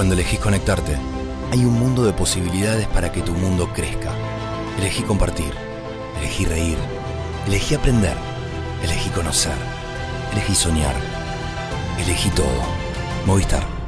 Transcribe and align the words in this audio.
Cuando 0.00 0.14
elegís 0.14 0.40
conectarte, 0.40 0.96
hay 1.52 1.62
un 1.66 1.74
mundo 1.74 2.04
de 2.04 2.14
posibilidades 2.14 2.86
para 2.86 3.12
que 3.12 3.20
tu 3.20 3.34
mundo 3.34 3.70
crezca. 3.70 4.10
Elegí 4.78 5.02
compartir, 5.02 5.52
elegí 6.18 6.46
reír, 6.46 6.78
elegí 7.46 7.74
aprender, 7.74 8.16
elegí 8.82 9.10
conocer, 9.10 9.52
elegí 10.32 10.54
soñar, 10.54 10.94
elegí 11.98 12.30
todo. 12.30 12.46
Movistar. 13.26 13.79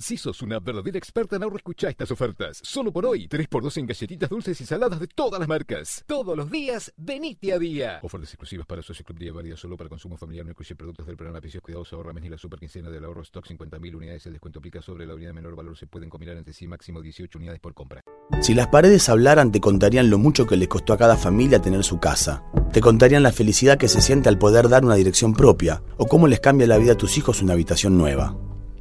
Si 0.00 0.16
sos 0.16 0.42
una 0.42 0.60
verdadera 0.60 0.96
experta 0.96 1.34
en 1.34 1.42
ahorro, 1.42 1.56
escucha 1.56 1.88
estas 1.88 2.12
ofertas. 2.12 2.60
Solo 2.62 2.92
por 2.92 3.04
hoy, 3.04 3.26
3x2 3.26 3.78
en 3.78 3.86
galletitas 3.86 4.30
dulces 4.30 4.60
y 4.60 4.64
saladas 4.64 5.00
de 5.00 5.08
todas 5.08 5.40
las 5.40 5.48
marcas. 5.48 6.04
Todos 6.06 6.36
los 6.36 6.48
días, 6.52 6.92
venite 6.96 7.52
a 7.52 7.58
día. 7.58 7.98
Ofertas 8.04 8.30
exclusivas 8.30 8.64
para 8.64 8.80
socios 8.80 9.04
Club 9.04 9.18
Día 9.18 9.32
válidas 9.32 9.58
solo 9.58 9.76
para 9.76 9.90
consumo 9.90 10.16
familiar. 10.16 10.44
No 10.46 10.52
incluye 10.52 10.76
productos 10.76 11.04
del 11.04 11.16
programa 11.16 11.40
Precios 11.40 11.64
Cuidados 11.64 11.92
Ahorra 11.92 12.12
Mes 12.12 12.22
ni 12.22 12.30
la 12.30 12.38
super 12.38 12.60
quincena 12.60 12.90
del 12.90 13.04
ahorro 13.04 13.22
stock 13.22 13.44
50.000 13.44 13.96
unidades. 13.96 14.24
El 14.26 14.34
descuento 14.34 14.60
aplica 14.60 14.80
sobre 14.80 15.04
la 15.04 15.16
unidad 15.16 15.30
de 15.30 15.34
menor 15.34 15.56
valor. 15.56 15.76
Se 15.76 15.88
pueden 15.88 16.08
combinar 16.08 16.36
entre 16.36 16.54
sí 16.54 16.68
máximo 16.68 17.02
18 17.02 17.36
unidades 17.36 17.60
por 17.60 17.74
compra. 17.74 18.04
Si 18.40 18.54
las 18.54 18.68
paredes 18.68 19.08
hablaran, 19.08 19.50
te 19.50 19.60
contarían 19.60 20.10
lo 20.10 20.18
mucho 20.18 20.46
que 20.46 20.56
le 20.56 20.68
costó 20.68 20.92
a 20.92 20.96
cada 20.96 21.16
familia 21.16 21.60
tener 21.60 21.82
su 21.82 21.98
casa. 21.98 22.44
Te 22.72 22.80
contarían 22.80 23.24
la 23.24 23.32
felicidad 23.32 23.78
que 23.78 23.88
se 23.88 24.00
siente 24.00 24.28
al 24.28 24.38
poder 24.38 24.68
dar 24.68 24.84
una 24.84 24.94
dirección 24.94 25.32
propia 25.32 25.82
o 25.96 26.06
cómo 26.06 26.28
les 26.28 26.38
cambia 26.38 26.68
la 26.68 26.78
vida 26.78 26.92
a 26.92 26.96
tus 26.96 27.18
hijos 27.18 27.42
una 27.42 27.54
habitación 27.54 27.98
nueva. 27.98 28.36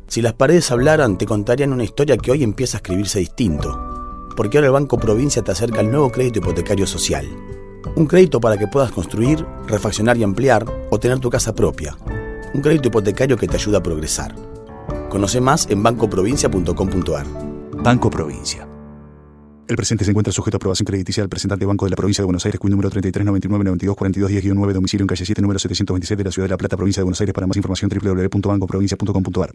Si 0.07 0.21
las 0.21 0.33
paredes 0.33 0.71
hablaran, 0.71 1.17
te 1.17 1.25
contarían 1.25 1.73
una 1.73 1.83
historia 1.83 2.17
que 2.17 2.31
hoy 2.31 2.43
empieza 2.43 2.77
a 2.77 2.79
escribirse 2.79 3.19
distinto. 3.19 4.27
Porque 4.35 4.57
ahora 4.57 4.67
el 4.67 4.73
Banco 4.73 4.97
Provincia 4.97 5.41
te 5.41 5.51
acerca 5.51 5.81
el 5.81 5.91
nuevo 5.91 6.09
crédito 6.11 6.39
hipotecario 6.39 6.87
social. 6.87 7.27
Un 7.95 8.05
crédito 8.05 8.39
para 8.39 8.57
que 8.57 8.67
puedas 8.67 8.91
construir, 8.91 9.45
refaccionar 9.67 10.17
y 10.17 10.23
ampliar 10.23 10.65
o 10.89 10.99
tener 10.99 11.19
tu 11.19 11.29
casa 11.29 11.53
propia. 11.53 11.97
Un 12.53 12.61
crédito 12.61 12.87
hipotecario 12.87 13.35
que 13.35 13.47
te 13.47 13.57
ayuda 13.57 13.79
a 13.79 13.83
progresar. 13.83 14.33
Conoce 15.09 15.41
más 15.41 15.67
en 15.69 15.83
bancoprovincia.com.ar. 15.83 17.25
Banco 17.83 18.09
Provincia. 18.09 18.67
El 19.67 19.75
presente 19.75 20.05
se 20.05 20.11
encuentra 20.11 20.31
sujeto 20.31 20.55
a 20.55 20.59
aprobación 20.59 20.85
crediticia 20.85 21.21
del 21.21 21.29
presentante 21.29 21.65
Banco 21.65 21.85
de 21.85 21.89
la 21.89 21.97
Provincia 21.97 22.21
de 22.21 22.25
Buenos 22.25 22.45
Aires, 22.45 22.57
cuyo 22.57 22.71
número 22.71 22.89
3399924210-9, 22.91 24.71
domicilio 24.71 25.03
en 25.03 25.07
calle 25.07 25.25
7, 25.25 25.41
número 25.41 25.59
726 25.59 26.17
de 26.17 26.23
la 26.23 26.31
Ciudad 26.31 26.47
de 26.47 26.51
La 26.51 26.57
Plata, 26.57 26.77
Provincia 26.77 27.01
de 27.01 27.03
Buenos 27.03 27.19
Aires. 27.19 27.33
Para 27.33 27.47
más 27.47 27.57
información, 27.57 27.91
www.bancoprovincia.com.ar. 27.91 29.51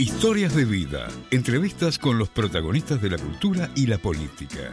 Historias 0.00 0.54
de 0.54 0.64
vida, 0.64 1.08
entrevistas 1.32 1.98
con 1.98 2.18
los 2.18 2.28
protagonistas 2.28 3.02
de 3.02 3.10
la 3.10 3.18
cultura 3.18 3.68
y 3.74 3.88
la 3.88 3.98
política. 3.98 4.72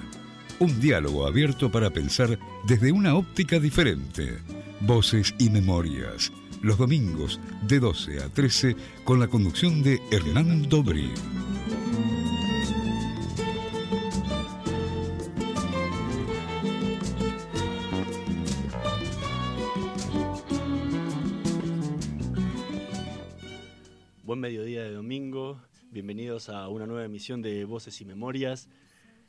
Un 0.60 0.80
diálogo 0.80 1.26
abierto 1.26 1.72
para 1.72 1.90
pensar 1.90 2.38
desde 2.68 2.92
una 2.92 3.16
óptica 3.16 3.60
diferente. 3.60 4.38
Voces 4.82 5.34
y 5.40 5.50
memorias. 5.50 6.32
Los 6.62 6.78
domingos 6.78 7.40
de 7.64 7.80
12 7.80 8.22
a 8.22 8.30
13 8.30 8.76
con 9.04 9.20
la 9.20 9.28
conducción 9.28 9.82
de 9.82 10.00
Hernán 10.12 10.70
Dobrí. 24.26 24.40
mediodía 24.40 24.84
de 24.84 24.92
domingo, 24.92 25.62
bienvenidos 25.92 26.50
a 26.50 26.68
una 26.68 26.88
nueva 26.88 27.06
emisión 27.06 27.42
de 27.42 27.64
Voces 27.66 28.02
y 28.02 28.06
Memorias. 28.06 28.70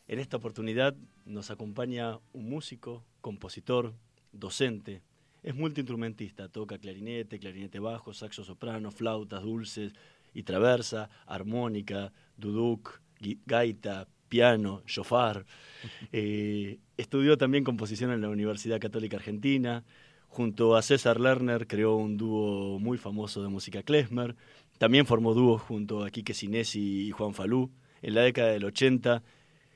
En 0.09 0.19
esta 0.19 0.39
oportunidad 0.39 0.95
nos 1.27 1.51
acompaña 1.51 2.19
un 2.33 2.49
músico, 2.49 3.05
compositor, 3.21 3.95
docente, 4.33 5.03
es 5.43 5.55
multiinstrumentista, 5.55 6.49
toca 6.49 6.79
clarinete, 6.79 7.39
clarinete 7.39 7.79
bajo, 7.79 8.15
saxo 8.15 8.43
soprano, 8.43 8.91
flautas 8.91 9.43
dulces 9.43 9.93
y 10.33 10.43
traversa, 10.45 11.11
armónica, 11.27 12.13
duduk, 12.37 13.01
gaita, 13.45 14.09
piano, 14.29 14.83
shofar. 14.87 15.45
Eh, 16.13 16.79
estudió 16.97 17.37
también 17.37 17.65
composición 17.65 18.11
en 18.11 18.23
la 18.23 18.29
Universidad 18.29 18.81
Católica 18.81 19.19
Argentina. 19.19 19.85
Junto 20.29 20.77
a 20.77 20.83
César 20.83 21.21
Lerner 21.21 21.67
creó 21.67 21.97
un 21.97 22.17
dúo 22.17 22.79
muy 22.79 22.99
famoso 22.99 23.43
de 23.43 23.49
música 23.49 23.83
klezmer. 23.83 24.37
También 24.79 25.07
formó 25.07 25.33
dúos 25.33 25.63
junto 25.63 26.05
a 26.05 26.11
Quique 26.11 26.35
Sinesi 26.35 27.07
y 27.07 27.11
Juan 27.11 27.33
Falú. 27.33 27.71
En 28.03 28.15
la 28.15 28.23
década 28.23 28.49
del 28.49 28.65
80 28.65 29.23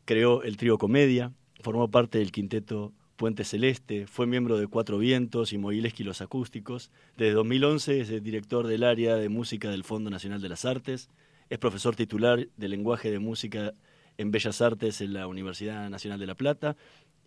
creó 0.05 0.43
el 0.43 0.57
trío 0.57 0.77
Comedia, 0.77 1.33
formó 1.61 1.91
parte 1.91 2.19
del 2.19 2.33
quinteto 2.33 2.93
Puente 3.17 3.45
Celeste, 3.45 4.07
fue 4.07 4.27
miembro 4.27 4.57
de 4.57 4.67
Cuatro 4.67 4.99
Vientos 4.99 5.53
y 5.53 5.59
Moileski 5.59 6.05
Los 6.05 6.21
Acústicos. 6.21 6.91
Desde 7.17 7.33
2011 7.33 8.01
es 8.01 8.11
el 8.11 8.23
director 8.23 8.67
del 8.67 8.83
área 8.83 9.17
de 9.17 9.29
música 9.29 9.71
del 9.71 9.85
Fondo 9.85 10.11
Nacional 10.11 10.41
de 10.41 10.49
las 10.49 10.65
Artes. 10.65 11.11
Es 11.51 11.59
profesor 11.59 11.97
titular 11.97 12.49
de 12.57 12.69
lenguaje 12.69 13.11
de 13.11 13.19
música 13.19 13.75
en 14.17 14.31
Bellas 14.31 14.61
Artes 14.61 15.01
en 15.01 15.13
la 15.13 15.27
Universidad 15.27 15.89
Nacional 15.91 16.19
de 16.19 16.27
La 16.27 16.35
Plata 16.35 16.77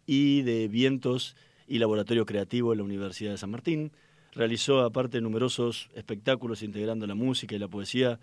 y 0.05 0.41
de 0.43 0.67
Vientos 0.67 1.35
y 1.67 1.79
Laboratorio 1.79 2.25
Creativo 2.25 2.71
en 2.71 2.79
la 2.79 2.85
Universidad 2.85 3.31
de 3.31 3.37
San 3.37 3.51
Martín. 3.51 3.91
Realizó 4.35 4.81
aparte 4.81 5.21
numerosos 5.21 5.89
espectáculos 5.93 6.63
integrando 6.63 7.05
la 7.05 7.15
música 7.15 7.55
y 7.55 7.59
la 7.59 7.67
poesía 7.67 8.19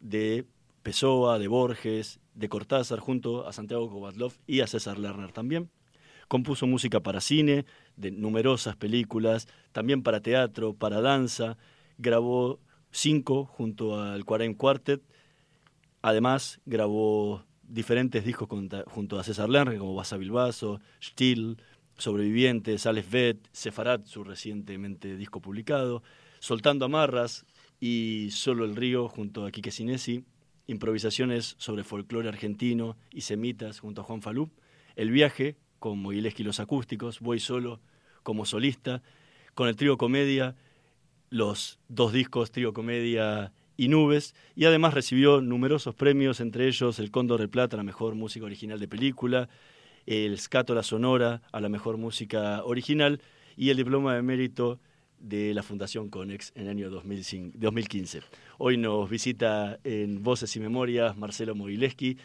de 0.00 0.46
Pessoa, 0.82 1.38
de 1.38 1.48
Borges, 1.48 2.20
de 2.34 2.48
Cortázar, 2.48 2.98
junto 2.98 3.46
a 3.46 3.52
Santiago 3.52 3.90
Kovatlov 3.90 4.32
y 4.46 4.60
a 4.60 4.66
César 4.66 4.98
Lerner 4.98 5.32
también. 5.32 5.70
Compuso 6.28 6.66
música 6.66 7.00
para 7.00 7.20
cine, 7.20 7.66
de 7.96 8.10
numerosas 8.10 8.76
películas, 8.76 9.46
también 9.72 10.02
para 10.02 10.20
teatro, 10.20 10.72
para 10.72 11.00
danza. 11.02 11.58
Grabó 11.98 12.58
cinco 12.90 13.44
junto 13.44 14.00
al 14.00 14.24
Quarem 14.24 14.54
Quartet. 14.54 15.02
Además, 16.00 16.60
grabó 16.64 17.44
diferentes 17.62 18.24
discos 18.24 18.48
junto 18.86 19.18
a 19.18 19.24
César 19.24 19.48
Lerner, 19.48 19.78
como 19.78 19.94
Basa 19.94 20.16
Bilbaso, 20.16 20.80
Still, 21.02 21.58
Sobrevivientes, 21.96 22.86
Alex 22.86 23.10
Vet, 23.10 23.48
Sefarat, 23.52 24.06
su 24.06 24.24
recientemente 24.24 25.16
disco 25.16 25.40
publicado, 25.40 26.02
Soltando 26.40 26.84
Amarras 26.84 27.46
y 27.80 28.28
Solo 28.32 28.64
el 28.64 28.76
Río 28.76 29.08
junto 29.08 29.46
a 29.46 29.50
Quique 29.50 29.70
Sinesi, 29.70 30.24
improvisaciones 30.66 31.54
sobre 31.58 31.84
folclore 31.84 32.28
argentino 32.28 32.96
y 33.12 33.22
semitas 33.22 33.80
junto 33.80 34.00
a 34.00 34.04
Juan 34.04 34.22
Falú, 34.22 34.50
El 34.96 35.10
Viaje 35.10 35.56
con 35.78 35.98
Mogileski 35.98 36.44
los 36.44 36.60
acústicos, 36.60 37.20
Voy 37.20 37.40
Solo 37.40 37.80
como 38.22 38.46
solista, 38.46 39.02
con 39.54 39.68
el 39.68 39.76
trío 39.76 39.98
Comedia, 39.98 40.56
los 41.30 41.78
dos 41.88 42.12
discos 42.12 42.52
Trío 42.52 42.72
Comedia 42.72 43.52
y 43.76 43.88
Nubes, 43.88 44.34
y 44.54 44.64
además 44.64 44.94
recibió 44.94 45.40
numerosos 45.40 45.94
premios, 45.94 46.40
entre 46.40 46.68
ellos 46.68 46.98
el 46.98 47.10
Cóndor 47.10 47.40
de 47.40 47.48
Plata, 47.48 47.76
la 47.76 47.82
mejor 47.82 48.14
música 48.14 48.46
original 48.46 48.78
de 48.78 48.88
película, 48.88 49.48
el 50.06 50.38
la 50.68 50.82
Sonora 50.82 51.42
a 51.52 51.60
la 51.60 51.68
mejor 51.68 51.96
música 51.96 52.62
original 52.64 53.20
y 53.56 53.70
el 53.70 53.76
diploma 53.76 54.14
de 54.14 54.22
mérito 54.22 54.80
de 55.18 55.54
la 55.54 55.62
Fundación 55.62 56.08
Conex 56.08 56.52
en 56.54 56.64
el 56.64 56.68
año 56.70 56.90
2015. 56.90 58.20
Hoy 58.58 58.76
nos 58.76 59.08
visita 59.08 59.78
en 59.84 60.22
Voces 60.22 60.54
y 60.56 60.60
Memorias 60.60 61.16
Marcelo 61.16 61.54
Mogileski, 61.54 62.18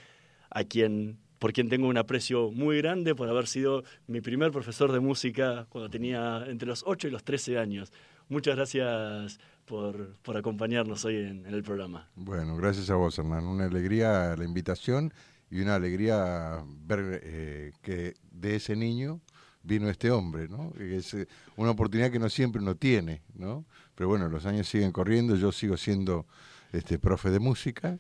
a 0.49 0.63
quien 0.63 1.19
por 1.39 1.53
quien 1.53 1.69
tengo 1.69 1.88
un 1.88 1.97
aprecio 1.97 2.49
muy 2.51 2.77
grande 2.77 3.13
por 3.13 3.29
haber 3.29 3.45
sido 3.45 3.83
mi 4.07 4.21
primer 4.21 4.51
profesor 4.51 4.91
de 4.91 4.99
música 4.99 5.67
cuando 5.69 5.88
tenía 5.89 6.44
entre 6.47 6.67
los 6.67 6.83
8 6.85 7.09
y 7.09 7.11
los 7.11 7.23
13 7.23 7.59
años. 7.59 7.91
Muchas 8.27 8.55
gracias 8.55 9.39
por, 9.65 10.15
acompañarnos 10.35 11.05
hoy 11.05 11.17
en, 11.17 11.45
en, 11.45 11.53
el 11.53 11.61
programa. 11.61 12.09
Bueno, 12.15 12.55
gracias 12.55 12.89
a 12.89 12.95
vos, 12.95 13.19
Hernán. 13.19 13.45
Una 13.45 13.65
alegría 13.65 14.35
la 14.35 14.44
invitación 14.44 15.13
y 15.49 15.61
una 15.61 15.75
alegría 15.75 16.63
ver 16.85 17.21
eh, 17.23 17.71
que 17.81 18.15
de 18.31 18.55
ese 18.55 18.75
niño 18.75 19.21
vino 19.63 19.89
este 19.89 20.11
hombre, 20.11 20.47
¿no? 20.47 20.73
Es 20.79 21.13
eh, 21.13 21.27
una 21.55 21.71
oportunidad 21.71 22.11
que 22.11 22.19
no 22.19 22.29
siempre 22.29 22.61
uno 22.61 22.75
tiene, 22.75 23.21
¿no? 23.35 23.65
Pero 23.95 24.09
bueno, 24.09 24.29
los 24.29 24.45
años 24.45 24.67
siguen 24.67 24.91
corriendo, 24.91 25.35
yo 25.35 25.51
sigo 25.51 25.77
siendo 25.77 26.25
este 26.71 26.99
profe 26.99 27.29
de 27.29 27.39
música, 27.39 27.97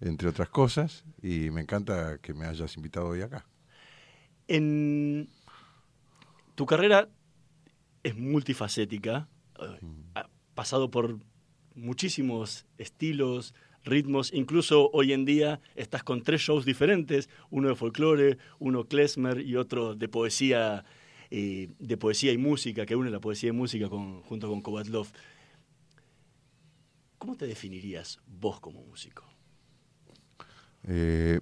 entre 0.00 0.28
otras 0.28 0.48
cosas, 0.48 1.04
y 1.22 1.50
me 1.50 1.60
encanta 1.60 2.18
que 2.18 2.34
me 2.34 2.46
hayas 2.46 2.76
invitado 2.76 3.08
hoy 3.08 3.22
acá. 3.22 3.46
En 4.46 5.28
tu 6.54 6.66
carrera 6.66 7.08
es 8.02 8.16
multifacética, 8.16 9.28
eh, 9.60 9.80
ha 10.14 10.28
pasado 10.54 10.90
por 10.90 11.18
muchísimos 11.74 12.66
estilos, 12.78 13.54
ritmos. 13.88 14.32
Incluso 14.32 14.90
hoy 14.92 15.12
en 15.12 15.24
día 15.24 15.60
estás 15.74 16.02
con 16.02 16.22
tres 16.22 16.40
shows 16.40 16.64
diferentes, 16.64 17.28
uno 17.50 17.68
de 17.68 17.74
folclore, 17.74 18.38
uno 18.58 18.84
klezmer 18.84 19.40
y 19.40 19.56
otro 19.56 19.94
de 19.94 20.08
poesía, 20.08 20.84
eh, 21.30 21.70
de 21.78 21.96
poesía 21.96 22.32
y 22.32 22.38
música, 22.38 22.86
que 22.86 22.96
une 22.96 23.10
la 23.10 23.20
poesía 23.20 23.50
y 23.50 23.52
música 23.52 23.88
con, 23.88 24.22
junto 24.22 24.48
con 24.48 24.62
Kovatlov. 24.62 25.08
¿Cómo 27.18 27.36
te 27.36 27.46
definirías 27.46 28.20
vos 28.26 28.60
como 28.60 28.82
músico? 28.84 29.24
Eh, 30.84 31.40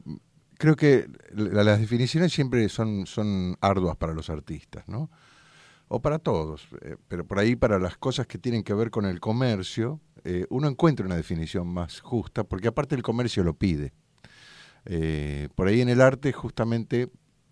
creo 0.56 0.76
que 0.76 1.06
las 1.34 1.78
definiciones 1.78 2.32
siempre 2.32 2.68
son, 2.68 3.06
son 3.06 3.56
arduas 3.60 3.96
para 3.96 4.14
los 4.14 4.30
artistas, 4.30 4.88
¿no? 4.88 5.10
O 5.88 6.00
para 6.00 6.18
todos, 6.18 6.66
eh, 6.82 6.96
pero 7.08 7.24
por 7.26 7.38
ahí 7.38 7.54
para 7.54 7.78
las 7.78 7.96
cosas 7.96 8.26
que 8.26 8.38
tienen 8.38 8.64
que 8.64 8.74
ver 8.74 8.90
con 8.90 9.04
el 9.04 9.20
comercio, 9.20 10.00
eh, 10.28 10.44
uno 10.50 10.66
encuentra 10.66 11.06
una 11.06 11.14
definición 11.14 11.68
más 11.68 12.00
justa, 12.00 12.42
porque 12.42 12.66
aparte 12.66 12.96
el 12.96 13.02
comercio 13.02 13.44
lo 13.44 13.54
pide. 13.54 13.92
Eh, 14.84 15.48
por 15.54 15.68
ahí 15.68 15.80
en 15.80 15.88
el 15.88 16.00
arte, 16.00 16.32
justamente, 16.32 17.10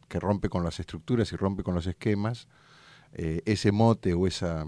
que 0.09 0.19
rompe 0.19 0.49
con 0.49 0.65
las 0.65 0.81
estructuras 0.81 1.33
y 1.33 1.37
rompe 1.37 1.63
con 1.63 1.77
los 1.77 1.87
esquemas, 1.87 2.49
eh, 3.13 3.43
ese 3.45 3.71
mote 3.71 4.13
o 4.15 4.27
esa 4.27 4.67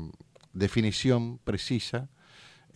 definición 0.53 1.39
precisa 1.39 2.09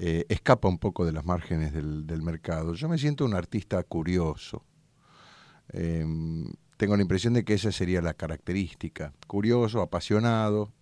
escapa 0.03 0.67
un 0.67 0.79
poco 0.79 1.05
de 1.05 1.13
las 1.13 1.27
márgenes 1.27 1.75
del, 1.75 2.07
del, 2.07 2.23
mercado. 2.23 2.73
Yo 2.73 2.89
me 2.89 2.97
siento 2.97 3.27
un 3.27 3.35
artista 3.35 3.83
curioso. 3.83 4.65
tengo 6.79 6.97
la 6.97 7.03
impresión 7.03 7.35
de 7.35 7.45
que 7.45 7.53
esa 7.53 7.71
sería 7.71 8.01
la 8.01 8.15
característica. 8.15 9.13
Curioso, 9.27 9.83
apasionado. 9.83 10.73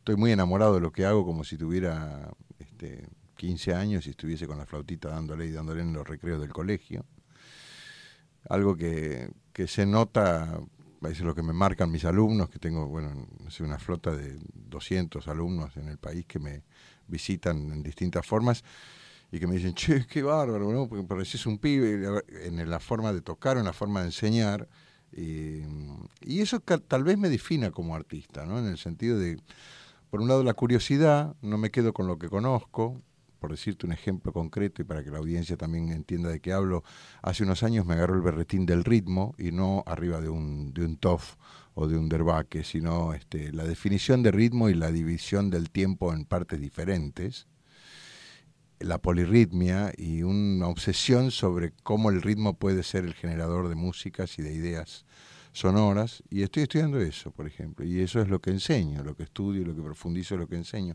Estoy 0.00 0.16
muy 0.16 0.32
enamorado 0.32 0.74
de 0.74 0.80
lo 0.80 0.92
que 0.92 1.06
hago 1.06 1.24
como 1.24 1.44
si 1.44 1.56
tuviera 1.56 2.28
este, 2.58 3.08
15 3.38 3.72
años 3.72 4.06
y 4.06 4.10
estuviese 4.10 4.46
con 4.46 4.58
la 4.58 4.66
flautita 4.66 5.08
dándole 5.08 5.46
y 5.46 5.52
dándole 5.52 5.80
en 5.80 5.92
los 5.92 6.06
recreos 6.06 6.40
del 6.40 6.52
colegio. 6.52 7.06
Algo 8.48 8.76
que, 8.76 9.30
se 9.66 9.86
nota, 9.86 10.60
es 11.08 11.20
lo 11.20 11.34
que 11.34 11.42
me 11.42 11.52
marcan 11.52 11.90
mis 11.90 12.04
alumnos, 12.04 12.50
que 12.50 12.58
tengo, 12.58 12.86
bueno, 12.88 13.14
no 13.14 13.64
una 13.64 13.78
flota 13.78 14.14
de 14.14 14.38
200 14.54 15.26
alumnos 15.28 15.76
en 15.76 15.88
el 15.88 15.98
país 15.98 16.26
que 16.26 16.40
me 16.40 16.64
visitan 17.06 17.70
en 17.70 17.82
distintas 17.82 18.26
formas 18.26 18.64
y 19.30 19.38
que 19.38 19.46
me 19.46 19.54
dicen, 19.54 19.74
che, 19.74 20.04
qué 20.06 20.22
bárbaro, 20.22 20.72
¿no? 20.72 20.88
Porque 20.88 21.04
pareces 21.04 21.46
un 21.46 21.58
pibe 21.58 22.22
en 22.42 22.68
la 22.68 22.80
forma 22.80 23.12
de 23.12 23.20
tocar, 23.20 23.56
en 23.56 23.64
la 23.64 23.72
forma 23.72 24.00
de 24.00 24.06
enseñar. 24.06 24.68
Y, 25.12 25.62
y 26.22 26.40
eso 26.40 26.60
tal 26.60 27.04
vez 27.04 27.16
me 27.16 27.28
defina 27.28 27.70
como 27.70 27.94
artista, 27.94 28.44
¿no? 28.44 28.58
En 28.58 28.66
el 28.66 28.78
sentido 28.78 29.16
de, 29.18 29.38
por 30.10 30.20
un 30.20 30.28
lado, 30.28 30.42
la 30.42 30.54
curiosidad, 30.54 31.36
no 31.40 31.56
me 31.56 31.70
quedo 31.70 31.92
con 31.92 32.06
lo 32.06 32.18
que 32.18 32.28
conozco, 32.28 33.00
por 33.38 33.50
decirte 33.50 33.86
un 33.86 33.92
ejemplo 33.92 34.32
concreto 34.32 34.82
y 34.82 34.84
para 34.84 35.02
que 35.02 35.10
la 35.10 35.18
audiencia 35.18 35.56
también 35.56 35.90
entienda 35.90 36.28
de 36.28 36.40
qué 36.40 36.52
hablo, 36.52 36.82
hace 37.22 37.44
unos 37.44 37.62
años 37.62 37.86
me 37.86 37.94
agarró 37.94 38.14
el 38.14 38.22
berretín 38.22 38.66
del 38.66 38.84
ritmo 38.84 39.34
y 39.38 39.52
no 39.52 39.82
arriba 39.86 40.20
de 40.20 40.28
un, 40.28 40.72
de 40.72 40.84
un 40.84 40.96
tof 40.96 41.36
o 41.74 41.86
de 41.86 41.96
un 41.96 42.08
derbaque, 42.08 42.64
sino 42.64 43.14
este, 43.14 43.52
la 43.52 43.64
definición 43.64 44.22
de 44.22 44.32
ritmo 44.32 44.68
y 44.68 44.74
la 44.74 44.90
división 44.90 45.50
del 45.50 45.70
tiempo 45.70 46.12
en 46.12 46.24
partes 46.24 46.60
diferentes, 46.60 47.46
la 48.80 48.98
polirritmia 48.98 49.92
y 49.96 50.22
una 50.22 50.68
obsesión 50.68 51.30
sobre 51.30 51.72
cómo 51.82 52.10
el 52.10 52.22
ritmo 52.22 52.54
puede 52.54 52.82
ser 52.82 53.04
el 53.04 53.14
generador 53.14 53.68
de 53.68 53.74
músicas 53.74 54.38
y 54.38 54.42
de 54.42 54.52
ideas 54.52 55.04
sonoras, 55.52 56.22
y 56.30 56.42
estoy 56.42 56.64
estudiando 56.64 57.00
eso, 57.00 57.30
por 57.32 57.46
ejemplo, 57.46 57.84
y 57.84 58.00
eso 58.00 58.20
es 58.20 58.28
lo 58.28 58.40
que 58.40 58.50
enseño, 58.50 59.02
lo 59.02 59.16
que 59.16 59.24
estudio, 59.24 59.64
lo 59.64 59.74
que 59.74 59.82
profundizo, 59.82 60.36
lo 60.36 60.46
que 60.46 60.56
enseño. 60.56 60.94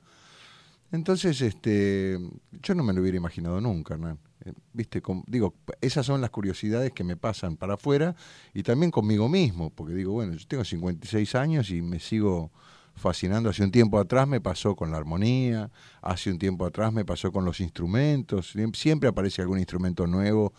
Entonces, 0.91 1.41
este, 1.41 2.19
yo 2.61 2.75
no 2.75 2.83
me 2.83 2.93
lo 2.93 3.01
hubiera 3.01 3.17
imaginado 3.17 3.59
nunca, 3.59 3.97
¿no? 3.97 4.17
Eh, 4.45 4.53
Viste, 4.73 5.01
digo, 5.27 5.55
esas 5.81 6.05
son 6.05 6.21
las 6.21 6.29
curiosidades 6.29 6.91
que 6.91 7.03
me 7.03 7.15
pasan 7.15 7.57
para 7.57 7.75
afuera 7.75 8.15
y 8.53 8.63
también 8.63 8.91
conmigo 8.91 9.29
mismo, 9.29 9.69
porque 9.69 9.93
digo, 9.93 10.13
bueno, 10.13 10.33
yo 10.33 10.47
tengo 10.47 10.63
56 10.63 11.35
años 11.35 11.69
y 11.69 11.81
me 11.81 11.99
sigo 11.99 12.51
fascinando. 12.95 13.49
Hace 13.49 13.63
un 13.63 13.71
tiempo 13.71 13.99
atrás 13.99 14.27
me 14.27 14.41
pasó 14.41 14.75
con 14.75 14.91
la 14.91 14.97
armonía, 14.97 15.71
hace 16.01 16.31
un 16.31 16.39
tiempo 16.39 16.65
atrás 16.65 16.93
me 16.93 17.05
pasó 17.05 17.31
con 17.31 17.45
los 17.45 17.59
instrumentos, 17.59 18.53
siempre 18.73 19.09
aparece 19.09 19.41
algún 19.41 19.59
instrumento 19.59 20.07
nuevo 20.07 20.53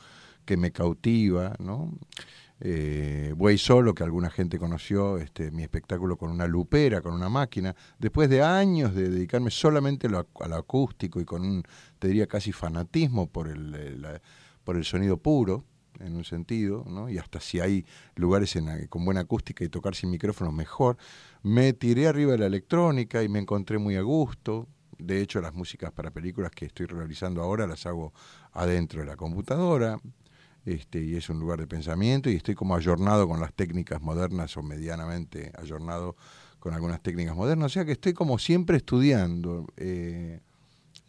que 0.44 0.56
me 0.56 0.72
cautiva, 0.72 1.54
¿no? 1.58 1.92
Eh, 2.66 3.58
Solo, 3.58 3.94
que 3.94 4.02
alguna 4.02 4.30
gente 4.30 4.58
conoció, 4.58 5.18
este, 5.18 5.50
mi 5.50 5.62
espectáculo 5.62 6.16
con 6.16 6.30
una 6.30 6.46
lupera, 6.46 7.02
con 7.02 7.12
una 7.12 7.28
máquina, 7.28 7.76
después 7.98 8.30
de 8.30 8.42
años 8.42 8.94
de 8.94 9.10
dedicarme 9.10 9.50
solamente 9.50 10.06
a 10.06 10.10
lo, 10.10 10.56
acústico 10.56 11.20
y 11.20 11.26
con 11.26 11.42
un, 11.42 11.62
te 11.98 12.08
diría, 12.08 12.26
casi 12.26 12.52
fanatismo 12.52 13.26
por 13.26 13.48
el, 13.48 14.20
por 14.64 14.76
el 14.76 14.84
sonido 14.84 15.18
puro, 15.18 15.64
en 16.00 16.16
un 16.16 16.24
sentido, 16.24 16.84
¿no? 16.88 17.08
y 17.08 17.18
hasta 17.18 17.38
si 17.38 17.60
hay 17.60 17.84
lugares 18.16 18.58
con 18.88 19.04
buena 19.04 19.20
acústica 19.20 19.62
y 19.62 19.68
tocar 19.68 19.94
sin 19.94 20.10
micrófono 20.10 20.50
mejor, 20.50 20.96
me 21.42 21.72
tiré 21.74 22.08
arriba 22.08 22.32
de 22.32 22.38
la 22.38 22.46
electrónica 22.46 23.22
y 23.22 23.28
me 23.28 23.38
encontré 23.38 23.78
muy 23.78 23.94
a 23.94 24.02
gusto. 24.02 24.66
De 24.98 25.20
hecho, 25.20 25.40
las 25.40 25.54
músicas 25.54 25.92
para 25.92 26.10
películas 26.10 26.50
que 26.50 26.66
estoy 26.66 26.86
realizando 26.86 27.42
ahora 27.42 27.66
las 27.66 27.86
hago 27.86 28.12
adentro 28.52 29.00
de 29.00 29.06
la 29.06 29.16
computadora 29.16 30.00
este, 30.64 31.02
y 31.02 31.16
es 31.16 31.28
un 31.28 31.38
lugar 31.38 31.60
de 31.60 31.66
pensamiento 31.66 32.30
y 32.30 32.36
estoy 32.36 32.54
como 32.54 32.74
ayornado 32.74 33.28
con 33.28 33.40
las 33.40 33.52
técnicas 33.52 34.00
modernas 34.00 34.56
o 34.56 34.62
medianamente 34.62 35.52
ayornado 35.58 36.16
con 36.58 36.72
algunas 36.72 37.02
técnicas 37.02 37.36
modernas, 37.36 37.66
o 37.66 37.74
sea 37.74 37.84
que 37.84 37.92
estoy 37.92 38.14
como 38.14 38.38
siempre 38.38 38.78
estudiando. 38.78 39.66
Eh, 39.76 40.40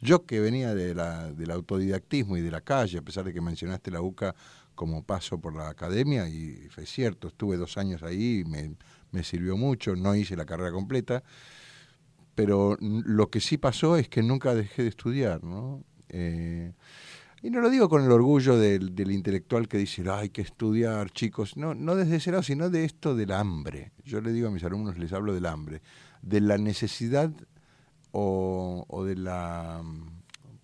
yo 0.02 0.26
que 0.26 0.40
venía 0.40 0.76
del 0.76 1.52
autodidactismo 1.52 2.36
y 2.38 2.42
de 2.42 2.52
la 2.52 2.62
calle, 2.62 2.98
a 2.98 3.02
pesar 3.02 3.24
de 3.24 3.34
que 3.34 3.40
mencionaste 3.40 3.92
la 3.92 4.02
UCA 4.02 4.36
como 4.76 5.04
paso 5.04 5.40
por 5.40 5.56
la 5.56 5.70
academia, 5.70 6.28
y 6.28 6.68
es 6.76 6.90
cierto, 6.90 7.30
estuve 7.30 7.56
dos 7.56 7.78
años 7.78 8.04
ahí, 8.04 8.44
me, 8.46 8.76
me 9.12 9.24
sirvió 9.24 9.56
mucho, 9.56 9.96
no 9.96 10.14
hice 10.16 10.36
la 10.36 10.46
carrera 10.46 10.72
completa, 10.72 11.24
pero 12.36 12.78
lo 12.80 13.30
que 13.30 13.40
sí 13.40 13.58
pasó 13.58 13.96
es 13.96 14.10
que 14.10 14.22
nunca 14.22 14.54
dejé 14.54 14.84
de 14.84 14.90
estudiar, 14.90 15.44
¿no? 15.44 15.82
Eh, 16.10 16.74
y 17.46 17.52
no 17.52 17.62
lo 17.62 17.70
digo 17.70 17.88
con 17.90 18.04
el 18.04 18.12
orgullo 18.12 18.58
del, 18.58 19.12
intelectual 19.12 19.68
que 19.68 19.78
dice, 19.78 20.04
hay 20.10 20.30
que 20.30 20.42
estudiar, 20.42 21.12
chicos. 21.12 21.56
No, 21.58 21.76
no 21.76 21.96
desde 21.96 22.16
ese 22.16 22.32
lado, 22.32 22.42
sino 22.42 22.72
de 22.72 22.86
esto 22.86 23.16
del 23.16 23.32
hambre. 23.32 23.92
Yo 24.04 24.20
le 24.20 24.34
digo 24.34 24.48
a 24.48 24.52
mis 24.52 24.64
alumnos, 24.64 24.98
les 24.98 25.14
hablo 25.14 25.32
del 25.32 25.46
hambre, 25.46 25.84
de 26.24 26.42
la 26.42 26.58
necesidad 26.58 27.32
o, 28.12 29.04
de 29.06 29.16
la 29.16 29.80
mm, 29.84 30.24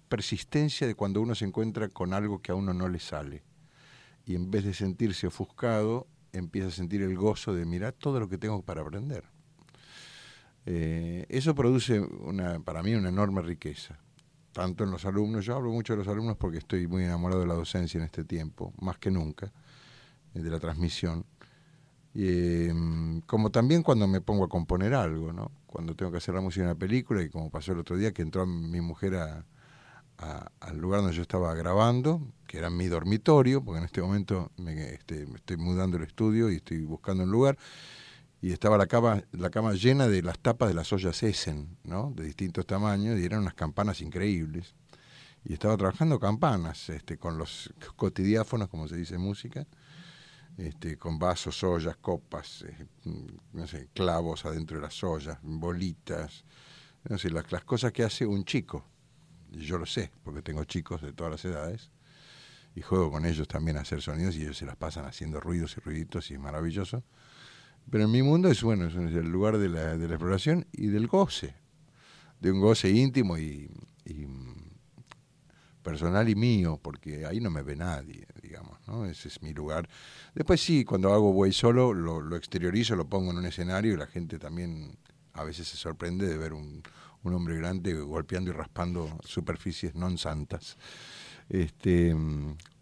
persistencia 0.09 0.87
de 0.87 0.95
cuando 0.95 1.21
uno 1.21 1.35
se 1.35 1.45
encuentra 1.45 1.87
con 1.89 2.15
algo 2.15 2.41
que 2.41 2.51
a 2.51 2.55
uno 2.55 2.73
no 2.73 2.89
le 2.89 2.97
sale. 2.97 3.43
Y 4.25 4.33
en 4.33 4.49
vez 4.49 4.63
de 4.63 4.73
sentirse 4.73 5.27
ofuscado, 5.27 6.07
empieza 6.33 6.69
a 6.69 6.71
sentir 6.71 7.03
el 7.03 7.15
gozo 7.15 7.53
de 7.53 7.63
mirar 7.63 7.93
todo 7.93 8.19
lo 8.19 8.27
que 8.27 8.39
tengo 8.39 8.63
para 8.63 8.81
aprender. 8.81 9.25
Eh, 10.65 11.27
eso 11.29 11.53
produce 11.53 11.99
una, 11.99 12.59
para 12.59 12.81
mí 12.81 12.95
una 12.95 13.09
enorme 13.09 13.43
riqueza 13.43 13.99
tanto 14.51 14.83
en 14.83 14.91
los 14.91 15.05
alumnos, 15.05 15.45
yo 15.45 15.55
hablo 15.55 15.71
mucho 15.71 15.93
de 15.93 15.97
los 15.97 16.07
alumnos 16.07 16.37
porque 16.37 16.57
estoy 16.57 16.87
muy 16.87 17.03
enamorado 17.03 17.41
de 17.41 17.47
la 17.47 17.53
docencia 17.53 17.97
en 17.97 18.03
este 18.03 18.23
tiempo, 18.23 18.73
más 18.81 18.97
que 18.97 19.11
nunca, 19.11 19.51
eh, 20.33 20.41
de 20.41 20.49
la 20.49 20.59
transmisión. 20.59 21.25
Y, 22.13 22.67
em, 22.67 23.21
como 23.21 23.51
también 23.51 23.83
cuando 23.83 24.07
me 24.07 24.19
pongo 24.21 24.43
a 24.45 24.49
componer 24.49 24.93
algo, 24.93 25.31
¿no? 25.31 25.51
Cuando 25.67 25.95
tengo 25.95 26.11
que 26.11 26.17
hacer 26.17 26.35
la 26.35 26.41
música 26.41 26.65
de 26.65 26.71
una 26.71 26.79
película, 26.79 27.21
y 27.21 27.29
como 27.29 27.49
pasó 27.49 27.71
el 27.71 27.79
otro 27.79 27.95
día, 27.97 28.11
que 28.11 28.21
entró 28.21 28.45
mi 28.45 28.81
mujer 28.81 29.15
al 29.15 30.77
lugar 30.77 31.01
donde 31.01 31.15
yo 31.15 31.21
estaba 31.21 31.53
grabando, 31.55 32.21
que 32.47 32.57
era 32.57 32.69
mi 32.69 32.87
dormitorio, 32.87 33.63
porque 33.63 33.79
en 33.79 33.85
este 33.85 34.01
momento 34.01 34.51
me, 34.57 34.93
este, 34.93 35.23
estoy 35.23 35.57
mudando 35.57 35.97
el 35.97 36.03
estudio 36.03 36.51
y 36.51 36.57
estoy 36.57 36.83
buscando 36.83 37.23
un 37.23 37.31
lugar, 37.31 37.57
y 38.41 38.51
estaba 38.51 38.77
la 38.77 38.87
cama, 38.87 39.23
la 39.33 39.51
cama 39.51 39.73
llena 39.73 40.07
de 40.07 40.23
las 40.23 40.39
tapas 40.39 40.69
de 40.69 40.73
las 40.73 40.91
ollas 40.91 41.21
Essen, 41.21 41.77
¿no? 41.83 42.11
de 42.15 42.25
distintos 42.25 42.65
tamaños, 42.65 43.19
y 43.19 43.25
eran 43.25 43.41
unas 43.41 43.53
campanas 43.53 44.01
increíbles. 44.01 44.73
Y 45.43 45.53
estaba 45.53 45.77
trabajando 45.77 46.19
campanas, 46.19 46.89
este, 46.89 47.17
con 47.17 47.37
los 47.37 47.71
cotidiáfonos, 47.95 48.67
como 48.67 48.87
se 48.87 48.97
dice 48.97 49.15
en 49.15 49.21
música, 49.21 49.67
este, 50.57 50.97
con 50.97 51.19
vasos, 51.19 51.63
ollas, 51.63 51.97
copas, 51.97 52.63
eh, 52.63 52.87
no 53.53 53.67
sé, 53.67 53.89
clavos 53.93 54.43
adentro 54.45 54.77
de 54.77 54.83
las 54.83 55.03
ollas, 55.03 55.37
bolitas, 55.43 56.43
no 57.07 57.19
sé, 57.19 57.29
las, 57.29 57.51
las 57.51 57.63
cosas 57.63 57.91
que 57.91 58.03
hace 58.03 58.25
un 58.25 58.43
chico. 58.43 58.83
Y 59.51 59.59
yo 59.59 59.77
lo 59.77 59.85
sé, 59.85 60.11
porque 60.23 60.41
tengo 60.41 60.63
chicos 60.63 61.01
de 61.01 61.13
todas 61.13 61.31
las 61.31 61.45
edades, 61.45 61.91
y 62.73 62.81
juego 62.81 63.11
con 63.11 63.25
ellos 63.25 63.47
también 63.47 63.77
a 63.77 63.81
hacer 63.81 64.01
sonidos, 64.01 64.35
y 64.35 64.43
ellos 64.43 64.57
se 64.57 64.65
las 64.65 64.77
pasan 64.77 65.05
haciendo 65.05 65.39
ruidos 65.39 65.77
y 65.77 65.81
ruiditos, 65.81 66.31
y 66.31 66.35
es 66.35 66.39
maravilloso 66.39 67.03
pero 67.89 68.05
en 68.05 68.11
mi 68.11 68.21
mundo 68.21 68.49
es 68.49 68.61
bueno, 68.63 68.87
es 68.87 68.95
el 68.95 69.29
lugar 69.29 69.57
de 69.57 69.69
la, 69.69 69.97
de 69.97 70.07
la 70.07 70.15
exploración 70.15 70.65
y 70.71 70.87
del 70.87 71.07
goce, 71.07 71.55
de 72.39 72.51
un 72.51 72.59
goce 72.59 72.89
íntimo 72.89 73.37
y, 73.37 73.69
personal 75.81 76.29
y 76.29 76.35
mío, 76.35 76.79
porque 76.81 77.25
ahí 77.25 77.39
no 77.39 77.49
me 77.49 77.63
ve 77.63 77.75
nadie, 77.75 78.27
digamos, 78.41 78.77
¿no? 78.87 79.05
Ese 79.05 79.29
es 79.29 79.41
mi 79.41 79.51
lugar. 79.51 79.89
Después 80.35 80.61
sí, 80.61 80.85
cuando 80.85 81.11
hago 81.11 81.33
voy 81.33 81.51
solo, 81.51 81.91
lo, 81.91 82.21
lo 82.21 82.35
exteriorizo, 82.35 82.95
lo 82.95 83.09
pongo 83.09 83.31
en 83.31 83.37
un 83.37 83.45
escenario 83.45 83.93
y 83.93 83.97
la 83.97 84.05
gente 84.05 84.37
también 84.37 84.95
a 85.33 85.43
veces 85.43 85.67
se 85.67 85.77
sorprende 85.77 86.27
de 86.27 86.37
ver 86.37 86.53
un, 86.53 86.83
un 87.23 87.33
hombre 87.33 87.55
grande 87.55 87.93
golpeando 87.93 88.51
y 88.51 88.53
raspando 88.53 89.17
superficies 89.23 89.93
non 89.95 90.17
santas. 90.17 90.77
Este, 91.49 92.15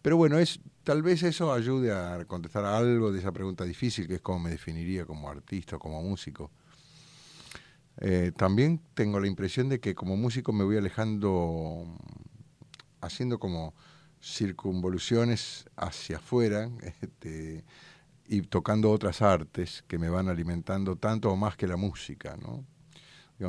pero 0.01 0.17
bueno, 0.17 0.39
es 0.39 0.59
tal 0.83 1.03
vez 1.03 1.23
eso 1.23 1.53
ayude 1.53 1.91
a 1.93 2.23
contestar 2.25 2.65
algo 2.65 3.11
de 3.11 3.19
esa 3.19 3.31
pregunta 3.31 3.63
difícil, 3.63 4.07
que 4.07 4.15
es 4.15 4.21
cómo 4.21 4.39
me 4.39 4.49
definiría 4.49 5.05
como 5.05 5.29
artista 5.29 5.77
como 5.77 6.01
músico. 6.01 6.51
Eh, 8.01 8.31
también 8.35 8.81
tengo 8.93 9.19
la 9.19 9.27
impresión 9.27 9.67
de 9.67 9.79
que 9.79 9.93
como 9.93 10.15
músico 10.15 10.53
me 10.53 10.63
voy 10.63 10.77
alejando, 10.77 11.85
haciendo 13.01 13.39
como 13.39 13.73
circunvoluciones 14.21 15.65
hacia 15.75 16.17
afuera 16.17 16.69
este, 17.01 17.65
y 18.27 18.41
tocando 18.41 18.91
otras 18.91 19.21
artes 19.21 19.83
que 19.87 19.97
me 19.97 20.09
van 20.09 20.29
alimentando 20.29 20.95
tanto 20.95 21.29
o 21.29 21.35
más 21.35 21.57
que 21.57 21.67
la 21.67 21.77
música, 21.77 22.37
¿no? 22.37 22.65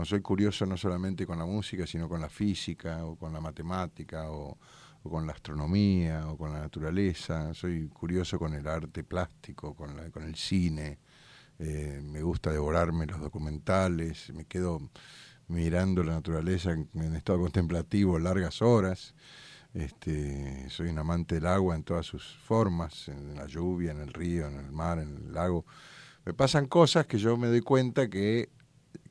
Soy 0.04 0.20
curioso 0.20 0.66
no 0.66 0.76
solamente 0.76 1.26
con 1.26 1.38
la 1.38 1.44
música, 1.44 1.84
sino 1.84 2.08
con 2.08 2.20
la 2.20 2.28
física 2.28 3.04
o 3.04 3.16
con 3.16 3.32
la 3.32 3.40
matemática 3.40 4.30
o, 5.02 5.10
con 5.10 5.26
la 5.26 5.32
astronomía 5.32 6.28
o 6.28 6.36
con 6.36 6.52
la 6.52 6.60
naturaleza. 6.60 7.54
Soy 7.54 7.88
curioso 7.88 8.38
con 8.38 8.54
el 8.54 8.66
arte 8.66 9.04
plástico, 9.04 9.74
con, 9.74 10.10
con 10.10 10.24
el 10.24 10.34
cine. 10.34 10.98
Eh, 11.58 12.00
me 12.02 12.22
gusta 12.22 12.50
devorarme 12.50 13.06
los 13.06 13.20
documentales. 13.20 14.32
Me 14.32 14.46
quedo 14.46 14.80
mirando 15.48 16.02
la 16.02 16.14
naturaleza 16.14 16.70
en, 16.72 17.14
estado 17.14 17.40
contemplativo 17.40 18.18
largas 18.18 18.62
horas. 18.62 19.14
Este, 19.74 20.68
soy 20.70 20.88
un 20.88 20.98
amante 20.98 21.36
del 21.36 21.46
agua 21.46 21.76
en 21.76 21.84
todas 21.84 22.06
sus 22.06 22.36
formas, 22.44 23.08
en 23.08 23.36
la 23.36 23.46
lluvia, 23.46 23.92
en 23.92 24.00
el 24.00 24.12
río, 24.12 24.46
en 24.46 24.56
el 24.58 24.72
mar, 24.72 24.98
en 24.98 25.16
el 25.16 25.32
lago. 25.32 25.64
Me 26.24 26.34
pasan 26.34 26.66
cosas 26.66 27.06
que 27.06 27.18
yo 27.18 27.36
me 27.36 27.48
doy 27.48 27.60
cuenta 27.60 28.08
que, 28.08 28.50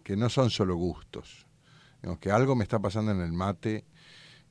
que 0.04 0.18
no 0.18 0.30
son 0.30 0.50
solo 0.50 0.76
gustos. 0.76 1.46
Que 2.20 2.32
algo 2.32 2.56
me 2.56 2.64
está 2.64 2.80
pasando 2.80 3.12
en 3.12 3.22
el 3.22 3.34
mate 3.34 3.86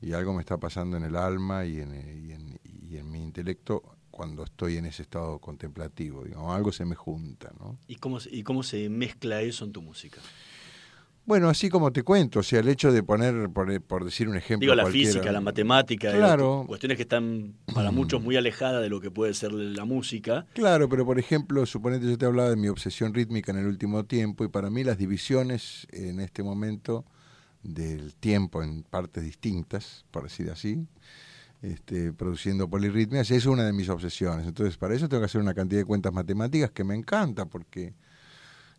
y 0.00 0.12
algo 0.12 0.34
me 0.34 0.40
está 0.40 0.58
pasando 0.58 0.96
en 0.96 1.04
el 1.04 1.16
alma 1.16 1.64
y 1.64 1.80
en, 1.80 1.94
y 1.94 2.32
en, 2.32 2.60
y 2.64 2.96
en 2.96 3.10
mi 3.10 3.22
intelecto 3.22 3.82
cuando 4.10 4.42
estoy 4.42 4.76
en 4.76 4.86
ese 4.86 5.02
estado 5.02 5.38
contemplativo. 5.38 6.24
Digamos, 6.24 6.54
algo 6.54 6.72
se 6.72 6.84
me 6.84 6.96
junta. 6.96 7.52
¿no? 7.58 7.78
¿Y, 7.86 7.96
cómo, 7.96 8.18
¿Y 8.30 8.42
cómo 8.42 8.62
se 8.64 8.88
mezcla 8.88 9.42
eso 9.42 9.64
en 9.64 9.72
tu 9.72 9.80
música? 9.80 10.20
Bueno, 11.24 11.50
así 11.50 11.68
como 11.68 11.92
te 11.92 12.02
cuento, 12.02 12.40
o 12.40 12.42
sea, 12.42 12.60
el 12.60 12.68
hecho 12.68 12.90
de 12.90 13.02
poner, 13.02 13.50
por, 13.50 14.04
decir 14.04 14.30
un 14.30 14.36
ejemplo. 14.36 14.64
Digo, 14.64 14.74
la 14.74 14.86
física, 14.86 15.30
la 15.30 15.42
matemática, 15.42 16.10
claro. 16.10 16.64
cuestiones 16.66 16.96
que 16.96 17.02
están 17.02 17.54
para 17.74 17.90
muchos 17.90 18.22
muy 18.22 18.36
alejadas 18.36 18.80
de 18.80 18.88
lo 18.88 18.98
que 18.98 19.10
puede 19.10 19.34
ser 19.34 19.52
la 19.52 19.84
música. 19.84 20.46
Claro, 20.54 20.88
pero 20.88 21.04
por 21.04 21.18
ejemplo, 21.18 21.66
suponete 21.66 22.06
yo 22.06 22.16
te 22.16 22.24
hablaba 22.24 22.48
de 22.48 22.56
mi 22.56 22.68
obsesión 22.68 23.12
rítmica 23.12 23.52
en 23.52 23.58
el 23.58 23.66
último 23.66 24.06
tiempo, 24.06 24.42
y 24.42 24.48
para 24.48 24.70
mí 24.70 24.84
las 24.84 24.96
divisiones 24.96 25.86
en 25.92 26.18
este 26.18 26.42
momento 26.42 27.04
del 27.62 28.14
tiempo 28.14 28.62
en 28.62 28.82
partes 28.82 29.24
distintas, 29.24 30.04
por 30.10 30.24
decir 30.24 30.50
así, 30.50 30.86
este, 31.62 32.12
produciendo 32.12 32.68
polirritmias, 32.68 33.30
es 33.30 33.46
una 33.46 33.64
de 33.64 33.72
mis 33.72 33.88
obsesiones. 33.88 34.46
Entonces, 34.46 34.76
para 34.76 34.94
eso 34.94 35.08
tengo 35.08 35.20
que 35.20 35.26
hacer 35.26 35.40
una 35.40 35.54
cantidad 35.54 35.80
de 35.80 35.84
cuentas 35.84 36.12
matemáticas 36.12 36.70
que 36.70 36.84
me 36.84 36.94
encanta, 36.94 37.46
porque 37.46 37.94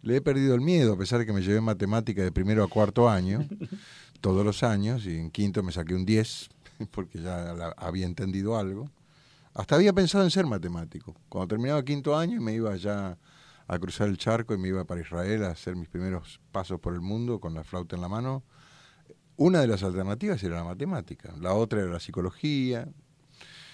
le 0.02 0.18
he 0.18 0.22
perdido 0.22 0.56
el 0.56 0.62
miedo, 0.62 0.94
a 0.94 0.98
pesar 0.98 1.20
de 1.20 1.26
que 1.26 1.34
me 1.34 1.42
llevé 1.42 1.60
matemática 1.60 2.24
de 2.24 2.32
primero 2.32 2.64
a 2.64 2.68
cuarto 2.68 3.10
año, 3.10 3.46
todos 4.22 4.46
los 4.46 4.64
años, 4.64 5.06
y 5.06 5.18
en 5.18 5.30
quinto 5.30 5.62
me 5.62 5.72
saqué 5.72 5.94
un 5.94 6.06
10, 6.06 6.50
porque 6.92 7.22
ya 7.22 7.52
había 7.78 8.06
entendido 8.06 8.58
algo. 8.58 8.90
Hasta 9.54 9.76
había 9.76 9.92
pensado 9.94 10.24
en 10.24 10.32
ser 10.32 10.46
matemático. 10.46 11.16
Cuando 11.28 11.50
terminaba 11.50 11.84
quinto 11.84 12.16
año 12.18 12.40
me 12.40 12.54
iba 12.54 12.76
ya 12.78 13.18
a 13.68 13.80
cruzar 13.80 14.08
el 14.08 14.18
charco 14.18 14.54
y 14.54 14.58
me 14.58 14.70
iba 14.70 14.86
para 14.86 15.02
Israel 15.02 15.44
a 15.44 15.50
hacer 15.50 15.76
mis 15.76 15.90
primeros 15.90 16.40
pasos 16.52 16.80
por 16.80 16.94
el 16.94 17.02
mundo 17.02 17.40
con 17.40 17.54
la 17.54 17.64
flauta 17.64 17.96
en 17.96 18.02
la 18.02 18.08
mano. 18.08 18.44
Una 19.40 19.62
de 19.62 19.68
las 19.68 19.84
alternativas 19.84 20.44
era 20.44 20.58
la 20.58 20.66
matemática, 20.66 21.34
la 21.40 21.54
otra 21.54 21.80
era 21.80 21.90
la 21.90 22.02
psicología. 22.02 22.90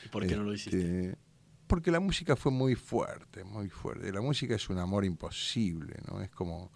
¿Y 0.06 0.10
por 0.10 0.28
qué 0.28 0.36
no 0.36 0.44
lo 0.44 0.54
hiciste? 0.54 0.78
Este, 0.78 1.18
porque 1.66 1.90
la 1.90 2.00
música 2.00 2.36
fue 2.36 2.52
muy 2.52 2.76
fuerte, 2.76 3.44
muy 3.44 3.70
fuerte. 3.70 4.14
La 4.14 4.22
música 4.22 4.54
es 4.54 4.70
un 4.70 4.78
amor 4.78 5.06
imposible, 5.06 5.96
¿no? 6.08 6.22
Es 6.22 6.30
como 6.30 6.72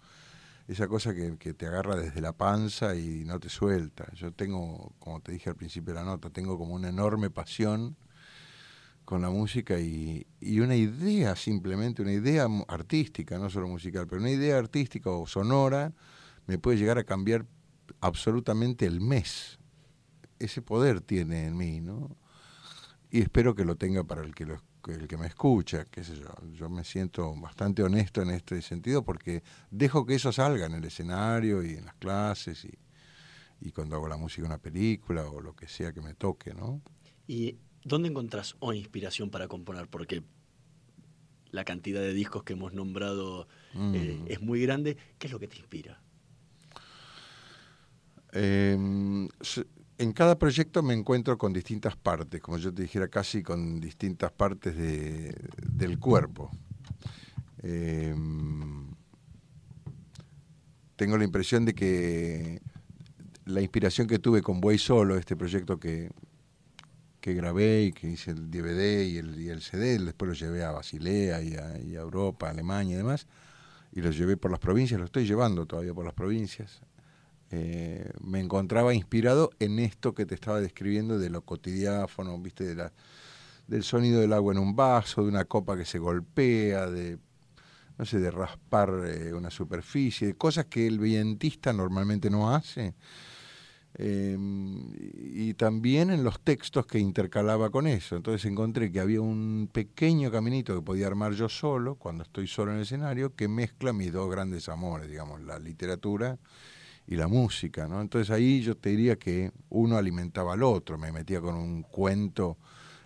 esa 0.66 0.88
cosa 0.88 1.14
que, 1.14 1.54
te 1.54 1.66
agarra 1.66 1.94
desde 1.94 2.20
la 2.20 2.32
panza 2.32 2.96
y 2.96 3.24
no 3.24 3.38
te 3.38 3.48
suelta. 3.48 4.12
Yo 4.14 4.32
tengo, 4.32 4.92
como 4.98 5.20
te 5.20 5.30
dije 5.30 5.50
al 5.50 5.56
principio 5.56 5.94
de 5.94 6.00
la 6.00 6.04
nota, 6.04 6.30
tengo 6.30 6.58
como 6.58 6.74
una 6.74 6.88
enorme 6.88 7.30
pasión 7.30 7.96
con 9.04 9.22
la 9.22 9.30
música 9.30 9.78
y, 9.78 10.26
y 10.40 10.58
una 10.58 10.74
idea 10.74 11.36
simplemente, 11.36 12.02
una 12.02 12.12
idea 12.12 12.48
artística, 12.66 13.38
no 13.38 13.50
solo 13.50 13.68
musical, 13.68 14.08
pero 14.08 14.20
una 14.20 14.32
idea 14.32 14.58
artística 14.58 15.10
o 15.10 15.28
sonora 15.28 15.92
me 16.48 16.58
puede 16.58 16.76
llegar 16.76 16.98
a 16.98 17.04
cambiar 17.04 17.46
absolutamente 18.00 18.86
el 18.86 19.00
mes. 19.00 19.58
Ese 20.38 20.62
poder 20.62 21.00
tiene 21.00 21.46
en 21.46 21.56
mí, 21.56 21.80
¿no? 21.80 22.16
Y 23.10 23.20
espero 23.20 23.54
que 23.54 23.64
lo 23.64 23.76
tenga 23.76 24.04
para 24.04 24.22
el 24.22 24.34
que 24.34 24.46
lo 24.46 24.62
el 24.88 25.08
que 25.08 25.16
me 25.16 25.26
escucha, 25.26 25.84
qué 25.84 26.02
sé 26.02 26.16
yo, 26.16 26.28
yo 26.52 26.70
me 26.70 26.84
siento 26.84 27.34
bastante 27.36 27.82
honesto 27.82 28.22
en 28.22 28.30
este 28.30 28.62
sentido 28.62 29.04
porque 29.04 29.42
dejo 29.70 30.06
que 30.06 30.14
eso 30.14 30.32
salga 30.32 30.66
en 30.66 30.72
el 30.72 30.84
escenario 30.84 31.62
y 31.62 31.74
en 31.74 31.84
las 31.84 31.94
clases 31.96 32.64
y, 32.64 32.78
y 33.60 33.72
cuando 33.72 33.96
hago 33.96 34.08
la 34.08 34.16
música 34.16 34.46
una 34.46 34.58
película 34.58 35.26
o 35.26 35.40
lo 35.40 35.54
que 35.54 35.68
sea 35.68 35.92
que 35.92 36.00
me 36.00 36.14
toque, 36.14 36.54
¿no? 36.54 36.80
¿Y 37.26 37.58
dónde 37.84 38.08
encontrás 38.08 38.56
hoy 38.60 38.78
inspiración 38.78 39.30
para 39.30 39.48
componer? 39.48 39.88
Porque 39.88 40.22
la 41.50 41.64
cantidad 41.64 42.00
de 42.00 42.14
discos 42.14 42.42
que 42.44 42.54
hemos 42.54 42.72
nombrado 42.72 43.48
eh, 43.74 44.18
mm. 44.22 44.30
es 44.30 44.40
muy 44.40 44.62
grande. 44.62 44.96
¿Qué 45.18 45.26
es 45.26 45.32
lo 45.32 45.38
que 45.38 45.48
te 45.48 45.58
inspira? 45.58 46.00
Eh, 48.32 48.76
en 50.00 50.12
cada 50.12 50.38
proyecto 50.38 50.82
me 50.82 50.94
encuentro 50.94 51.36
con 51.36 51.52
distintas 51.52 51.94
partes, 51.94 52.40
como 52.40 52.56
yo 52.56 52.72
te 52.72 52.82
dijera, 52.82 53.08
casi 53.08 53.42
con 53.42 53.80
distintas 53.80 54.32
partes 54.32 54.74
de, 54.74 55.34
del 55.70 55.98
cuerpo. 55.98 56.50
Em, 57.62 58.88
tengo 60.96 61.18
la 61.18 61.24
impresión 61.24 61.66
de 61.66 61.74
que 61.74 62.62
la 63.44 63.60
inspiración 63.60 64.06
que 64.06 64.18
tuve 64.18 64.40
con 64.40 64.60
Buey 64.60 64.78
Solo, 64.78 65.18
este 65.18 65.36
proyecto 65.36 65.78
que, 65.78 66.10
que 67.20 67.34
grabé 67.34 67.84
y 67.84 67.92
que 67.92 68.08
hice 68.08 68.30
el 68.30 68.50
DVD 68.50 69.02
y 69.04 69.18
el, 69.18 69.38
y 69.38 69.48
el 69.50 69.60
CD, 69.60 69.98
después 69.98 70.28
lo 70.28 70.34
llevé 70.34 70.64
a 70.64 70.70
Basilea 70.70 71.42
y 71.42 71.56
a, 71.56 72.00
Europa, 72.00 72.48
Alemania 72.48 72.94
y 72.94 72.98
demás, 72.98 73.26
y 73.92 74.00
los 74.00 74.16
llevé 74.16 74.36
por 74.36 74.50
las 74.50 74.60
provincias, 74.60 74.98
lo 74.98 75.06
estoy 75.06 75.26
llevando 75.26 75.66
todavía 75.66 75.92
por 75.92 76.04
las 76.04 76.14
provincias, 76.14 76.80
eh, 77.50 78.10
me 78.20 78.40
encontraba 78.40 78.94
inspirado 78.94 79.50
en 79.58 79.78
esto 79.78 80.14
que 80.14 80.26
te 80.26 80.34
estaba 80.34 80.60
describiendo 80.60 81.18
de 81.18 81.30
lo 81.30 81.42
cotidiano, 81.42 82.06
¿viste? 82.38 82.64
De 82.64 82.74
la, 82.76 82.92
del 83.66 83.82
sonido 83.82 84.20
del 84.20 84.32
agua 84.32 84.52
en 84.52 84.60
un 84.60 84.76
vaso, 84.76 85.22
de 85.22 85.28
una 85.28 85.44
copa 85.44 85.76
que 85.76 85.84
se 85.84 85.98
golpea, 85.98 86.88
de 86.88 87.18
no 87.98 88.06
sé, 88.06 88.18
de 88.18 88.30
raspar 88.30 89.02
eh, 89.04 89.34
una 89.34 89.50
superficie, 89.50 90.28
de 90.28 90.34
cosas 90.34 90.66
que 90.66 90.86
el 90.86 90.98
vientista 90.98 91.70
normalmente 91.72 92.30
no 92.30 92.54
hace. 92.54 92.94
Em, 93.94 94.90
y 95.14 95.52
también 95.54 96.10
en 96.10 96.24
los 96.24 96.40
textos 96.40 96.86
que 96.86 96.98
intercalaba 96.98 97.68
con 97.68 97.86
eso. 97.86 98.16
Entonces 98.16 98.50
encontré 98.50 98.90
que 98.90 99.00
había 99.00 99.20
un 99.20 99.68
pequeño 99.70 100.30
caminito 100.30 100.74
que 100.74 100.82
podía 100.82 101.08
armar 101.08 101.32
yo 101.34 101.48
solo, 101.50 101.96
cuando 101.96 102.22
estoy 102.22 102.46
solo 102.46 102.70
en 102.70 102.78
el 102.78 102.84
escenario, 102.84 103.34
que 103.34 103.48
mezcla 103.48 103.92
mis 103.92 104.12
dos 104.12 104.30
grandes 104.30 104.68
amores, 104.70 105.10
digamos, 105.10 105.42
la 105.42 105.58
literatura 105.58 106.38
y 107.06 107.16
la 107.16 107.26
música, 107.26 107.88
¿no? 107.88 108.00
Entonces 108.00 108.30
ahí 108.30 108.62
yo 108.62 108.76
te 108.76 108.90
diría 108.90 109.16
que 109.16 109.52
uno 109.68 109.96
alimentaba 109.96 110.54
al 110.54 110.62
otro, 110.62 110.96
me 110.98 111.12
metía 111.12 111.40
con 111.40 111.56
un 111.56 111.82
cuento 111.82 112.58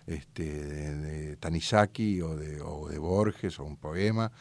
este, 0.05 0.43
de, 0.43 1.37
Tanizaki 1.37 2.21
o 2.21 2.35
de, 2.35 2.57
de, 2.57 2.97
Borges 2.99 3.59
o 3.59 3.63
un 3.63 3.77
poema 3.77 4.31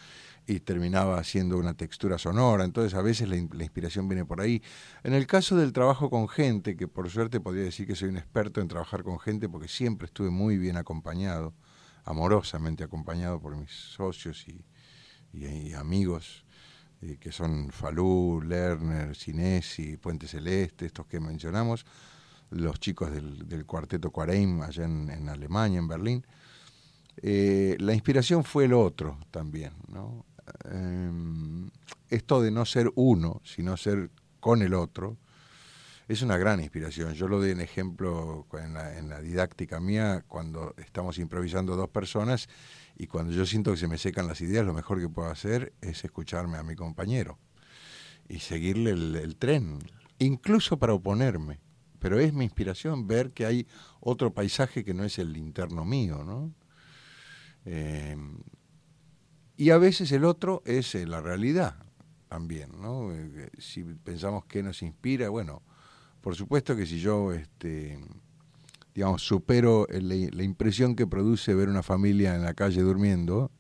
y 0.47 0.61
terminaba 0.61 1.19
haciendo 1.19 1.57
una 1.57 1.73
textura 1.73 2.19
sonora, 2.19 2.65
entonces 2.65 2.93
a 2.93 3.01
veces 3.01 3.29
la, 3.29 3.37
inspiración 3.37 4.07
viene 4.07 4.27
por 4.27 4.43
ahí. 4.43 4.63
En 5.03 5.15
el 5.15 5.27
caso 5.27 5.57
del 5.57 5.73
trabajo 5.73 6.11
con 6.11 6.29
gente, 6.29 6.77
que 6.77 6.87
por 6.87 7.09
suerte 7.09 7.41
podría 7.41 7.65
decir 7.65 7.87
que 7.87 7.95
soy 7.95 8.11
un 8.11 8.19
experto 8.19 8.61
en 8.61 8.69
trabajar 8.69 9.03
con 9.03 9.19
gente 9.19 9.49
porque 9.49 9.69
siempre 9.69 10.07
estuve 10.07 10.29
muy 10.29 10.59
bien 10.59 10.77
acompañado, 10.77 11.55
amorosamente 12.05 12.85
acompañado 12.85 13.41
por 13.41 13.57
mis 13.57 13.71
socios 13.71 14.45
y 15.33 15.73
amigos 15.73 16.44
eh, 17.07 17.19
que 17.21 17.33
son 17.33 17.71
Falú, 17.71 18.41
Lerner, 18.43 19.15
Sinesi, 19.15 19.97
Puente 19.99 20.27
Celeste, 20.27 20.87
estos 20.87 21.07
que 21.07 21.21
mencionamos, 21.21 21.85
los 22.51 22.81
chicos 22.81 23.11
del, 23.13 23.67
cuarteto 23.67 24.11
Quareim 24.11 24.63
allá 24.63 24.85
en, 24.85 25.29
Alemania, 25.29 25.79
en 25.81 25.89
Berlín. 25.89 26.27
Eh, 27.19 27.77
la 27.81 27.93
inspiración 27.93 28.43
fue 28.43 28.65
el 28.65 28.73
otro 28.73 29.19
también, 29.31 29.73
¿no? 29.89 30.25
Em, 30.71 31.69
esto 32.09 32.41
de 32.41 32.51
no 32.51 32.65
ser 32.65 32.91
uno, 32.95 33.41
sino 33.45 33.77
ser 33.77 34.11
con 34.41 34.63
el 34.63 34.73
otro, 34.73 35.19
es 36.09 36.23
una 36.23 36.39
gran 36.39 36.61
inspiración. 36.61 37.13
Yo 37.15 37.29
lo 37.29 37.39
doy 37.39 37.51
en 37.51 37.61
ejemplo 37.61 38.47
en 38.53 38.75
la, 38.75 38.99
en 38.99 39.09
la 39.09 39.21
didáctica 39.21 39.81
mía 39.81 40.25
cuando 40.29 40.75
estamos 40.79 41.19
improvisando 41.19 41.77
dos 41.77 41.89
personas 41.89 42.49
y 42.97 43.07
cuando 43.07 43.33
yo 43.33 43.45
siento 43.45 43.73
que 43.73 43.77
se 43.77 43.89
me 43.89 43.99
secan 43.99 44.29
las 44.29 44.41
ideas, 44.41 44.65
lo 44.65 44.75
mejor 44.75 45.01
que 45.01 45.09
puedo 45.09 45.29
hacer 45.29 45.73
es 45.81 46.05
escucharme 46.05 46.59
a 46.59 46.63
mi 46.63 46.77
compañero 46.77 47.39
y 48.29 48.39
seguirle 48.39 48.91
el, 48.91 49.37
tren, 49.37 49.79
incluso 50.19 50.79
para 50.79 50.95
oponerme. 50.95 51.61
Pero 51.99 52.21
es 52.21 52.33
mi 52.33 52.45
inspiración 52.45 53.07
ver 53.07 53.33
que 53.33 53.47
hay 53.47 53.67
otro 54.01 54.33
paisaje 54.33 54.85
que 54.85 54.95
no 54.95 55.05
es 55.05 55.19
el 55.19 55.37
interno 55.37 55.85
mío, 55.85 56.23
¿no? 56.25 56.55
Eh, 57.65 58.17
y 59.57 59.71
a 59.71 59.79
veces 59.79 60.13
el 60.13 60.25
otro 60.25 60.63
es 60.67 60.95
eh, 60.95 61.07
la 61.07 61.21
realidad 61.21 61.77
también, 62.29 62.71
¿no? 62.81 63.13
Eh, 63.13 63.51
si 63.59 63.83
pensamos 63.83 64.45
que 64.45 64.63
nos 64.63 64.83
inspira, 64.83 65.29
bueno, 65.31 65.63
por 66.21 66.35
supuesto 66.37 66.77
que 66.77 66.87
si 66.87 67.01
yo 67.01 67.33
este, 67.33 67.99
digamos, 68.95 69.23
supero 69.23 69.87
la, 69.91 70.43
impresión 70.43 70.95
que 70.95 71.07
produce 71.07 71.55
ver 71.55 71.69
una 71.69 71.83
familia 71.83 72.35
en 72.35 72.43
la 72.43 72.55
calle 72.55 72.81
durmiendo, 72.83 73.51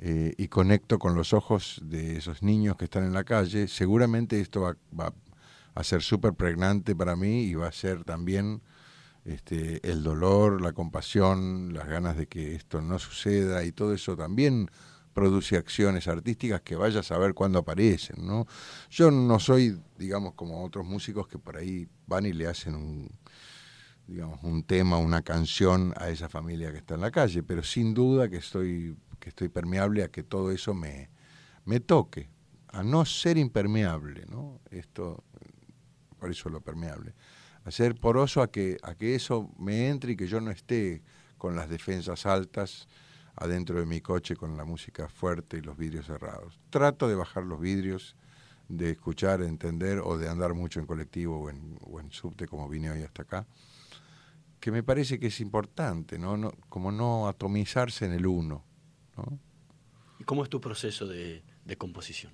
eh, 0.00 0.34
y 0.36 0.48
conecto 0.48 0.98
con 0.98 1.14
los 1.14 1.32
ojos 1.32 1.80
de 1.82 2.18
esos 2.18 2.42
niños 2.42 2.76
que 2.76 2.84
están 2.84 3.04
en 3.04 3.12
la 3.12 3.24
calle, 3.24 3.66
seguramente 3.66 4.40
esto 4.40 4.60
va, 4.60 4.76
va 4.98 5.12
a 5.74 5.84
ser 5.84 6.02
súper 6.02 6.34
pregnante 6.34 6.94
para 6.94 7.16
mí 7.16 7.42
y 7.42 7.54
va 7.54 7.68
a 7.68 7.72
ser 7.72 8.04
también 8.04 8.62
este, 9.28 9.86
el 9.88 10.02
dolor, 10.02 10.62
la 10.62 10.72
compasión, 10.72 11.74
las 11.74 11.86
ganas 11.86 12.16
de 12.16 12.26
que 12.26 12.54
esto 12.54 12.80
no 12.80 12.98
suceda 12.98 13.62
y 13.64 13.72
todo 13.72 13.92
eso 13.92 14.16
también 14.16 14.70
produce 15.12 15.56
acciones 15.56 16.08
artísticas 16.08 16.62
que 16.62 16.76
vaya 16.76 17.00
a 17.00 17.02
saber 17.02 17.34
cuándo 17.34 17.58
aparecen, 17.58 18.26
¿no? 18.26 18.46
Yo 18.88 19.10
no 19.10 19.38
soy, 19.38 19.78
digamos, 19.98 20.34
como 20.34 20.64
otros 20.64 20.86
músicos 20.86 21.28
que 21.28 21.38
por 21.38 21.56
ahí 21.56 21.88
van 22.06 22.24
y 22.24 22.32
le 22.32 22.46
hacen 22.46 22.74
un, 22.74 23.10
digamos, 24.08 24.42
un 24.42 24.62
tema, 24.64 24.96
una 24.96 25.22
canción 25.22 25.92
a 25.96 26.08
esa 26.08 26.28
familia 26.30 26.72
que 26.72 26.78
está 26.78 26.94
en 26.94 27.02
la 27.02 27.10
calle, 27.10 27.42
pero 27.42 27.62
sin 27.62 27.92
duda 27.92 28.28
que 28.28 28.38
estoy, 28.38 28.96
que 29.20 29.28
estoy 29.28 29.50
permeable 29.50 30.02
a 30.02 30.08
que 30.08 30.22
todo 30.22 30.50
eso 30.50 30.72
me, 30.72 31.10
me 31.66 31.78
toque, 31.78 32.30
a 32.68 32.82
no 32.82 33.04
ser 33.04 33.36
impermeable, 33.36 34.24
¿no? 34.30 34.60
Esto, 34.70 35.22
por 36.18 36.30
eso 36.30 36.48
lo 36.48 36.62
permeable, 36.62 37.14
a 37.64 37.70
ser 37.70 37.94
poroso 37.96 38.40
a 38.40 38.50
que, 38.50 38.78
a 38.82 38.94
que 38.94 39.14
eso 39.14 39.50
me 39.58 39.88
entre 39.88 40.12
y 40.12 40.16
que 40.16 40.26
yo 40.26 40.40
no 40.40 40.50
esté 40.50 41.02
con 41.36 41.54
las 41.54 41.68
defensas 41.68 42.24
altas, 42.24 42.88
adentro 43.36 43.78
de 43.78 43.86
mi 43.86 44.00
coche 44.00 44.36
con 44.36 44.56
la 44.56 44.64
música 44.64 45.08
fuerte 45.08 45.58
y 45.58 45.60
los 45.60 45.76
vidrios 45.76 46.06
cerrados. 46.06 46.58
Trato 46.70 47.08
de 47.08 47.14
bajar 47.14 47.44
los 47.44 47.60
vidrios, 47.60 48.16
de 48.68 48.90
escuchar, 48.90 49.42
entender 49.42 50.00
o 50.00 50.16
de 50.16 50.28
andar 50.28 50.54
mucho 50.54 50.80
en 50.80 50.86
colectivo 50.86 51.40
o 51.40 51.50
en, 51.50 51.78
o 51.82 52.00
en 52.00 52.10
subte 52.10 52.48
como 52.48 52.68
vine 52.68 52.90
hoy 52.90 53.02
hasta 53.02 53.22
acá, 53.22 53.46
que 54.60 54.70
me 54.70 54.82
parece 54.82 55.18
que 55.18 55.28
es 55.28 55.40
importante, 55.40 56.18
¿no? 56.18 56.36
no 56.36 56.52
como 56.68 56.92
no 56.92 57.28
atomizarse 57.28 58.06
en 58.06 58.12
el 58.12 58.26
uno. 58.26 58.64
¿no? 59.16 59.38
¿Y 60.18 60.24
cómo 60.24 60.42
es 60.42 60.50
tu 60.50 60.60
proceso 60.60 61.06
de, 61.06 61.42
de 61.64 61.76
composición? 61.76 62.32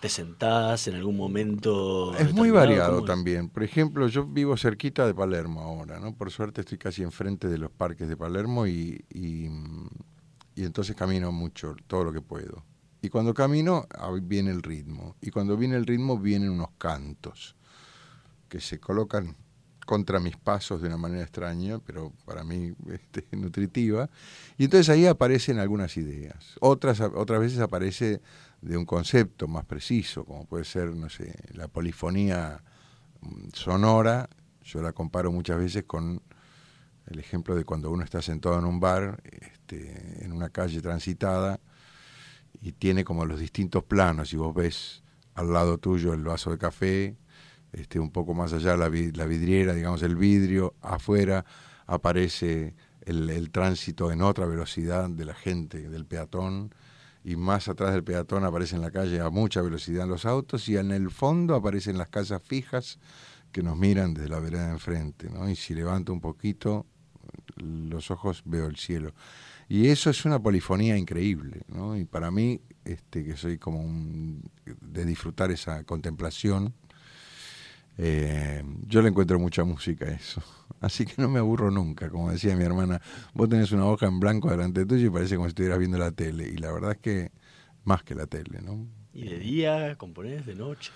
¿Te 0.00 0.08
sentás 0.08 0.88
en 0.88 0.96
algún 0.96 1.16
momento? 1.16 2.14
Es 2.16 2.32
muy 2.32 2.50
variado 2.50 3.02
también. 3.02 3.48
Por 3.48 3.62
ejemplo, 3.62 4.08
yo 4.08 4.26
vivo 4.26 4.56
cerquita 4.56 5.06
de 5.06 5.14
Palermo 5.14 5.62
ahora, 5.62 5.98
¿no? 5.98 6.14
Por 6.14 6.30
suerte 6.30 6.60
estoy 6.60 6.76
casi 6.76 7.02
enfrente 7.02 7.48
de 7.48 7.56
los 7.56 7.70
parques 7.70 8.06
de 8.06 8.16
Palermo 8.16 8.66
y, 8.66 9.04
y, 9.08 9.48
y 10.54 10.64
entonces 10.64 10.94
camino 10.94 11.32
mucho, 11.32 11.74
todo 11.86 12.04
lo 12.04 12.12
que 12.12 12.20
puedo. 12.20 12.62
Y 13.00 13.08
cuando 13.08 13.32
camino, 13.32 13.86
ahí 13.98 14.20
viene 14.20 14.50
el 14.50 14.62
ritmo. 14.62 15.16
Y 15.20 15.30
cuando 15.30 15.56
viene 15.56 15.76
el 15.76 15.86
ritmo, 15.86 16.18
vienen 16.18 16.50
unos 16.50 16.70
cantos 16.76 17.56
que 18.48 18.60
se 18.60 18.78
colocan 18.78 19.36
contra 19.86 20.20
mis 20.20 20.36
pasos 20.36 20.82
de 20.82 20.88
una 20.88 20.98
manera 20.98 21.22
extraña, 21.22 21.78
pero 21.78 22.12
para 22.26 22.44
mí 22.44 22.74
este, 22.92 23.24
nutritiva. 23.34 24.10
Y 24.58 24.64
entonces 24.64 24.90
ahí 24.90 25.06
aparecen 25.06 25.58
algunas 25.58 25.96
ideas. 25.96 26.56
Otras, 26.60 27.00
otras 27.00 27.40
veces 27.40 27.60
aparece 27.60 28.20
de 28.60 28.76
un 28.76 28.84
concepto 28.84 29.48
más 29.48 29.64
preciso, 29.64 30.24
como 30.24 30.44
puede 30.44 30.64
ser, 30.64 30.94
no 30.94 31.08
sé, 31.08 31.34
la 31.54 31.68
polifonía 31.68 32.62
mm, 33.22 33.48
sonora. 33.54 34.28
Yo 34.62 34.82
la 34.82 34.92
comparo 34.92 35.32
muchas 35.32 35.58
veces 35.58 35.84
con 35.84 36.20
el 37.06 37.18
ejemplo 37.20 37.54
de 37.54 37.64
cuando 37.64 37.90
uno 37.90 38.02
está 38.02 38.20
sentado 38.20 38.58
en 38.58 38.64
un 38.64 38.80
bar, 38.80 39.22
este, 39.24 40.24
en 40.24 40.32
una 40.32 40.50
calle 40.50 40.80
transitada, 40.82 41.60
y 42.60 42.72
tiene 42.72 43.04
como 43.04 43.24
los 43.24 43.38
distintos 43.38 43.84
planos, 43.84 44.32
y 44.32 44.36
vos 44.36 44.52
ves 44.52 45.04
al 45.34 45.52
lado 45.52 45.78
tuyo 45.78 46.14
el 46.14 46.24
vaso 46.24 46.50
de 46.50 46.58
café, 46.58 47.16
este, 47.76 48.00
un 48.00 48.10
poco 48.10 48.34
más 48.34 48.52
allá 48.52 48.76
la, 48.76 48.88
vi- 48.88 49.12
la 49.12 49.26
vidriera, 49.26 49.74
digamos 49.74 50.02
el 50.02 50.16
vidrio, 50.16 50.74
afuera 50.80 51.44
aparece 51.86 52.74
el, 53.02 53.50
tránsito 53.50 54.10
en 54.10 54.22
otra 54.22 54.46
velocidad 54.46 55.08
de 55.08 55.24
la 55.24 55.34
gente, 55.34 55.88
del 55.88 56.06
peatón, 56.06 56.74
y 57.22 57.36
más 57.36 57.68
atrás 57.68 57.92
del 57.92 58.02
peatón 58.02 58.44
aparece 58.44 58.76
en 58.76 58.82
la 58.82 58.90
calle 58.90 59.20
a 59.20 59.30
mucha 59.30 59.60
velocidad 59.62 60.08
los 60.08 60.24
autos, 60.24 60.68
y 60.68 60.76
en 60.76 60.90
el 60.90 61.10
fondo 61.10 61.54
aparecen 61.54 61.98
las 61.98 62.08
casas 62.08 62.42
fijas 62.42 62.98
que 63.52 63.62
nos 63.62 63.76
miran 63.76 64.14
desde 64.14 64.28
la 64.28 64.40
vereda 64.40 64.66
de 64.66 64.72
enfrente, 64.72 65.30
¿no? 65.30 65.48
Y 65.48 65.54
si 65.54 65.74
levanto 65.74 66.12
un 66.12 66.20
poquito 66.20 66.86
los 67.56 68.10
ojos 68.10 68.42
veo 68.44 68.66
el 68.66 68.76
cielo. 68.76 69.14
Y 69.68 69.88
eso 69.88 70.10
es 70.10 70.24
una 70.24 70.40
polifonía 70.40 70.96
increíble, 70.96 71.62
¿no? 71.68 71.96
Y 71.96 72.04
para 72.04 72.30
mí, 72.30 72.60
este, 72.84 73.24
que 73.24 73.36
soy 73.36 73.58
como 73.58 73.82
de 74.80 75.04
disfrutar 75.04 75.50
esa 75.50 75.84
contemplación, 75.84 76.74
eh, 77.98 78.62
yo 78.86 79.02
le 79.02 79.08
encuentro 79.08 79.38
mucha 79.38 79.64
música 79.64 80.06
a 80.06 80.10
eso. 80.10 80.42
Así 80.80 81.06
que 81.06 81.14
no 81.20 81.28
me 81.28 81.38
aburro 81.38 81.70
nunca. 81.70 82.10
Como 82.10 82.30
decía 82.30 82.54
mi 82.56 82.64
hermana, 82.64 83.00
vos 83.34 83.48
tenés 83.48 83.72
una 83.72 83.86
hoja 83.86 84.06
en 84.06 84.20
blanco 84.20 84.50
delante 84.50 84.84
tuyo 84.84 85.06
y 85.06 85.10
parece 85.10 85.36
como 85.36 85.46
si 85.46 85.50
estuvieras 85.50 85.78
viendo 85.78 85.98
la 85.98 86.10
tele. 86.12 86.48
Y 86.48 86.56
la 86.56 86.72
verdad 86.72 86.92
es 86.92 86.98
que 86.98 87.30
más 87.84 88.02
que 88.02 88.14
la 88.14 88.26
tele, 88.26 88.60
¿no? 88.62 88.86
¿Y 89.14 89.28
de 89.28 89.38
día? 89.38 89.96
¿Componés 89.96 90.44
de 90.44 90.54
noche? 90.54 90.92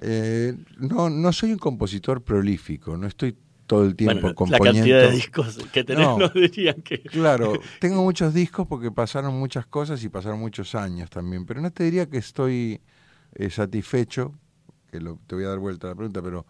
Eh, 0.00 0.56
no, 0.78 1.10
no 1.10 1.32
soy 1.32 1.52
un 1.52 1.58
compositor 1.58 2.22
prolífico, 2.22 2.96
no 2.96 3.06
estoy 3.06 3.36
todo 3.66 3.84
el 3.84 3.94
tiempo 3.94 4.14
Bueno, 4.14 4.28
la 4.28 4.34
componiendo. 4.34 4.78
cantidad 4.80 5.00
de 5.02 5.12
discos 5.12 5.58
que 5.72 5.84
tenés 5.84 6.04
No. 6.04 6.18
no, 6.18 6.28
dirían 6.30 6.82
que... 6.82 7.02
Claro, 7.02 7.52
tengo 7.78 8.02
muchos 8.02 8.34
discos 8.34 8.66
porque 8.66 8.90
pasaron 8.90 9.38
muchas 9.38 9.66
cosas 9.66 10.02
y 10.02 10.08
pasaron 10.08 10.40
muchos 10.40 10.74
años 10.74 11.08
también, 11.10 11.46
pero 11.46 11.60
no 11.60 11.70
te 11.70 11.84
diría 11.84 12.08
que 12.08 12.18
estoy 12.18 12.80
eh, 13.34 13.50
satisfecho, 13.50 14.34
que 14.90 15.00
lo- 15.00 15.18
te 15.26 15.34
voy 15.34 15.44
a 15.44 15.48
dar 15.48 15.58
vuelta 15.58 15.86
a 15.86 15.90
la 15.90 15.96
pregunta, 15.96 16.22
pero 16.22 16.46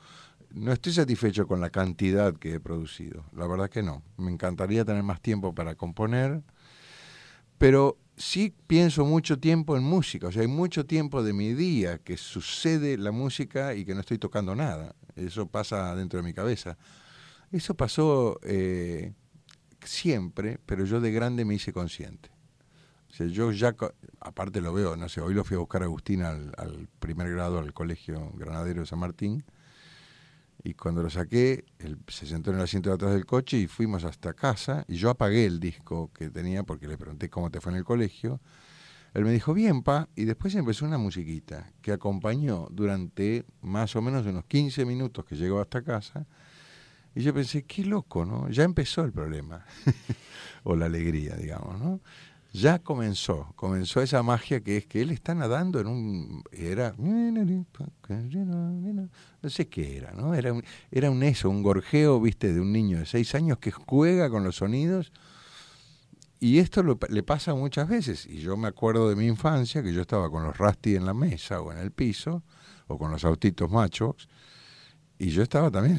no 0.53 0.73
estoy 0.73 0.93
satisfecho 0.93 1.47
con 1.47 1.61
la 1.61 1.71
cantidad 1.71 2.35
que 2.35 2.55
he 2.55 2.61
producido, 2.61 3.25
la 3.37 3.47
verdad 3.47 3.71
que 3.71 3.83
no. 3.83 4.03
Me 4.17 4.31
encantaría 4.33 4.85
tener 4.85 5.03
más 5.03 5.21
tiempo 5.21 5.55
para 5.55 5.75
componer, 5.77 6.43
pero 7.59 7.99
sí 8.17 8.55
pienso 8.67 9.05
mucho 9.05 9.39
tiempo 9.39 9.77
en 9.77 9.83
música, 9.83 10.29
o 10.29 10.33
sea, 10.33 10.43
hay 10.43 10.49
mucho 10.49 10.87
tiempo 10.87 11.23
de 11.23 11.33
mi 11.33 11.55
día 11.55 11.99
que 11.99 12.17
sucede 12.17 12.97
la 12.99 13.13
música 13.13 13.75
y 13.75 13.85
que 13.85 13.95
no 13.95 14.01
estoy 14.01 14.19
tocando 14.19 14.55
nada, 14.55 14.95
eso 15.17 15.47
pasa 15.47 15.95
dentro 15.95 16.19
de 16.19 16.25
mi 16.25 16.33
cabeza. 16.33 16.77
Eso 17.53 17.75
pasó 17.75 18.39
eh, 18.45 19.13
siempre, 19.85 20.59
pero 20.67 20.85
yo 20.85 21.01
de 21.01 21.11
grande 21.11 21.45
me 21.45 21.55
hice 21.55 21.73
consciente. 21.73 22.31
O 23.11 23.15
sea, 23.15 23.27
yo 23.27 23.51
ya, 23.51 23.75
aparte 24.21 24.61
lo 24.61 24.73
veo, 24.73 24.97
no 24.97 25.09
sé, 25.09 25.21
hoy 25.21 25.35
lo 25.35 25.45
fui 25.45 25.57
a 25.57 25.61
buscar 25.61 25.83
a 25.83 25.87
Agustín 25.87 26.23
al, 26.23 26.53
al 26.57 26.89
primer 27.01 27.31
grado 27.31 27.59
al 27.59 27.73
Colegio 27.73 28.31
Granadero 28.35 28.81
de 28.81 28.87
San 28.87 29.01
Martín, 29.01 29.45
y 30.63 30.75
cuando 30.75 31.03
lo 31.03 31.11
saqué, 31.11 31.65
él 31.79 31.99
se 32.09 32.27
sentó 32.27 32.51
en 32.51 32.57
el 32.57 32.63
asiento 32.63 32.91
de 32.91 32.97
atrás 32.97 33.13
del 33.13 33.25
coche 33.25 33.57
y 33.57 33.67
fuimos 33.67 34.05
hasta 34.05 34.35
casa, 34.35 34.85
y 34.89 34.97
yo 34.97 35.11
apagué 35.11 35.47
el 35.47 35.59
disco 35.59 36.11
que 36.13 36.31
tenía 36.31 36.63
porque 36.63 36.87
le 36.87 36.99
pregunté 36.99 37.31
cómo 37.31 37.51
te 37.51 37.61
fue 37.61 37.73
en 37.73 37.79
el 37.79 37.85
colegio. 37.85 38.41
Él 39.15 39.25
me 39.25 39.33
dijo, 39.33 39.55
bien, 39.55 39.83
pa, 39.83 40.09
y 40.15 40.25
después 40.25 40.55
empezó 40.55 40.85
una 40.85 40.99
musiquita 40.99 41.73
que 41.83 41.93
acompañó 41.93 42.69
durante 42.71 43.45
más 43.63 43.97
o 43.97 44.03
menos 44.03 44.25
unos 44.27 44.45
15 44.45 44.85
minutos 44.85 45.25
que 45.25 45.35
llegó 45.35 45.61
hasta 45.61 45.83
casa, 45.83 46.27
y 47.15 47.23
yo 47.23 47.35
pensé, 47.35 47.65
qué 47.65 47.85
loco, 47.85 48.25
¿no? 48.25 48.49
Ya 48.51 48.63
empezó 48.63 49.03
el 49.03 49.13
problema, 49.13 49.65
o 50.63 50.77
la 50.77 50.87
alegría, 50.87 51.35
digamos, 51.37 51.81
¿no? 51.81 52.01
Ya 52.53 52.81
comenzó, 52.81 53.53
comenzó 53.55 54.03
esa 54.03 54.25
magia 54.25 54.61
que 54.61 54.77
es 54.77 54.87
que 54.87 55.03
él 55.03 55.11
está 55.11 55.35
nadando 55.35 55.79
en 55.79 55.87
un... 55.87 56.43
Era... 56.51 56.95
No 56.99 57.57
sé 59.51 59.69
qué 59.69 59.97
era, 59.97 60.13
¿no? 60.13 60.35
Era 60.35 60.53
un, 60.53 60.65
era 60.91 61.11
un 61.11 61.23
eso, 61.23 61.49
un 61.49 61.63
gorjeo, 61.63 62.21
viste, 62.21 62.53
de 62.53 62.61
un 62.61 62.73
niño 62.73 62.99
de 62.99 63.07
seis 63.07 63.37
años 63.37 63.59
que 63.59 63.71
juega 63.71 64.29
con 64.31 64.43
los 64.43 64.57
sonidos. 64.57 65.13
Y 66.41 66.59
esto 66.59 66.83
le 66.83 67.23
pasa 67.23 67.55
muchas 67.55 67.89
veces. 67.89 68.27
Y 68.27 68.41
yo 68.41 68.57
me 68.57 68.67
acuerdo 68.67 69.09
de 69.09 69.15
mi 69.15 69.27
infancia, 69.27 69.83
que 69.83 69.93
yo 69.93 70.01
estaba 70.01 70.29
con 70.29 70.43
los 70.43 70.59
Rusty 70.59 70.97
en 70.97 71.07
la 71.07 71.15
mesa 71.15 71.61
o 71.61 71.71
en 71.71 71.79
el 71.79 71.93
piso, 71.93 72.43
o 72.89 72.99
con 72.99 73.13
los 73.13 73.25
autitos 73.25 73.71
machos, 73.71 74.29
y 75.19 75.29
yo 75.29 75.43
estaba 75.43 75.71
también, 75.71 75.99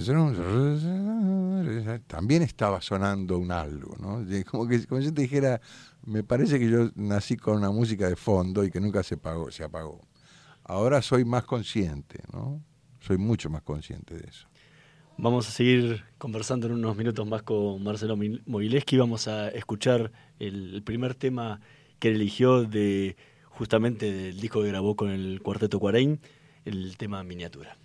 también 2.08 2.42
estaba 2.42 2.82
sonando 2.82 3.38
un 3.38 3.52
algo, 3.52 3.96
¿no? 4.00 4.26
Como 4.50 4.68
que 4.68 4.86
como 4.88 5.00
yo 5.00 5.14
te 5.14 5.22
dijera, 5.22 5.62
me 6.04 6.24
parece 6.24 6.60
que 6.60 6.70
yo 6.70 6.90
nací 6.96 7.38
con 7.38 7.58
una 7.58 7.72
música 7.72 8.08
de 8.08 8.16
fondo 8.16 8.64
y 8.64 8.72
que 8.72 8.80
nunca 8.80 9.04
se 9.04 9.16
apagó, 9.16 9.52
se 9.52 9.64
apagó. 9.64 10.02
Ahora 10.64 11.02
soy 11.02 11.26
más 11.26 11.44
consciente, 11.44 12.24
¿no? 12.34 12.62
Soy 13.00 13.18
mucho 13.18 13.50
más 13.50 13.64
consciente 13.64 14.16
de 14.16 14.28
eso. 14.28 14.48
Vamos 15.18 15.48
a 15.48 15.52
seguir 15.52 16.04
conversando 16.18 16.68
en 16.68 16.74
unos 16.74 16.96
minutos 16.96 17.28
más 17.28 17.44
con 17.44 17.84
Marcelo 17.84 18.18
Mogileski. 18.46 18.98
Vamos 18.98 19.28
a 19.28 19.50
escuchar 19.50 20.12
el, 20.40 20.82
primer 20.84 21.16
tema 21.16 21.62
que 22.00 22.10
eligió 22.10 22.64
de 22.64 23.16
justamente 23.46 24.12
del 24.12 24.40
disco 24.40 24.62
que 24.62 24.70
grabó 24.70 24.96
con 24.96 25.10
el 25.10 25.42
Cuarteto 25.42 25.80
Cuarain, 25.80 26.20
el 26.66 26.98
tema 26.98 27.24
Miniatura. 27.24 27.78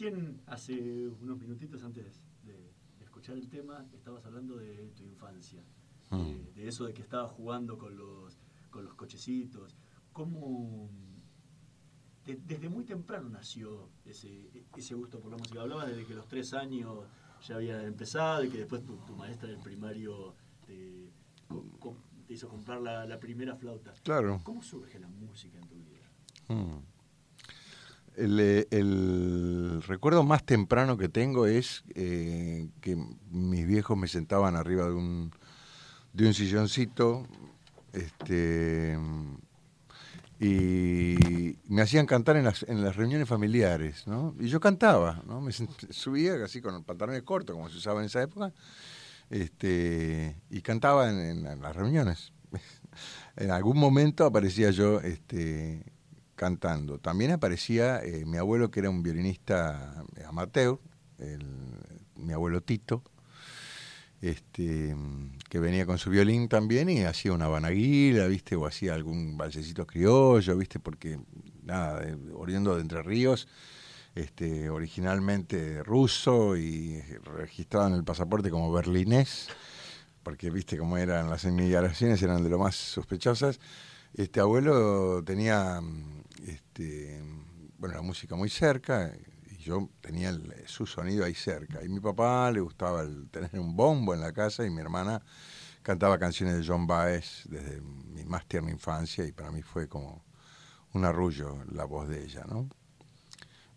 Recién, 0.00 0.40
hace 0.46 1.08
unos 1.20 1.38
minutitos 1.40 1.82
antes 1.82 2.22
de, 2.44 2.72
escuchar 3.02 3.36
el 3.36 3.48
tema, 3.48 3.84
estabas 3.92 4.24
hablando 4.26 4.56
de 4.56 4.92
tu 4.96 5.02
infancia, 5.02 5.60
Mm. 6.10 6.54
de, 6.54 6.68
eso 6.68 6.86
de 6.86 6.94
que 6.94 7.02
estabas 7.02 7.32
jugando 7.32 7.76
con 7.76 7.96
los, 7.96 8.38
con 8.70 8.84
los 8.84 8.94
cochecitos. 8.94 9.76
¿Cómo, 10.12 10.88
de- 12.24 12.36
desde 12.46 12.68
muy 12.68 12.84
temprano 12.84 13.28
nació 13.28 13.90
ese, 14.04 14.48
ese 14.76 14.94
gusto 14.94 15.18
por 15.18 15.32
la 15.32 15.36
música? 15.36 15.62
Hablabas 15.62 15.88
desde 15.88 16.06
que 16.06 16.14
los 16.14 16.28
tres 16.28 16.54
años 16.54 17.04
ya 17.44 17.56
había 17.56 17.82
empezado 17.82 18.44
y 18.44 18.50
que 18.50 18.58
después 18.58 18.84
tu, 18.84 18.98
tu 18.98 19.16
maestra 19.16 19.48
del 19.48 19.58
primario 19.58 20.36
te, 20.64 21.10
te 22.24 22.32
hizo 22.34 22.48
comprar 22.48 22.80
la, 22.80 23.04
la 23.04 23.18
primera 23.18 23.56
flauta. 23.56 23.92
Claro. 24.04 24.40
¿Cómo 24.44 24.62
surge 24.62 25.00
la 25.00 25.08
música 25.08 25.58
en 25.58 25.66
tu 25.66 25.74
vida? 25.74 26.08
Mm. 26.48 26.78
El, 28.18 28.40
eh, 28.40 28.66
el 28.70 29.82
recuerdo 29.86 30.24
más 30.24 30.44
temprano 30.44 30.96
que 30.98 31.08
tengo 31.08 31.46
es 31.46 31.84
eh, 31.94 32.68
que 32.80 32.96
mis 33.30 33.66
viejos 33.66 33.96
me 33.96 34.08
sentaban 34.08 34.56
arriba 34.56 34.86
de 34.86 34.92
un, 34.94 35.30
de 36.12 36.26
un 36.26 36.34
silloncito 36.34 37.26
este, 37.92 38.98
y 40.40 41.56
me 41.68 41.82
hacían 41.82 42.06
cantar 42.06 42.36
en 42.36 42.44
las, 42.44 42.62
en 42.68 42.82
las 42.82 42.96
reuniones 42.96 43.28
familiares, 43.28 44.06
¿no? 44.06 44.34
Y 44.38 44.48
yo 44.48 44.60
cantaba, 44.60 45.22
¿no? 45.26 45.40
Me 45.40 45.52
subía 45.90 46.34
así 46.44 46.60
con 46.60 46.84
pantalones 46.84 47.22
cortos, 47.22 47.54
como 47.54 47.68
se 47.68 47.76
usaba 47.78 48.00
en 48.00 48.06
esa 48.06 48.22
época, 48.22 48.52
este, 49.30 50.36
y 50.50 50.60
cantaba 50.62 51.10
en- 51.10 51.46
en 51.46 51.60
las 51.60 51.74
reuniones. 51.74 52.32
en 53.36 53.50
algún 53.50 53.78
momento 53.78 54.24
aparecía 54.24 54.70
yo 54.70 55.00
este, 55.00 55.84
cantando. 56.38 56.98
También 56.98 57.32
aparecía 57.32 58.00
eh, 58.02 58.24
mi 58.24 58.38
abuelo, 58.38 58.70
que 58.70 58.80
era 58.80 58.88
un 58.88 59.02
violinista 59.02 60.04
amateur, 60.26 60.78
el- 61.18 61.44
mi 62.16 62.32
abuelo 62.32 62.62
Tito, 62.62 63.02
este, 64.20 64.96
que 65.48 65.58
venía 65.60 65.86
con 65.86 65.98
su 65.98 66.10
violín 66.10 66.48
también 66.48 66.88
y 66.88 67.02
hacía 67.04 67.32
una 67.32 67.48
banaguila, 67.48 68.26
¿viste? 68.26 68.56
O 68.56 68.66
hacía 68.66 68.94
algún 68.94 69.36
balsecito 69.36 69.86
criollo, 69.86 70.56
¿viste? 70.56 70.80
Porque, 70.80 71.18
nada, 71.64 72.00
de- 72.00 72.32
oriundo 72.32 72.74
de 72.74 72.82
Entre 72.82 73.02
Ríos, 73.02 73.46
este, 74.14 74.70
originalmente 74.70 75.82
ruso 75.84 76.56
y 76.56 77.00
registrado 77.36 77.88
en 77.88 77.94
el 77.94 78.04
pasaporte 78.04 78.50
como 78.50 78.72
berlinés, 78.72 79.48
porque, 80.24 80.50
¿viste? 80.50 80.76
Como 80.78 80.96
eran 80.98 81.30
las 81.30 81.44
inmigraciones, 81.44 82.22
eran 82.22 82.42
de 82.42 82.50
lo 82.50 82.58
más 82.58 82.74
sospechosas. 82.76 83.60
Este 84.14 84.40
abuelo 84.40 85.22
tenía, 85.24 85.80
este, 86.46 87.22
bueno, 87.78 87.94
la 87.96 88.02
música 88.02 88.36
muy 88.36 88.48
cerca 88.48 89.12
y 89.50 89.56
yo 89.58 89.88
tenía 90.00 90.30
el- 90.30 90.52
su 90.66 90.86
sonido 90.86 91.24
ahí 91.24 91.34
cerca. 91.34 91.82
Y 91.84 91.88
mi 91.88 92.00
papá 92.00 92.50
le 92.52 92.60
gustaba 92.60 93.02
el 93.02 93.28
tener 93.30 93.50
un 93.58 93.76
bombo 93.76 94.14
en 94.14 94.20
la 94.20 94.32
casa 94.32 94.64
y 94.64 94.70
mi 94.70 94.80
hermana 94.80 95.22
cantaba 95.82 96.18
canciones 96.18 96.56
de 96.58 96.66
John 96.66 96.86
Baez 96.86 97.44
desde 97.48 97.80
mi 97.80 98.24
más 98.24 98.46
tierna 98.46 98.70
infancia 98.70 99.24
y 99.26 99.32
para 99.32 99.50
mí 99.50 99.62
fue 99.62 99.88
como 99.88 100.24
un 100.94 101.04
arrullo 101.04 101.64
la 101.72 101.84
voz 101.84 102.08
de 102.08 102.24
ella, 102.24 102.44
¿no? 102.48 102.68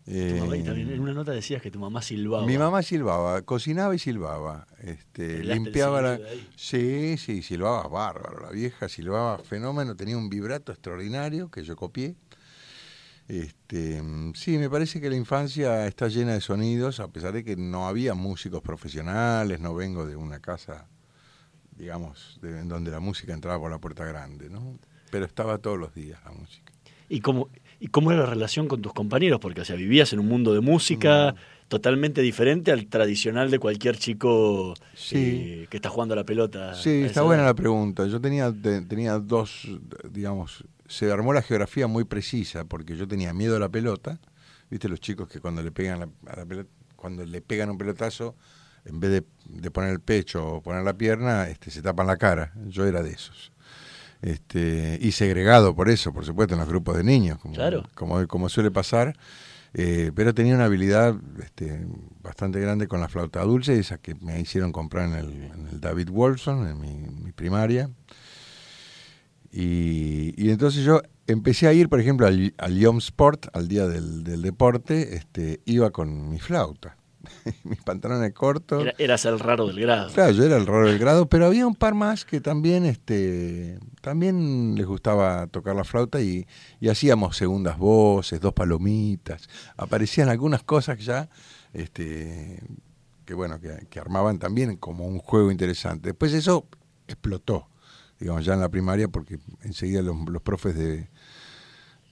Tu 0.03 0.11
mamá, 0.35 0.57
y 0.57 0.61
Eh, 0.61 0.63
también 0.63 0.89
en 0.91 0.99
una 0.99 1.13
nota 1.13 1.31
decías 1.31 1.61
que 1.61 1.69
tu 1.69 1.79
mamá 1.79 2.01
silbaba. 2.01 2.45
mi 2.45 2.57
mamá 2.57 2.81
silbaba, 2.81 3.43
cocinaba 3.43 3.93
y 3.95 3.99
silbaba. 3.99 4.65
Este, 4.79 5.43
limpiaba 5.43 6.01
la. 6.01 6.19
Sí, 6.55 7.17
sí, 7.17 7.43
silbaba 7.43 7.87
bárbaro. 7.87 8.39
La 8.41 8.49
vieja 8.49 8.89
silbaba 8.89 9.37
fenómeno, 9.37 9.95
tenía 9.95 10.17
un 10.17 10.27
vibrato 10.29 10.71
extraordinario 10.71 11.49
que 11.51 11.63
yo 11.63 11.75
copié. 11.75 12.15
Este, 13.35 14.03
sí, 14.33 14.57
me 14.57 14.69
parece 14.69 14.99
que 14.99 15.09
la 15.09 15.15
infancia 15.15 15.87
está 15.87 16.09
llena 16.09 16.33
de 16.33 16.41
sonidos, 16.41 16.99
a 16.99 17.07
pesar 17.07 17.31
de 17.31 17.45
que 17.45 17.55
no 17.55 17.87
había 17.87 18.13
músicos 18.13 18.61
profesionales, 18.61 19.57
no 19.61 19.73
vengo 19.73 20.05
de 20.05 20.17
una 20.17 20.41
casa, 20.41 20.85
digamos, 21.77 22.39
de- 22.41 22.59
en 22.59 22.67
donde 22.67 22.91
la 22.91 22.99
música 22.99 23.33
entraba 23.33 23.57
por 23.57 23.71
la 23.71 23.77
puerta 23.79 24.03
grande, 24.03 24.49
¿no? 24.49 24.77
Pero 25.11 25.25
estaba 25.25 25.59
todos 25.59 25.79
los 25.79 25.95
días 25.95 26.19
la 26.25 26.31
música. 26.31 26.73
¿Y 27.07 27.21
cómo, 27.21 27.47
¿Y 27.79 27.87
cómo 27.87 28.11
era 28.11 28.21
la 28.21 28.25
relación 28.29 28.67
con 28.67 28.81
tus 28.81 28.93
compañeros? 28.93 29.39
Porque, 29.39 29.61
o 29.61 29.65
sea, 29.65 29.77
vivías 29.77 30.11
en 30.11 30.19
un 30.19 30.27
mundo 30.27 30.53
de 30.53 30.59
música 30.59 31.31
Mm. 31.33 31.67
totalmente 31.69 32.21
diferente 32.21 32.71
al 32.73 32.85
tradicional 32.87 33.49
de 33.49 33.59
cualquier 33.59 33.95
chico 33.97 34.73
Sí. 34.93 35.15
eh, 35.63 35.67
que 35.69 35.77
está 35.77 35.87
jugando 35.89 36.13
a 36.13 36.17
la 36.17 36.25
pelota. 36.25 36.73
Sí, 36.75 37.03
está 37.03 37.21
buena 37.21 37.43
la 37.45 37.53
pregunta. 37.53 38.05
Yo 38.07 38.19
tenía, 38.19 38.51
te- 38.53 38.81
tenía 38.81 39.17
dos, 39.19 39.67
digamos, 40.11 40.65
se 40.91 41.11
armó 41.11 41.33
la 41.33 41.41
geografía 41.41 41.87
muy 41.87 42.03
precisa 42.03 42.65
porque 42.65 42.95
yo 42.95 43.07
tenía 43.07 43.33
miedo 43.33 43.55
a 43.55 43.59
la 43.59 43.69
pelota. 43.69 44.19
Viste 44.69 44.87
los 44.89 44.99
chicos 44.99 45.27
que 45.29 45.39
cuando 45.39 45.61
le 45.63 45.71
pegan 45.71 45.99
la- 45.99 46.31
a 46.31 46.35
la 46.37 46.45
pelota, 46.45 46.69
cuando 46.95 47.25
le 47.25 47.41
pegan 47.41 47.69
un 47.69 47.77
pelotazo, 47.77 48.35
en 48.85 48.99
vez 48.99 49.11
de, 49.11 49.23
de 49.61 49.71
poner 49.71 49.91
el 49.91 49.99
pecho 49.99 50.45
o 50.55 50.61
poner 50.61 50.83
la 50.83 50.93
pierna, 50.93 51.47
este, 51.47 51.71
se 51.71 51.81
tapan 51.81 52.07
la 52.07 52.17
cara. 52.17 52.53
Yo 52.67 52.85
era 52.85 53.01
de 53.03 53.11
esos. 53.11 53.51
Este, 54.21 54.99
y 55.01 55.11
segregado 55.13 55.75
por 55.75 55.89
eso, 55.89 56.13
por 56.13 56.25
supuesto, 56.25 56.53
en 56.53 56.59
los 56.59 56.69
grupos 56.69 56.95
de 56.97 57.03
niños, 57.03 57.39
como, 57.39 57.55
Claro. 57.55 57.83
como, 57.95 58.27
como 58.27 58.49
suele 58.49 58.69
pasar. 58.71 59.15
Eh, 59.73 60.11
pero 60.13 60.33
tenía 60.33 60.53
una 60.55 60.65
habilidad 60.65 61.15
este, 61.41 61.85
bastante 62.21 62.59
grande 62.59 62.87
con 62.87 62.99
la 62.99 63.07
flauta 63.07 63.41
dulce, 63.43 63.79
esa 63.79 63.97
que 63.97 64.15
me 64.15 64.39
hicieron 64.39 64.71
comprar 64.73 65.07
en 65.07 65.15
el, 65.15 65.31
en 65.45 65.67
el 65.71 65.79
David 65.79 66.09
Wolfson, 66.09 66.67
en 66.67 66.79
mi, 66.79 66.93
mi 67.23 67.31
primaria. 67.31 67.89
Y, 69.51 70.33
y 70.41 70.49
entonces 70.49 70.83
yo 70.83 71.01
empecé 71.27 71.67
a 71.67 71.73
ir, 71.73 71.89
por 71.89 71.99
ejemplo, 71.99 72.25
al, 72.27 72.53
al 72.57 72.77
Yom 72.77 72.97
Sport, 72.99 73.47
al 73.53 73.67
día 73.67 73.87
del, 73.87 74.23
del 74.23 74.41
deporte, 74.41 75.15
este, 75.15 75.59
iba 75.65 75.91
con 75.91 76.29
mi 76.29 76.39
flauta, 76.39 76.97
mis 77.63 77.81
pantalones 77.81 78.33
cortos. 78.33 78.81
Era- 78.83 78.93
eras 78.97 79.25
el 79.25 79.39
raro 79.39 79.67
del 79.67 79.79
grado. 79.79 80.09
Claro, 80.13 80.31
yo 80.31 80.45
era 80.45 80.55
el 80.57 80.65
raro 80.65 80.87
del 80.87 80.97
grado, 80.99 81.27
pero 81.27 81.45
había 81.47 81.67
un 81.67 81.75
par 81.75 81.93
más 81.95 82.23
que 82.25 82.39
también, 82.39 82.85
este, 82.85 83.77
también 84.01 84.75
les 84.75 84.85
gustaba 84.85 85.47
tocar 85.47 85.75
la 85.75 85.83
flauta 85.83 86.21
y, 86.21 86.47
y 86.79 86.87
hacíamos 86.89 87.35
segundas 87.35 87.77
voces, 87.77 88.39
dos 88.39 88.53
palomitas. 88.53 89.49
Aparecían 89.75 90.29
algunas 90.29 90.63
cosas 90.63 91.03
ya, 91.03 91.29
este, 91.73 92.61
que 93.25 93.33
bueno, 93.33 93.59
que, 93.59 93.85
que 93.89 93.99
armaban 93.99 94.39
también 94.39 94.77
como 94.77 95.05
un 95.07 95.19
juego 95.19 95.51
interesante. 95.51 96.09
Después 96.09 96.33
eso 96.33 96.67
explotó, 97.07 97.67
digamos, 98.21 98.45
ya 98.45 98.53
en 98.53 98.61
la 98.61 98.69
primaria, 98.69 99.09
porque 99.09 99.39
enseguida 99.63 100.01
los, 100.01 100.15
los 100.29 100.41
profes 100.41 100.75
de, 100.75 101.09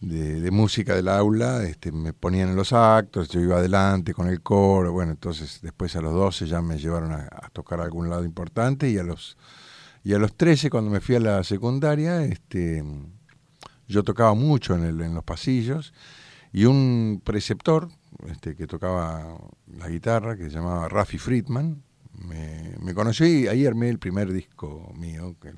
de, 0.02 0.40
de 0.40 0.52
música 0.52 0.96
del 0.96 1.08
aula 1.08 1.64
este, 1.64 1.92
me 1.92 2.14
ponían 2.14 2.50
en 2.50 2.56
los 2.56 2.74
actos, 2.74 3.30
yo 3.30 3.42
iba 3.42 3.58
adelante 3.58 4.14
con 4.14 4.28
el 4.28 4.42
coro, 4.42 4.92
bueno, 4.92 5.12
entonces 5.12 5.60
después 5.62 5.96
a 5.96 6.02
los 6.02 6.14
12 6.14 6.48
ya 6.48 6.62
me 6.62 6.78
llevaron 6.78 7.12
a, 7.12 7.30
tocar 7.54 7.82
algún 7.82 8.10
lado 8.10 8.24
importante 8.24 8.90
y 8.90 8.98
a 8.98 9.04
los 9.04 9.38
y 10.02 10.14
a 10.14 10.20
los 10.20 10.36
13 10.36 10.70
cuando 10.70 10.90
me 10.90 11.02
fui 11.02 11.16
a 11.16 11.20
la 11.20 11.44
secundaria, 11.44 12.24
este 12.24 12.84
yo 13.88 14.04
tocaba 14.04 14.34
mucho 14.34 14.76
en, 14.76 14.86
el, 14.86 15.02
en 15.02 15.14
los 15.14 15.24
pasillos 15.24 15.94
y 16.54 16.66
un 16.66 17.22
preceptor 17.24 17.90
este, 18.28 18.56
que 18.56 18.66
tocaba 18.68 19.38
la 19.78 19.90
guitarra, 19.90 20.38
que 20.38 20.46
se 20.46 20.52
llamaba 20.52 20.88
Rafi 20.88 21.18
Friedman, 21.18 21.84
me, 22.14 22.76
me 22.82 22.94
conoció 22.94 23.28
y 23.28 23.48
ahí 23.48 23.66
armé 23.66 23.90
el 23.90 24.00
primer 24.00 24.32
disco 24.32 24.94
mío, 24.96 25.36
que, 25.42 25.54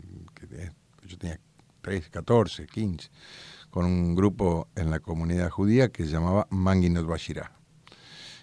que 0.48 0.72
yo 1.08 1.18
tenía 1.18 1.40
13, 1.82 2.10
14, 2.10 2.68
15 2.68 3.10
con 3.70 3.86
un 3.86 4.16
grupo 4.16 4.68
en 4.76 4.90
la 4.92 5.00
comunidad 5.00 5.50
judía 5.50 5.90
que 5.90 6.06
se 6.06 6.12
llamaba 6.12 6.46
Manginot 6.50 7.06
Bashirah, 7.08 7.54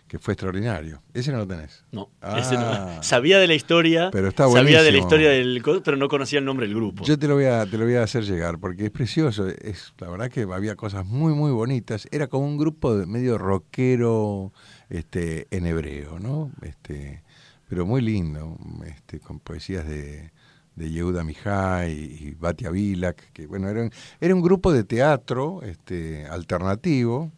que 0.08 0.18
fue 0.18 0.32
extraordinario. 0.32 1.02
Ese 1.12 1.30
no 1.32 1.38
lo 1.38 1.46
tenés. 1.46 1.84
No, 1.92 2.08
Ah. 2.22 2.38
ese 2.38 2.54
no. 2.54 3.02
Sabía 3.02 3.38
de 3.38 3.46
la 3.46 3.54
historia, 3.54 4.08
Pero 4.10 4.28
está 4.28 4.48
sabía 4.48 4.82
de 4.82 4.90
la 4.90 4.96
historia 4.98 5.28
del 5.28 5.62
pero 5.84 5.98
no 5.98 6.08
conocía 6.08 6.38
el 6.38 6.46
nombre 6.46 6.66
del 6.66 6.74
grupo. 6.74 7.04
Yo 7.04 7.18
te 7.18 7.28
lo 7.28 7.34
voy 7.34 7.44
a 7.44 7.66
te 7.66 7.76
lo 7.76 7.84
voy 7.84 7.96
a 7.96 8.02
hacer 8.04 8.24
llegar 8.24 8.58
porque 8.58 8.86
es 8.86 8.90
precioso, 8.90 9.46
es 9.48 9.92
la 9.98 10.08
verdad 10.08 10.30
que 10.30 10.42
había 10.50 10.74
cosas 10.76 11.04
muy 11.04 11.34
muy 11.34 11.50
bonitas, 11.52 12.08
era 12.10 12.26
como 12.28 12.46
un 12.46 12.56
grupo 12.56 12.96
de 12.96 13.04
medio 13.04 13.36
rockero 13.36 14.52
este 14.88 15.46
en 15.50 15.66
hebreo, 15.66 16.18
¿no? 16.18 16.50
Este 16.62 17.22
pero 17.68 17.84
muy 17.84 18.00
lindo, 18.00 18.56
este 18.86 19.20
con 19.20 19.40
poesías 19.40 19.86
de 19.86 20.32
de 20.78 20.90
Yehuda 20.90 21.24
Mihai 21.24 21.92
y 21.92 22.34
Batia 22.38 22.70
Vilak, 22.70 23.32
que 23.32 23.46
bueno, 23.46 23.68
era 23.68 23.82
un, 23.82 23.90
era 24.20 24.34
un 24.34 24.40
grupo 24.40 24.72
de 24.72 24.84
teatro 24.84 25.62
este 25.62 26.26
alternativo 26.26 27.32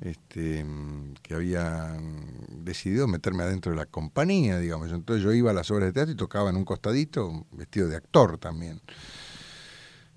este, 0.00 0.66
que 1.22 1.34
habían 1.34 2.24
decidido 2.64 3.06
meterme 3.06 3.44
adentro 3.44 3.72
de 3.72 3.76
la 3.76 3.86
compañía, 3.86 4.58
digamos. 4.58 4.92
Entonces 4.92 5.22
yo 5.22 5.32
iba 5.32 5.50
a 5.50 5.54
las 5.54 5.70
obras 5.70 5.88
de 5.88 5.92
teatro 5.92 6.12
y 6.12 6.16
tocaba 6.16 6.50
en 6.50 6.56
un 6.56 6.64
costadito, 6.64 7.46
vestido 7.52 7.88
de 7.88 7.96
actor 7.96 8.38
también. 8.38 8.80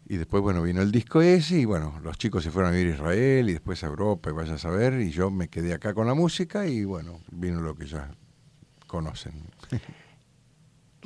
Y 0.09 0.17
después, 0.17 0.41
bueno, 0.41 0.63
vino 0.63 0.81
el 0.81 0.91
disco 0.91 1.21
ese 1.21 1.59
y 1.59 1.65
bueno, 1.65 1.99
los 2.01 2.17
chicos 2.17 2.43
se 2.43 2.49
fueron 2.49 2.73
a 2.73 2.75
vivir 2.75 2.93
a 2.93 2.95
Israel 2.95 3.49
y 3.49 3.53
después 3.53 3.83
a 3.83 3.87
Europa 3.87 4.29
y 4.29 4.33
vaya 4.33 4.53
a 4.55 4.57
saber, 4.57 4.99
y 5.01 5.11
yo 5.11 5.29
me 5.29 5.49
quedé 5.49 5.73
acá 5.73 5.93
con 5.93 6.07
la 6.07 6.13
música 6.13 6.65
y 6.65 6.85
bueno, 6.85 7.21
vino 7.31 7.61
lo 7.61 7.75
que 7.75 7.85
ya 7.85 8.09
conocen. 8.87 9.33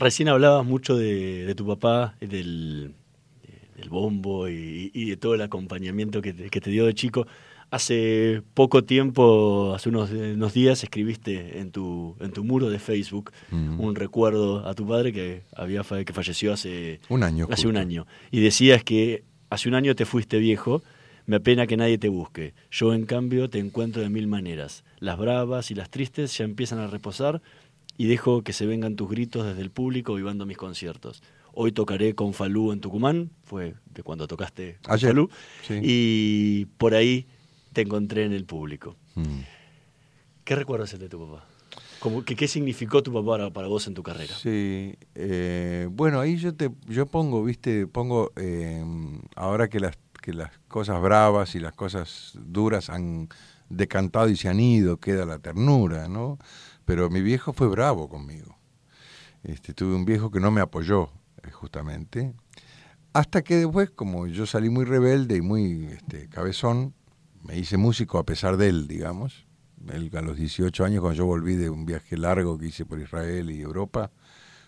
Recién 0.01 0.29
hablabas 0.29 0.65
mucho 0.65 0.97
de, 0.97 1.53
tu 1.55 1.67
papá, 1.67 2.15
del, 2.19 2.95
del 3.77 3.89
bombo 3.89 4.49
y, 4.49 4.89
de 5.05 5.15
todo 5.15 5.35
el 5.35 5.41
acompañamiento 5.41 6.23
que 6.23 6.33
te, 6.33 6.71
dio 6.71 6.87
de 6.87 6.95
chico. 6.95 7.27
Hace 7.69 8.41
poco 8.55 8.83
tiempo, 8.83 9.73
hace 9.75 9.89
unos, 9.89 10.53
días, 10.53 10.83
escribiste 10.83 11.59
en 11.59 11.69
tu, 11.69 12.15
en 12.19 12.31
tu 12.31 12.43
muro 12.43 12.71
de 12.71 12.79
Facebook 12.79 13.31
un 13.51 13.93
recuerdo 13.95 14.67
a 14.67 14.73
tu 14.73 14.87
padre 14.87 15.13
que, 15.13 15.43
había, 15.55 15.83
que 15.83 16.13
falleció 16.13 16.51
hace 16.51 16.99
un 17.07 17.21
año. 17.21 17.47
Hace 17.51 17.67
un 17.67 17.77
año. 17.77 18.07
Y 18.31 18.39
decías 18.39 18.83
que 18.83 19.23
hace 19.51 19.69
un 19.69 19.75
año 19.75 19.95
te 19.95 20.05
fuiste 20.05 20.39
viejo, 20.39 20.81
me 21.27 21.35
apena 21.35 21.67
que 21.67 21.77
nadie 21.77 21.99
te 21.99 22.09
busque. 22.09 22.55
Yo, 22.71 22.95
en 22.95 23.05
cambio, 23.05 23.51
te 23.51 23.59
encuentro 23.59 24.01
de 24.01 24.09
mil 24.09 24.25
maneras. 24.25 24.83
Las 24.99 25.19
bravas 25.19 25.69
y 25.69 25.75
las 25.75 25.91
tristes 25.91 26.35
ya 26.35 26.43
empiezan 26.43 26.79
a 26.79 26.87
reposar 26.87 27.41
y 28.01 28.07
dejo 28.07 28.41
que 28.41 28.51
se 28.51 28.65
vengan 28.65 28.95
tus 28.95 29.07
gritos 29.11 29.45
desde 29.45 29.61
el 29.61 29.69
público 29.69 30.15
vivando 30.15 30.47
mis 30.47 30.57
conciertos. 30.57 31.21
Hoy 31.53 31.71
tocaré 31.71 32.15
con 32.15 32.33
Falú 32.33 32.71
en 32.71 32.81
Tucumán, 32.81 33.29
fue 33.43 33.75
de 33.93 34.01
cuando 34.01 34.27
tocaste 34.27 34.79
con 34.81 34.99
Falú, 34.99 35.29
y 35.69 36.65
por 36.79 36.95
ahí 36.95 37.27
te 37.73 37.81
encontré 37.81 38.25
en 38.25 38.33
el 38.33 38.45
público. 38.45 38.95
Mm. 39.13 39.41
¿Qué 40.43 40.55
recuerdas 40.55 40.97
de 40.97 41.09
tu 41.09 41.19
papá? 41.19 41.45
¿qué, 42.25 42.47
significó 42.47 43.03
tu 43.03 43.13
papá 43.13 43.51
para, 43.51 43.67
vos 43.67 43.85
en 43.85 43.93
tu 43.93 44.01
carrera? 44.01 44.33
Sí, 44.33 44.95
eh, 45.13 45.87
bueno, 45.91 46.19
ahí 46.19 46.37
yo 46.37 46.55
te 46.55 46.71
yo 46.87 47.05
pongo, 47.05 47.43
viste, 47.43 47.85
pongo, 47.85 48.31
eh, 48.35 48.83
ahora 49.35 49.69
que 49.69 49.79
las, 49.79 49.95
que 50.23 50.33
las 50.33 50.49
cosas 50.67 50.99
bravas 51.03 51.53
y 51.53 51.59
las 51.59 51.73
cosas 51.73 52.31
duras 52.33 52.89
han 52.89 53.29
decantado 53.69 54.27
y 54.27 54.37
se 54.37 54.49
han 54.49 54.59
ido, 54.59 54.97
queda 54.97 55.23
la 55.25 55.37
ternura, 55.37 56.07
¿no? 56.07 56.39
Pero 56.85 57.09
mi 57.09 57.21
viejo 57.21 57.53
fue 57.53 57.67
bravo 57.67 58.09
conmigo. 58.09 58.57
Este, 59.43 59.73
tuve 59.73 59.95
un 59.95 60.05
viejo 60.05 60.31
que 60.31 60.39
no 60.39 60.51
me 60.51 60.61
apoyó, 60.61 61.09
eh, 61.43 61.51
justamente. 61.51 62.33
Hasta 63.13 63.41
que 63.41 63.57
después, 63.57 63.89
como 63.89 64.27
yo 64.27 64.45
salí 64.45 64.69
muy 64.69 64.85
rebelde 64.85 65.37
y 65.37 65.41
muy 65.41 65.85
este, 65.85 66.29
cabezón, 66.29 66.93
me 67.43 67.57
hice 67.57 67.77
músico 67.77 68.19
a 68.19 68.25
pesar 68.25 68.57
de 68.57 68.69
él, 68.69 68.87
digamos. 68.87 69.45
a 69.89 70.21
los 70.21 70.37
18 70.37 70.85
años, 70.85 71.01
cuando 71.01 71.17
yo 71.17 71.25
volví 71.25 71.55
de 71.55 71.69
un 71.69 71.85
viaje 71.85 72.17
largo 72.17 72.57
que 72.57 72.67
hice 72.67 72.85
por 72.85 72.99
Israel 72.99 73.49
y 73.49 73.61
Europa, 73.61 74.11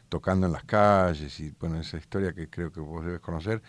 tocando 0.09 0.47
en 0.47 0.53
las 0.53 0.63
calles 0.63 1.39
y 1.39 1.53
bueno, 1.59 1.79
esa 1.79 1.97
historia 1.97 2.33
que 2.33 2.49
creo 2.49 2.71
que 2.71 2.79
vos 2.79 3.05
debes 3.05 3.21
conocer. 3.21 3.61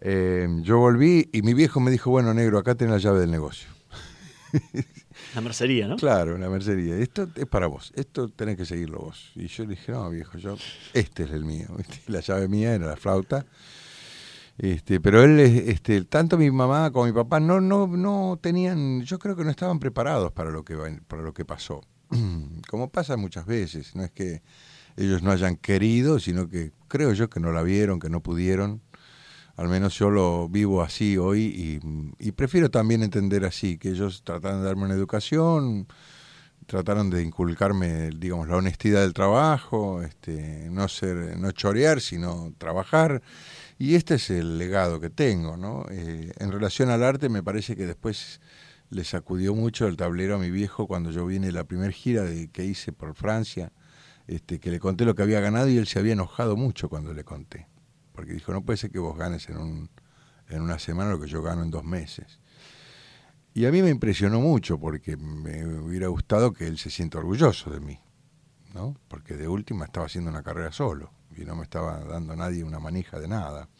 Eh, 0.00 0.48
yo 0.62 0.78
volví 0.78 1.28
y 1.32 1.42
mi 1.42 1.54
viejo 1.54 1.78
me 1.80 1.90
dijo, 1.90 2.10
bueno, 2.10 2.32
negro, 2.34 2.58
acá 2.58 2.74
tenés 2.74 2.92
la 2.94 2.98
llave 2.98 3.20
del 3.20 3.30
negocio. 3.30 3.68
La 5.34 5.40
mercería, 5.40 5.86
¿no? 5.86 5.96
Claro, 5.96 6.36
la 6.38 6.48
mercería. 6.48 6.96
Esto 6.96 7.28
es 7.34 7.46
para 7.46 7.66
vos, 7.66 7.92
esto 7.94 8.28
tenés 8.28 8.56
que 8.56 8.64
seguirlo 8.64 8.98
vos. 8.98 9.32
Y 9.36 9.46
yo 9.46 9.64
le 9.64 9.70
dije, 9.70 9.92
no, 9.92 10.10
viejo, 10.10 10.38
yo, 10.38 10.56
este 10.92 11.24
es 11.24 11.30
el 11.30 11.44
mío. 11.44 11.68
La 12.08 12.20
llave 12.20 12.48
mía 12.48 12.74
era 12.74 12.86
la 12.86 12.96
flauta. 12.96 13.46
Este, 14.58 15.00
pero 15.00 15.22
él, 15.22 15.40
este, 15.40 16.04
tanto 16.04 16.36
mi 16.36 16.50
mamá 16.50 16.90
como 16.90 17.06
mi 17.06 17.12
papá 17.12 17.40
no, 17.40 17.60
no, 17.60 17.86
no 17.86 18.38
tenían, 18.42 19.02
yo 19.02 19.18
creo 19.18 19.34
que 19.34 19.42
no 19.42 19.50
estaban 19.50 19.78
preparados 19.78 20.32
para 20.32 20.50
lo 20.50 20.64
que, 20.64 20.76
para 21.08 21.22
lo 21.22 21.32
que 21.32 21.46
pasó. 21.46 21.80
Como 22.68 22.90
pasa 22.90 23.16
muchas 23.16 23.46
veces, 23.46 23.94
no 23.94 24.04
es 24.04 24.10
que 24.10 24.42
ellos 24.96 25.22
no 25.22 25.30
hayan 25.30 25.56
querido, 25.56 26.18
sino 26.18 26.48
que 26.48 26.72
creo 26.88 27.12
yo 27.12 27.30
que 27.30 27.40
no 27.40 27.52
la 27.52 27.62
vieron, 27.62 28.00
que 28.00 28.10
no 28.10 28.20
pudieron. 28.20 28.82
Al 29.56 29.68
menos 29.68 29.98
yo 29.98 30.10
lo 30.10 30.48
vivo 30.48 30.82
así 30.82 31.18
hoy 31.18 31.80
y, 32.18 32.32
prefiero 32.32 32.70
también 32.70 33.02
entender 33.02 33.44
así, 33.44 33.78
que 33.78 33.90
ellos 33.90 34.22
trataron 34.24 34.60
de 34.60 34.66
darme 34.66 34.84
una 34.84 34.94
educación, 34.94 35.86
trataron 36.66 37.10
de 37.10 37.22
inculcarme, 37.22 38.10
digamos, 38.10 38.48
la 38.48 38.56
honestidad 38.56 39.02
del 39.02 39.12
trabajo, 39.12 40.02
este, 40.02 40.68
no 40.70 40.88
ser, 40.88 41.38
no 41.38 41.50
chorear, 41.52 42.00
sino 42.00 42.54
trabajar. 42.58 43.22
Y 43.78 43.96
este 43.96 44.14
es 44.14 44.30
el 44.30 44.58
legado 44.58 45.00
que 45.00 45.10
tengo, 45.10 45.56
¿no? 45.56 45.84
Eh, 45.90 46.32
en 46.38 46.52
relación 46.52 46.90
al 46.90 47.02
arte, 47.02 47.28
me 47.28 47.42
parece 47.42 47.76
que 47.76 47.86
después 47.86 48.40
le 48.90 49.04
sacudió 49.04 49.54
mucho 49.54 49.86
el 49.86 49.96
tablero 49.96 50.36
a 50.36 50.38
mi 50.38 50.50
viejo 50.50 50.86
cuando 50.86 51.10
yo 51.10 51.26
vine 51.26 51.52
la 51.52 51.64
primera 51.64 51.92
gira 51.92 52.22
de, 52.22 52.48
que 52.48 52.64
hice 52.64 52.92
por 52.92 53.14
Francia, 53.14 53.72
este, 54.26 54.60
que 54.60 54.70
le 54.70 54.80
conté 54.80 55.04
lo 55.04 55.14
que 55.14 55.22
había 55.22 55.40
ganado 55.40 55.68
y 55.68 55.78
él 55.78 55.86
se 55.86 55.98
había 55.98 56.12
enojado 56.12 56.56
mucho 56.56 56.88
cuando 56.88 57.12
le 57.14 57.24
conté 57.24 57.69
porque 58.20 58.34
dijo, 58.34 58.52
no 58.52 58.62
puede 58.62 58.76
ser 58.76 58.90
que 58.90 58.98
vos 58.98 59.16
ganes 59.16 59.48
en, 59.48 59.56
un, 59.56 59.88
en 60.50 60.60
una 60.60 60.78
semana 60.78 61.12
lo 61.12 61.18
que 61.18 61.26
yo 61.26 61.40
gano 61.40 61.62
en 61.62 61.70
dos 61.70 61.84
meses. 61.84 62.38
Y 63.54 63.64
a 63.64 63.72
mí 63.72 63.80
me 63.80 63.88
impresionó 63.88 64.40
mucho 64.40 64.78
porque 64.78 65.16
me 65.16 65.64
hubiera 65.64 66.08
gustado 66.08 66.52
que 66.52 66.66
él 66.66 66.76
se 66.76 66.90
sienta 66.90 67.16
orgulloso 67.16 67.70
de 67.70 67.80
mí, 67.80 67.98
¿no? 68.74 68.94
Porque 69.08 69.38
de 69.38 69.48
última 69.48 69.86
estaba 69.86 70.04
haciendo 70.04 70.28
una 70.28 70.42
carrera 70.42 70.70
solo 70.70 71.14
y 71.34 71.46
no 71.46 71.56
me 71.56 71.62
estaba 71.62 71.98
dando 72.00 72.36
nadie 72.36 72.62
una 72.62 72.78
manija 72.78 73.18
de 73.18 73.28
nada. 73.28 73.70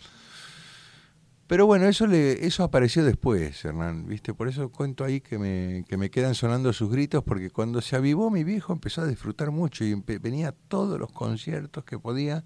Pero 1.46 1.66
bueno, 1.66 1.84
eso 1.84 2.06
eso 2.06 2.64
apareció 2.64 3.04
después, 3.04 3.62
Hernán, 3.62 4.06
¿viste? 4.06 4.32
Por 4.32 4.48
eso 4.48 4.70
cuento 4.70 5.04
ahí 5.04 5.20
que 5.20 5.38
me, 5.38 5.84
que 5.86 5.98
me 5.98 6.10
quedan 6.10 6.34
sonando 6.34 6.72
sus 6.72 6.90
gritos, 6.90 7.22
porque 7.24 7.50
cuando 7.50 7.82
se 7.82 7.94
avivó 7.94 8.30
mi 8.30 8.42
viejo 8.42 8.72
empezó 8.72 9.02
a 9.02 9.06
disfrutar 9.06 9.50
mucho 9.50 9.84
y 9.84 10.02
venía 10.18 10.48
a 10.48 10.52
todos 10.52 10.98
los 10.98 11.12
conciertos 11.12 11.84
que 11.84 11.98
podía 11.98 12.42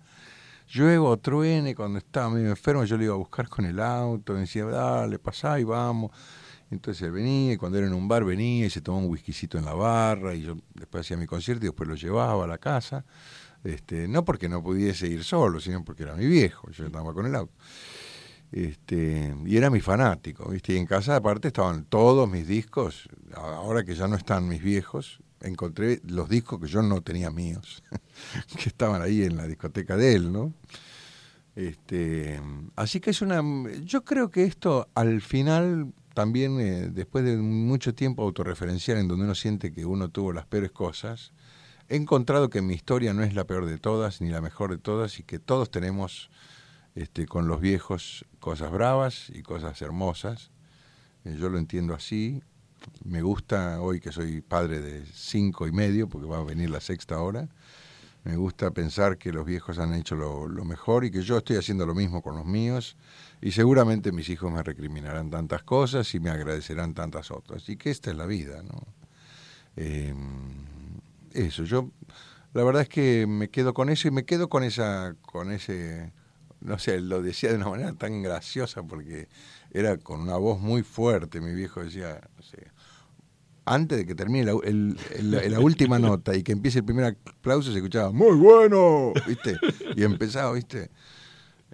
llueva 0.75 1.17
truene, 1.17 1.75
cuando 1.75 1.99
estaba 1.99 2.31
medio 2.31 2.51
enfermo, 2.51 2.85
yo 2.85 2.97
le 2.97 3.05
iba 3.05 3.15
a 3.15 3.19
buscar 3.19 3.49
con 3.49 3.65
el 3.65 3.81
auto, 3.81 4.33
me 4.33 4.41
decía, 4.41 4.65
dale, 4.65 5.19
pasá 5.19 5.59
y 5.61 5.65
vamos. 5.65 6.11
Entonces 6.71 7.03
él 7.03 7.13
venía, 7.13 7.53
y 7.53 7.57
cuando 7.57 7.79
era 7.79 7.87
en 7.87 7.95
un 7.95 8.09
bar 8.09 8.25
venía 8.25 8.67
y 8.67 8.71
se 8.71 8.81
tomaba 8.81 9.05
un 9.05 9.11
whiskycito 9.11 9.59
en 9.59 9.65
la 9.65 9.75
barra, 9.75 10.35
y 10.35 10.43
yo 10.43 10.57
después 10.75 11.07
hacía 11.07 11.17
mi 11.17 11.27
concierto 11.27 11.65
y 11.65 11.69
después 11.69 11.89
lo 11.89 11.95
llevaba 11.95 12.45
a 12.45 12.47
la 12.47 12.59
casa. 12.59 13.05
Este, 13.63 14.09
no 14.09 14.25
porque 14.25 14.49
no 14.49 14.63
pudiese 14.63 15.07
ir 15.07 15.25
solo, 15.25 15.61
sino 15.61 15.85
porque 15.85 16.03
era 16.03 16.15
mi 16.15 16.27
viejo, 16.27 16.71
yo 16.71 16.87
estaba 16.87 17.15
con 17.15 17.27
el 17.27 17.35
auto. 17.35 17.55
Este, 18.53 19.35
y 19.47 19.57
era 19.57 19.71
mi 19.71 19.81
fanático, 19.81 20.49
¿viste? 20.51 20.75
Y 20.75 20.77
en 20.77 20.87
casa 20.87 21.17
aparte 21.17 21.49
estaban 21.49 21.85
todos 21.87 22.29
mis 22.29 22.47
discos, 22.47 23.09
ahora 23.35 23.85
que 23.85 23.95
ya 23.95 24.07
no 24.07 24.17
están 24.17 24.47
mis 24.47 24.63
viejos, 24.63 25.21
encontré 25.41 26.01
los 26.05 26.29
discos 26.29 26.61
que 26.61 26.67
yo 26.67 26.83
no 26.83 27.01
tenía 27.01 27.31
míos, 27.31 27.83
que 28.57 28.69
estaban 28.69 29.03
ahí 29.03 29.23
en 29.23 29.37
la 29.37 29.47
discoteca 29.47 29.97
de 29.97 30.15
él, 30.15 30.33
¿no? 30.33 30.53
Este, 31.57 32.41
así 32.77 33.01
que 33.01 33.11
es 33.11 33.23
una. 33.23 33.43
Yo 33.85 34.05
creo 34.05 34.31
que 34.31 34.45
esto 34.45 34.89
al 34.95 35.21
final 35.21 35.93
también, 36.15 36.61
eh, 36.61 36.89
después 36.91 37.25
de 37.25 37.37
mucho 37.37 37.95
tiempo 37.95 38.23
autorreferencial 38.23 38.99
en 38.99 39.09
donde 39.09 39.25
uno 39.25 39.35
siente 39.35 39.73
que 39.73 39.85
uno 39.85 40.09
tuvo 40.09 40.33
las 40.33 40.47
peores 40.47 40.73
cosas, 40.73 41.33
he 41.89 41.97
encontrado 41.97 42.51
que 42.51 42.63
mi 42.63 42.75
historia 42.75 43.15
no 43.15 43.23
es 43.23 43.35
la 43.35 43.45
peor 43.45 43.67
de 43.67 43.79
todas 43.79 44.21
ni 44.21 44.31
la 44.31 44.41
mejor 44.41 44.71
de 44.71 44.79
todas 44.79 45.19
y 45.21 45.23
que 45.23 45.39
todos 45.39 45.71
tenemos 45.71 46.31
este, 46.95 47.27
con 47.27 47.47
los 47.47 47.61
viejos 47.61 48.25
cosas 48.41 48.73
bravas 48.73 49.31
y 49.31 49.43
cosas 49.43 49.81
hermosas. 49.81 50.51
Eh, 51.25 51.37
yo 51.39 51.49
lo 51.51 51.59
entiendo 51.59 51.95
así 51.95 52.43
me 53.05 53.23
gusta, 53.23 53.81
hoy 53.81 54.01
que 54.01 54.13
soy 54.13 54.41
padre 54.41 54.81
de 54.81 55.05
cinco 55.07 55.67
y 55.67 55.73
medio, 55.73 56.09
porque 56.09 56.27
va 56.27 56.39
a 56.39 56.45
venir 56.45 56.71
la 56.71 56.81
sexta 56.81 57.21
hora, 57.21 57.49
me 58.25 58.37
gusta 58.37 58.71
pensar 58.71 59.19
que 59.19 59.33
los 59.33 59.45
viejos 59.45 59.79
han 59.79 59.93
hecho 59.93 60.17
lo, 60.17 60.65
mejor 60.65 61.05
y 61.05 61.11
que 61.11 61.23
yo 61.23 61.39
estoy 61.39 61.57
haciendo 61.57 61.85
lo 61.85 61.95
mismo 61.95 62.23
con 62.23 62.37
los 62.37 62.47
míos 62.47 62.97
y 63.43 63.53
seguramente 63.53 64.13
mis 64.13 64.31
hijos 64.31 64.51
me 64.51 64.63
recriminarán 64.63 65.31
tantas 65.31 65.63
cosas 65.63 66.15
y 66.15 66.21
me 66.21 66.31
agradecerán 66.31 66.95
tantas 66.95 67.31
otras. 67.31 67.69
Y 67.69 67.77
que 67.77 67.91
esta 67.91 68.11
es 68.11 68.17
la 68.17 68.25
vida, 68.25 68.63
¿no? 68.63 68.83
Em, 69.77 70.65
eso, 71.33 71.65
yo 71.65 71.91
la 72.55 72.65
verdad 72.65 72.83
es 72.83 72.89
que 72.89 73.27
me 73.27 73.51
quedo 73.51 73.75
con 73.75 73.91
eso 73.91 74.09
y 74.09 74.11
me 74.11 74.25
quedo 74.25 74.49
con 74.49 74.65
esa, 74.65 75.17
con 75.21 75.53
ese, 75.53 76.13
no 76.61 76.79
sé, 76.79 77.01
lo 77.01 77.21
decía 77.21 77.51
de 77.51 77.57
una 77.57 77.69
manera 77.69 77.93
tan 77.93 78.23
graciosa 78.23 78.83
porque 78.85 79.29
era 79.71 79.99
con 79.99 80.21
una 80.21 80.37
voz 80.37 80.61
muy 80.61 80.83
fuerte, 80.83 81.41
mi 81.41 81.53
viejo 81.53 81.85
decía, 81.85 82.21
no 82.37 82.43
sé, 82.43 82.69
antes 83.67 83.99
de 83.99 84.07
que 84.07 84.15
termine 84.15 84.45
la, 84.45 85.61
última 85.61 85.99
nota 85.99 86.37
y 86.37 86.43
que 86.43 86.53
empiece 86.53 86.81
el 86.81 86.85
primer 86.85 87.05
aplauso, 87.05 87.71
se 87.73 87.79
escuchaba, 87.79 88.13
muy 88.13 88.37
bueno, 88.37 89.13
¿viste? 89.27 89.57
Y 89.97 90.03
empezaba, 90.03 90.53
¿viste? 90.53 90.91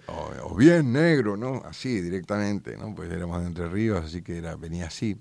O, 0.07 0.55
bien 0.55 0.93
negro, 0.93 1.37
¿no? 1.37 1.61
Así, 1.65 2.01
directamente, 2.01 2.77
¿no? 2.77 2.95
Pues 2.95 3.11
éramos 3.11 3.41
de 3.41 3.47
Entre 3.47 3.67
Ríos, 3.69 4.03
así 4.03 4.21
que 4.21 4.37
era, 4.37 4.55
venía 4.55 4.87
así. 4.87 5.17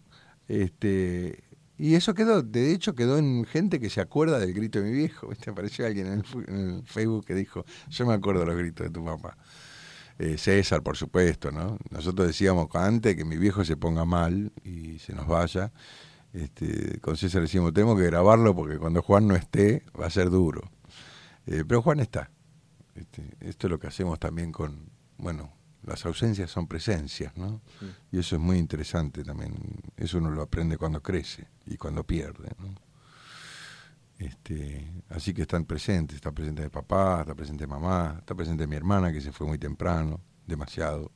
Este, 0.49 1.43
y 1.77 1.95
eso 1.95 2.15
quedó, 2.15 2.43
de 2.43 2.73
hecho, 2.73 2.95
quedó 2.95 3.19
en 3.19 3.45
gente 3.45 3.81
que 3.81 3.91
se 3.91 4.01
acuerda 4.01 4.39
del 4.39 4.53
grito 4.53 4.81
de 4.81 4.91
mi 4.91 4.93
viejo, 4.93 5.29
¿viste? 5.29 5.51
Apareció 5.51 5.87
alguien 5.87 6.07
en 6.07 6.25
el, 6.49 6.83
Facebook 6.85 7.27
que 7.27 7.35
dijo, 7.35 7.65
yo 7.89 8.07
me 8.07 8.15
acuerdo 8.15 8.45
los 8.45 8.57
gritos 8.57 8.87
de 8.87 8.91
tu 8.91 9.05
papá. 9.05 9.37
Eh, 10.19 10.37
César, 10.37 10.83
por 10.83 10.97
supuesto, 10.97 11.51
¿no? 11.51 11.79
Nosotros 11.91 12.27
decíamos 12.29 12.69
antes 12.75 13.17
que 13.17 13.25
mi 13.25 13.39
viejo 13.39 13.65
se 13.65 13.77
ponga 13.77 14.05
mal 14.05 14.53
y 14.63 14.99
se 14.99 15.15
nos 15.15 15.27
vaya 15.27 15.73
este, 16.33 17.01
con 17.01 17.16
César 17.16 17.43
decimos, 17.43 17.73
tenemos 17.73 17.99
que 17.99 18.07
grabarlo 18.07 18.55
porque 18.55 18.79
cuando 18.79 19.03
Juan 19.03 19.27
no 19.27 19.35
esté 19.35 19.85
va 19.99 20.07
a 20.07 20.11
ser 20.11 20.31
duro. 20.31 20.71
Eh, 21.47 21.64
pero 21.66 21.83
Juan 21.83 22.01
está. 22.01 22.31
Este, 22.95 23.37
esto 23.40 23.66
es 23.66 23.71
lo 23.71 23.79
que 23.79 23.88
hacemos 23.88 24.19
también 24.19 24.53
con, 24.53 24.90
bueno, 25.16 25.53
las 25.83 26.05
ausencias 26.05 26.51
son 26.51 26.66
presencias, 26.66 27.37
¿no? 27.37 27.62
Y 28.12 28.19
eso 28.19 28.37
es 28.37 28.43
muy 28.43 28.59
interesante 28.59 29.25
también. 29.25 29.55
Eso 29.97 30.19
uno 30.19 30.31
lo 30.31 30.43
aprende 30.43 30.77
cuando 30.77 31.03
crece 31.03 31.49
y 31.66 31.77
cuando 31.77 32.05
pierde, 32.05 32.51
¿no? 32.59 32.75
Este, 34.19 34.93
así 35.09 35.33
que 35.33 35.43
están 35.43 35.64
presentes, 35.64 36.16
está 36.16 36.31
presente 36.31 36.62
mi 36.62 36.69
papá, 36.69 37.21
está 37.23 37.35
presente 37.35 37.66
mamá, 37.66 38.16
está 38.19 38.35
presente 38.35 38.66
mi 38.66 38.77
hermana 38.77 39.11
que 39.11 39.21
se 39.23 39.33
fue 39.33 39.47
muy 39.47 39.59
temprano, 39.59 40.21
demasiado. 40.47 41.11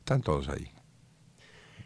Están 0.00 0.20
todos 0.20 0.48
ahí. 0.48 0.68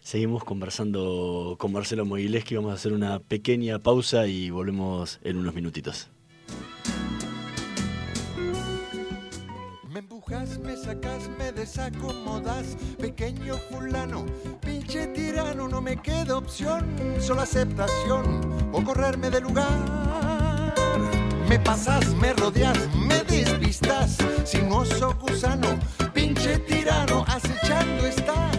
Seguimos 0.06 0.44
conversando 0.44 1.56
con 1.58 1.72
Marcelo 1.72 2.04
Mogileski, 2.04 2.54
vamos 2.54 2.70
a 2.70 2.74
hacer 2.74 2.92
una 2.92 3.18
pequeña 3.18 3.80
pausa 3.80 4.28
y 4.28 4.50
volvemos 4.50 5.18
en 5.24 5.36
unos 5.36 5.52
minutitos. 5.52 6.10
Me 9.90 9.98
empujas, 9.98 10.60
me 10.60 10.76
sacas, 10.76 11.28
me 11.36 11.50
desacomodas, 11.50 12.76
pequeño 13.00 13.56
fulano, 13.56 14.26
pinche 14.64 15.08
tirano, 15.08 15.66
no 15.66 15.80
me 15.80 16.00
queda 16.00 16.36
opción, 16.36 16.86
solo 17.18 17.40
aceptación 17.40 18.70
o 18.72 18.84
correrme 18.84 19.28
del 19.28 19.42
lugar. 19.42 20.72
Me 21.48 21.58
pasas, 21.58 22.14
me 22.14 22.32
rodeas, 22.32 22.78
me 22.94 23.24
despistas, 23.24 24.18
sinuoso 24.44 25.16
gusano, 25.20 25.80
pinche 26.14 26.60
tirano, 26.60 27.24
acechando 27.26 28.06
está 28.06 28.55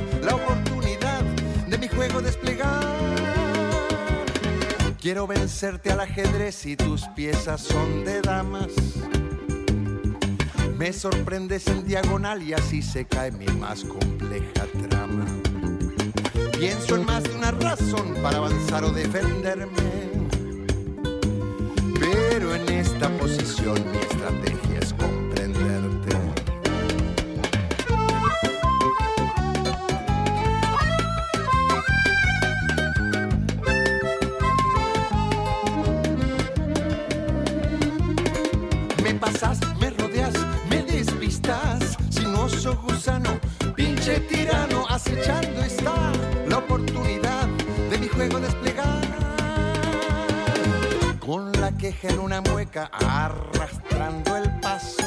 Quiero 5.07 5.25
vencerte 5.25 5.89
al 5.89 6.01
ajedrez 6.01 6.65
y 6.65 6.75
tus 6.75 7.07
piezas 7.15 7.61
son 7.61 8.03
de 8.03 8.19
damas. 8.21 8.67
Me 10.77 10.91
sorprendes 10.91 11.65
en 11.67 11.87
diagonal 11.87 12.43
y 12.43 12.51
así 12.51 12.81
se 12.81 13.05
cae 13.05 13.31
mi 13.31 13.45
más 13.45 13.85
compleja 13.85 14.65
trama. 14.89 15.25
Pienso 16.59 16.97
en 16.97 17.05
más 17.05 17.23
de 17.23 17.35
una 17.35 17.51
razón 17.51 18.15
para 18.21 18.39
avanzar 18.39 18.83
o 18.83 18.91
defenderme. 18.91 19.71
Pero 22.01 22.53
en 22.53 22.67
esta 22.67 23.07
posición 23.17 23.89
mi 23.89 23.99
estrategia 23.99 24.56
gusano, 42.75 43.39
pinche 43.75 44.19
tirano, 44.21 44.85
acechando 44.89 45.61
está 45.61 46.11
la 46.47 46.57
oportunidad 46.57 47.47
de 47.89 47.97
mi 47.97 48.07
juego 48.07 48.39
desplegar. 48.39 49.05
Con 51.19 51.51
la 51.53 51.71
queja 51.77 52.09
en 52.09 52.19
una 52.19 52.41
mueca, 52.41 52.89
arrastrando 52.93 54.37
el 54.37 54.49
paso. 54.59 55.03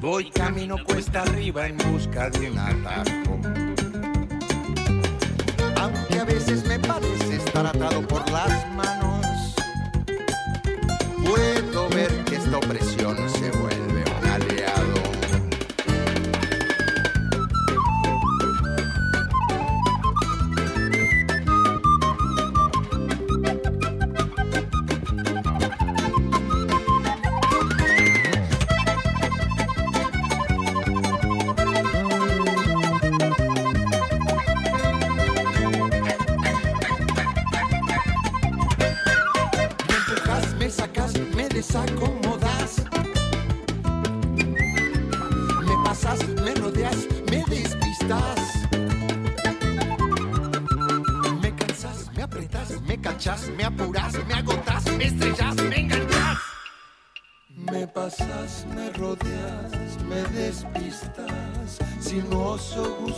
Voy 0.00 0.30
camino 0.30 0.76
cuesta 0.84 1.22
arriba 1.22 1.66
en 1.66 1.76
busca 1.76 2.30
de 2.30 2.50
un 2.50 2.58
atajo. 2.58 3.38
Aunque 5.76 6.18
a 6.18 6.24
veces 6.24 6.64
me 6.66 6.78
parece 6.78 7.36
estar 7.36 7.66
atado 7.66 8.06
por 8.06 8.28
las 8.30 8.66
manos, 8.72 9.26
puedo 11.24 11.88
ver 11.90 12.24
que 12.24 12.36
esta 12.36 12.56
opresión 12.56 13.16
se 13.28 13.50
vuelve 13.50 13.99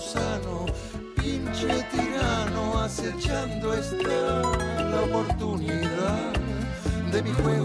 gusano, 0.02 0.66
pinche 1.14 1.86
tirano, 1.90 2.78
acechando 2.78 3.72
está 3.72 4.42
la 4.90 5.02
oportunidad 5.02 6.32
de 7.12 7.22
mi 7.22 7.32
juego 7.32 7.61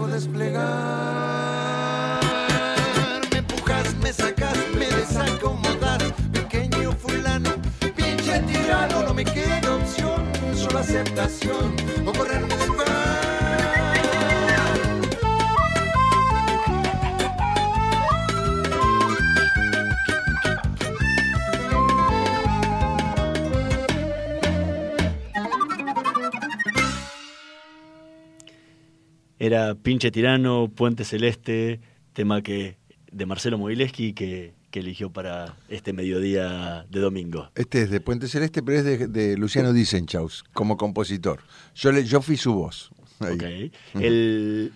Era 29.48 29.74
Pinche 29.74 30.10
Tirano, 30.10 30.68
Puente 30.68 31.04
Celeste, 31.04 31.80
tema 32.12 32.42
que 32.42 32.76
de 33.10 33.24
Marcelo 33.24 33.56
Mogileski 33.56 34.12
que, 34.12 34.52
que 34.70 34.80
eligió 34.80 35.10
para 35.10 35.56
este 35.70 35.94
mediodía 35.94 36.84
de 36.90 37.00
domingo. 37.00 37.50
Este 37.54 37.80
es 37.80 37.90
de 37.90 38.02
Puente 38.02 38.28
Celeste, 38.28 38.62
pero 38.62 38.76
es 38.78 38.84
de, 38.84 39.06
de 39.08 39.38
Luciano 39.38 39.72
Dicenchaus, 39.72 40.44
como 40.52 40.76
compositor. 40.76 41.40
Yo, 41.74 41.92
le, 41.92 42.04
yo 42.04 42.20
fui 42.20 42.36
su 42.36 42.52
voz. 42.52 42.90
Ahí. 43.20 43.72
Ok. 43.94 44.02
El- 44.02 44.72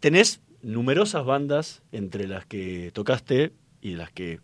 tenés 0.00 0.40
numerosas 0.62 1.24
bandas 1.24 1.82
entre 1.92 2.26
las 2.26 2.44
que 2.44 2.90
tocaste 2.92 3.52
y 3.80 3.94
las 3.94 4.10
que 4.10 4.40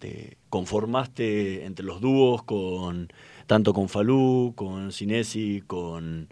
te 0.00 0.36
conformaste 0.48 1.64
entre 1.64 1.86
los 1.86 2.00
dúos 2.00 2.42
con 2.42 3.12
tanto 3.46 3.72
con 3.72 3.88
Falú, 3.88 4.52
con 4.56 4.90
Sinesi, 4.90 5.62
con, 5.64 6.28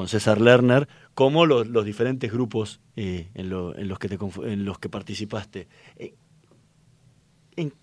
con 0.00 0.08
César 0.08 0.40
Lerner, 0.40 0.88
como 1.12 1.44
los, 1.44 1.66
los 1.68 1.84
diferentes 1.84 2.32
grupos 2.32 2.80
eh, 2.96 3.28
en, 3.34 3.50
lo- 3.50 3.76
en 3.76 3.86
los 3.86 3.98
que 3.98 4.08
te 4.08 4.16
en 4.46 4.64
los 4.64 4.78
que 4.78 4.88
participaste. 4.88 5.68
Eh, 5.98 6.14
¿En 7.56 7.74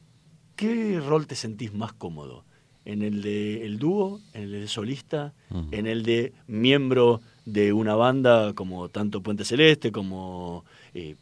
qué 0.56 1.00
rol 1.00 1.28
te 1.28 1.36
sentís 1.36 1.76
más 1.76 1.94
cómodo? 1.94 2.44
¿En 2.86 3.04
el 3.04 3.22
de 3.22 3.68
el 3.68 3.78
dúo? 3.78 4.20
¿En 4.34 4.44
el 4.46 4.52
de 4.54 4.68
solista? 4.68 5.36
¿En 5.72 5.86
el 5.86 6.02
de 6.02 6.34
miembro 6.48 7.22
de 7.46 7.72
una 7.72 7.94
banda 7.94 8.54
como 8.54 8.90
tanto 8.90 9.22
Puente 9.22 9.46
Celeste 9.46 9.92
como 9.92 10.66
eh, 10.96 11.18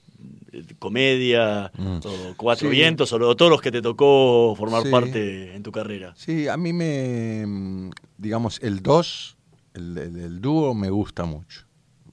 Comedia 0.80 1.74
Mm. 1.78 1.98
o 2.06 2.34
Cuatro 2.38 2.70
Sí. 2.70 2.76
Vientos 2.76 3.12
o 3.12 3.20
lo- 3.20 3.36
todos 3.36 3.52
los 3.52 3.62
que 3.62 3.72
te 3.72 3.82
tocó 3.82 4.54
formar 4.56 4.84
Sí. 4.84 4.92
parte 4.92 5.56
en 5.56 5.62
tu 5.62 5.74
carrera? 5.74 6.14
Sí, 6.16 6.48
a 6.48 6.56
mí 6.56 6.72
me, 6.72 7.92
digamos, 8.18 8.60
el 8.64 8.82
2, 8.82 9.35
el, 9.76 9.98
el- 9.98 10.42
dúo 10.42 10.74
me 10.74 10.90
gusta 10.90 11.26
mucho, 11.26 11.66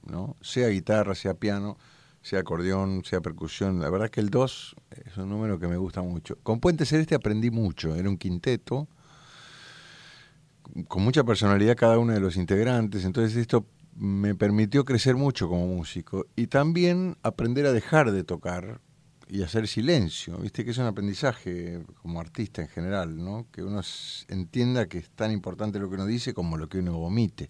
¿no? 0.05 0.35
Sea 0.41 0.67
guitarra, 0.69 1.15
sea 1.15 1.33
piano, 1.33 1.77
sea 2.21 2.39
acordeón, 2.41 3.03
sea 3.05 3.21
percusión. 3.21 3.79
La 3.81 3.89
verdad 3.89 4.09
que 4.09 4.21
el 4.21 4.29
2 4.29 4.75
es 5.05 5.17
un 5.17 5.29
número 5.29 5.59
que 5.59 5.67
me 5.67 5.77
gusta 5.77 6.01
mucho. 6.01 6.37
Con 6.43 6.59
Puente 6.59 6.85
Celeste 6.85 7.15
aprendí 7.15 7.51
mucho, 7.51 7.95
era 7.95 8.09
un 8.09 8.17
quinteto, 8.17 8.87
con 10.87 11.03
mucha 11.03 11.23
personalidad 11.23 11.75
cada 11.75 11.97
uno 11.99 12.13
de 12.13 12.19
los 12.19 12.37
integrantes, 12.37 13.05
entonces 13.05 13.35
esto 13.35 13.65
me 13.95 14.33
permitió 14.33 14.85
crecer 14.85 15.15
mucho 15.15 15.47
como 15.47 15.67
músico 15.67 16.25
y 16.35 16.47
también 16.47 17.17
aprender 17.21 17.65
a 17.65 17.73
dejar 17.73 18.11
de 18.11 18.23
tocar 18.23 18.81
y 19.27 19.41
hacer 19.41 19.67
silencio, 19.67 20.37
viste 20.37 20.65
que 20.65 20.71
es 20.71 20.77
un 20.77 20.85
aprendizaje 20.85 21.83
como 22.01 22.19
artista 22.19 22.61
en 22.61 22.67
general, 22.67 23.17
¿no? 23.17 23.47
Que 23.51 23.63
uno 23.63 23.81
entienda 24.27 24.87
que 24.87 24.99
es 24.99 25.09
tan 25.09 25.31
importante 25.31 25.79
lo 25.79 25.89
que 25.89 25.95
uno 25.95 26.05
dice 26.05 26.33
como 26.33 26.57
lo 26.57 26.69
que 26.69 26.79
uno 26.79 26.97
vomite. 26.97 27.49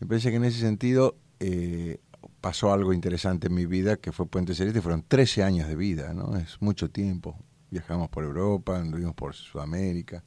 Me 0.00 0.06
parece 0.06 0.30
que 0.30 0.36
en 0.36 0.44
ese 0.44 0.60
sentido 0.60 1.16
eh, 1.40 1.98
pasó 2.40 2.72
algo 2.72 2.92
interesante 2.92 3.48
en 3.48 3.54
mi 3.54 3.66
vida, 3.66 3.96
que 3.96 4.12
fue 4.12 4.26
Puente 4.26 4.54
Celeste, 4.54 4.80
fueron 4.80 5.02
13 5.06 5.42
años 5.42 5.68
de 5.68 5.76
vida, 5.76 6.14
¿no? 6.14 6.36
Es 6.36 6.60
mucho 6.60 6.90
tiempo. 6.90 7.36
Viajamos 7.70 8.08
por 8.08 8.24
Europa, 8.24 8.78
anduvimos 8.78 9.14
por 9.14 9.34
Sudamérica, 9.34 10.22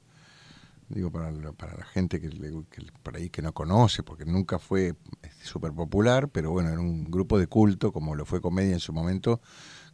digo 0.90 1.12
para, 1.12 1.32
para 1.54 1.78
la 1.78 1.86
gente 1.86 2.20
que, 2.20 2.30
que 2.30 2.86
por 3.04 3.16
ahí 3.16 3.30
que 3.30 3.42
no 3.42 3.54
conoce, 3.54 4.04
porque 4.04 4.26
nunca 4.26 4.60
fue 4.60 4.96
súper 5.42 5.72
popular, 5.74 6.30
pero 6.30 6.52
bueno, 6.52 6.70
era 6.70 6.80
un 6.80 7.06
grupo 7.06 7.38
de 7.40 7.48
culto, 7.48 7.92
como 7.92 8.16
lo 8.16 8.26
fue 8.26 8.42
Comedia 8.42 8.74
en 8.74 8.80
su 8.80 8.94
momento, 8.94 9.42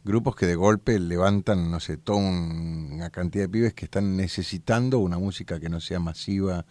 grupos 0.04 0.36
que 0.36 0.46
de 0.46 0.54
golpe 0.54 0.98
levantan, 1.00 1.70
no 1.70 1.80
sé, 1.80 1.96
toda 1.96 2.18
un- 2.18 2.90
una 2.92 3.10
cantidad 3.10 3.44
de 3.44 3.48
pibes 3.48 3.74
que 3.74 3.86
están 3.86 4.16
necesitando 4.16 4.98
una 4.98 5.18
música 5.18 5.58
que 5.58 5.68
no 5.70 5.80
sea 5.80 5.98
masiva 5.98 6.66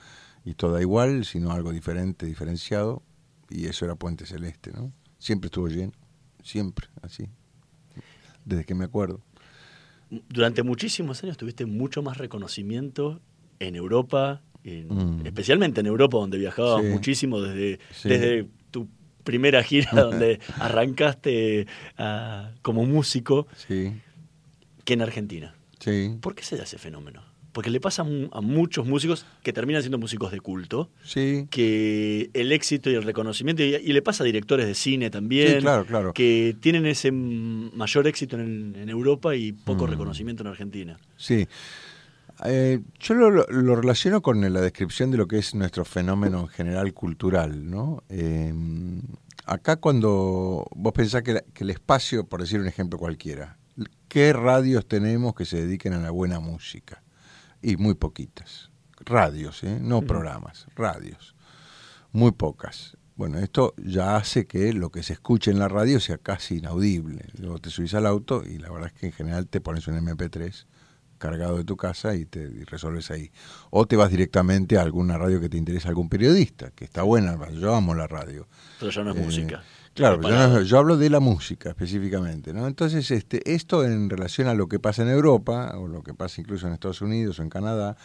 y 0.46 0.54
toda 0.54 0.82
igual, 0.82 1.26
sino 1.26 1.52
algo 1.52 1.72
diferente, 1.72 2.26
diferenciado, 2.26 3.02
y 3.50 3.66
eso 3.66 3.86
era 3.86 3.96
Puente 3.96 4.26
Celeste, 4.26 4.72
¿no? 4.72 4.92
Siempre 5.18 5.48
estuvo 5.48 5.68
lleno, 5.68 5.94
siempre, 6.44 6.88
así, 7.02 7.28
desde 8.46 8.66
que 8.66 8.76
me 8.76 8.86
acuerdo. 8.86 9.22
Durante 10.30 10.62
muchísimos 10.64 11.24
años 11.24 11.38
tuviste 11.38 11.66
mucho 11.66 12.04
más 12.04 12.18
reconocimiento 12.18 13.20
en 13.60 13.76
Europa, 13.76 14.42
en- 14.64 15.20
Mm. 15.22 15.26
especialmente 15.26 15.80
en 15.82 15.88
Europa, 15.88 16.18
donde 16.18 16.38
viajabas 16.38 16.82
Sí. 16.84 16.88
muchísimo 16.90 17.42
desde, 17.42 17.80
Sí. 17.94 18.10
desde 18.10 18.44
tu 18.44 18.50
primera 19.24 19.64
gira, 19.64 19.90
donde 19.94 20.40
arrancaste 20.60 21.68
ah, 21.98 22.52
como 22.62 22.86
músico, 22.86 23.48
Sí, 23.68 23.94
que 24.86 24.94
en 24.94 25.02
Argentina. 25.02 25.56
sí, 25.80 26.18
¿Por 26.22 26.36
qué 26.36 26.44
se 26.44 26.58
da 26.58 26.64
ese 26.64 26.78
fenómeno? 26.78 27.24
Porque 27.54 27.70
le 27.70 27.80
pasa 27.80 28.02
a 28.02 28.06
mu- 28.06 28.30
a 28.34 28.42
muchos 28.42 28.88
músicos 28.88 29.28
que 29.44 29.54
terminan 29.54 29.84
siendo 29.84 30.00
músicos 30.00 30.32
de 30.32 30.40
culto, 30.40 30.90
sí. 31.04 31.48
que 31.52 32.32
el 32.34 32.52
éxito 32.52 32.90
y 32.90 32.96
el 32.96 33.04
reconocimiento, 33.04 33.62
y, 33.62 33.76
y 33.76 33.94
le 33.94 34.02
pasa 34.02 34.24
a 34.24 34.26
directores 34.26 34.66
de 34.66 34.74
cine 34.74 35.12
también, 35.12 35.56
Sí, 35.58 35.60
claro, 35.60 35.86
claro. 35.86 36.14
que 36.14 36.56
tienen 36.60 36.88
ese 36.88 37.12
mayor 37.12 38.08
éxito 38.08 38.38
en, 38.40 38.76
en 38.76 38.90
Europa 38.90 39.36
y 39.36 39.52
poco 39.52 39.86
Mm. 39.86 39.90
reconocimiento 39.92 40.42
en 40.42 40.48
Argentina. 40.48 40.98
Sí. 41.16 41.48
Eh, 42.46 42.82
yo 43.00 43.14
lo, 43.16 43.30
lo- 43.32 43.76
relaciono 43.76 44.22
con 44.22 44.42
la 44.42 44.62
descripción 44.62 45.12
de 45.12 45.18
lo 45.18 45.28
que 45.28 45.38
es 45.38 45.56
nuestro 45.56 45.86
fenómeno 45.86 46.42
en 46.42 46.48
general 46.50 46.94
cultural, 46.94 47.70
¿no? 47.70 48.04
Eh, 48.10 48.54
acá 49.46 49.78
cuando 49.78 50.66
vos 50.76 50.94
pensás 50.94 51.24
que, 51.24 51.34
la- 51.34 51.42
que 51.54 51.64
el 51.64 51.70
espacio, 51.70 52.26
por 52.26 52.42
decir 52.42 52.60
un 52.60 52.68
ejemplo 52.68 53.00
cualquiera, 53.00 53.58
¿qué 54.08 54.34
radios 54.34 54.88
tenemos 54.88 55.36
que 55.36 55.46
se 55.46 55.66
dediquen 55.66 55.94
a 55.94 56.00
la 56.00 56.12
buena 56.12 56.40
música? 56.40 57.02
Y 57.62 57.78
muy 57.78 57.94
poquitas. 57.94 58.72
Radios, 59.06 59.64
¿eh? 59.64 59.80
No 59.82 60.02
programas, 60.02 60.68
radios. 60.76 61.36
Muy 62.12 62.32
pocas. 62.32 62.98
Bueno, 63.16 63.38
esto 63.40 63.74
ya 63.78 64.16
hace 64.18 64.48
que 64.48 64.74
lo 64.74 64.90
que 64.92 65.04
se 65.04 65.14
escuche 65.14 65.52
en 65.52 65.60
la 65.60 65.68
radio 65.68 66.00
sea 66.00 66.18
casi 66.18 66.58
inaudible. 66.58 67.26
Luego 67.38 67.60
te 67.60 67.70
subís 67.70 67.94
al 67.94 68.06
auto 68.06 68.44
y 68.46 68.58
la 68.58 68.72
verdad 68.72 68.92
es 68.94 69.00
que 69.00 69.06
en 69.08 69.12
general 69.14 69.48
te 69.48 69.62
pones 69.62 69.88
un 69.88 69.96
MP3 69.96 70.66
cargado 71.24 71.58
de 71.58 71.64
tu 71.64 71.78
casa 71.78 72.16
y 72.16 72.26
te 72.26 72.42
y 72.42 72.64
resolves 72.66 73.10
ahí. 73.12 73.32
O 73.70 73.86
te 73.88 73.96
vas 73.96 74.10
directamente 74.12 74.78
a 74.78 74.82
alguna 74.82 75.18
radio 75.18 75.40
que 75.40 75.48
te 75.50 75.58
interesa, 75.58 75.88
algún 75.90 76.10
periodista, 76.10 76.72
que 76.72 76.84
está 76.86 77.04
buena, 77.04 77.38
yo 77.52 77.74
amo 77.74 77.96
la 77.96 78.08
radio. 78.08 78.46
Pero 78.80 78.92
ya 78.92 79.04
no 79.04 79.12
es 79.12 79.18
Eh, 79.18 79.22
música. 79.22 79.64
Claro, 79.94 80.22
yo, 80.22 80.30
no- 80.30 80.62
yo 80.64 80.78
hablo 80.80 80.98
de 80.98 81.10
la 81.10 81.20
música 81.20 81.70
específicamente, 81.70 82.52
¿no? 82.52 82.68
Entonces, 82.68 83.10
este, 83.12 83.38
esto 83.54 83.86
en 83.86 84.10
relación 84.10 84.48
a 84.48 84.54
lo 84.56 84.68
que 84.68 84.80
pasa 84.80 85.04
en 85.04 85.10
Europa, 85.10 85.76
o 85.78 85.88
lo 85.88 86.02
que 86.04 86.14
pasa 86.14 86.42
incluso 86.42 86.68
en 86.68 86.74
Estados 86.74 87.02
Unidos 87.02 87.40
o 87.40 87.44
en 87.44 87.50
Canadá, 87.50 87.96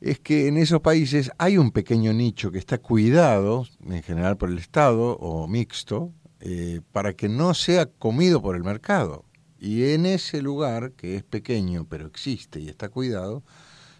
es 0.00 0.18
que 0.18 0.48
en 0.48 0.56
esos 0.56 0.80
países 0.80 1.30
hay 1.38 1.56
un 1.58 1.70
pequeño 1.70 2.12
nicho 2.12 2.50
que 2.50 2.58
está 2.58 2.78
cuidado, 2.78 3.66
en 3.88 4.02
general 4.02 4.36
por 4.38 4.48
el 4.50 4.58
Estado 4.58 5.16
o 5.18 5.46
mixto, 5.46 6.10
eh, 6.40 6.80
para 6.92 7.12
que 7.12 7.28
no 7.28 7.54
sea 7.54 7.86
comido 7.86 8.40
por 8.42 8.56
el 8.56 8.64
mercado. 8.64 9.24
Y 9.64 9.94
en 9.94 10.04
ese 10.04 10.42
lugar, 10.42 10.92
que 10.92 11.16
es 11.16 11.22
pequeño 11.22 11.86
pero 11.88 12.06
existe 12.06 12.60
y 12.60 12.68
está 12.68 12.90
cuidado, 12.90 13.42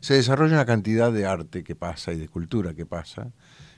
se 0.01 0.13
desarrolla 0.13 0.57
una 0.57 0.67
cantidad 0.67 1.11
de 1.11 1.25
arte 1.25 1.65
que 1.65 1.75
pasa 1.75 2.13
y 2.13 2.19
de 2.19 2.29
cultura 2.29 2.75
que 2.75 2.85
pasa, 2.85 3.33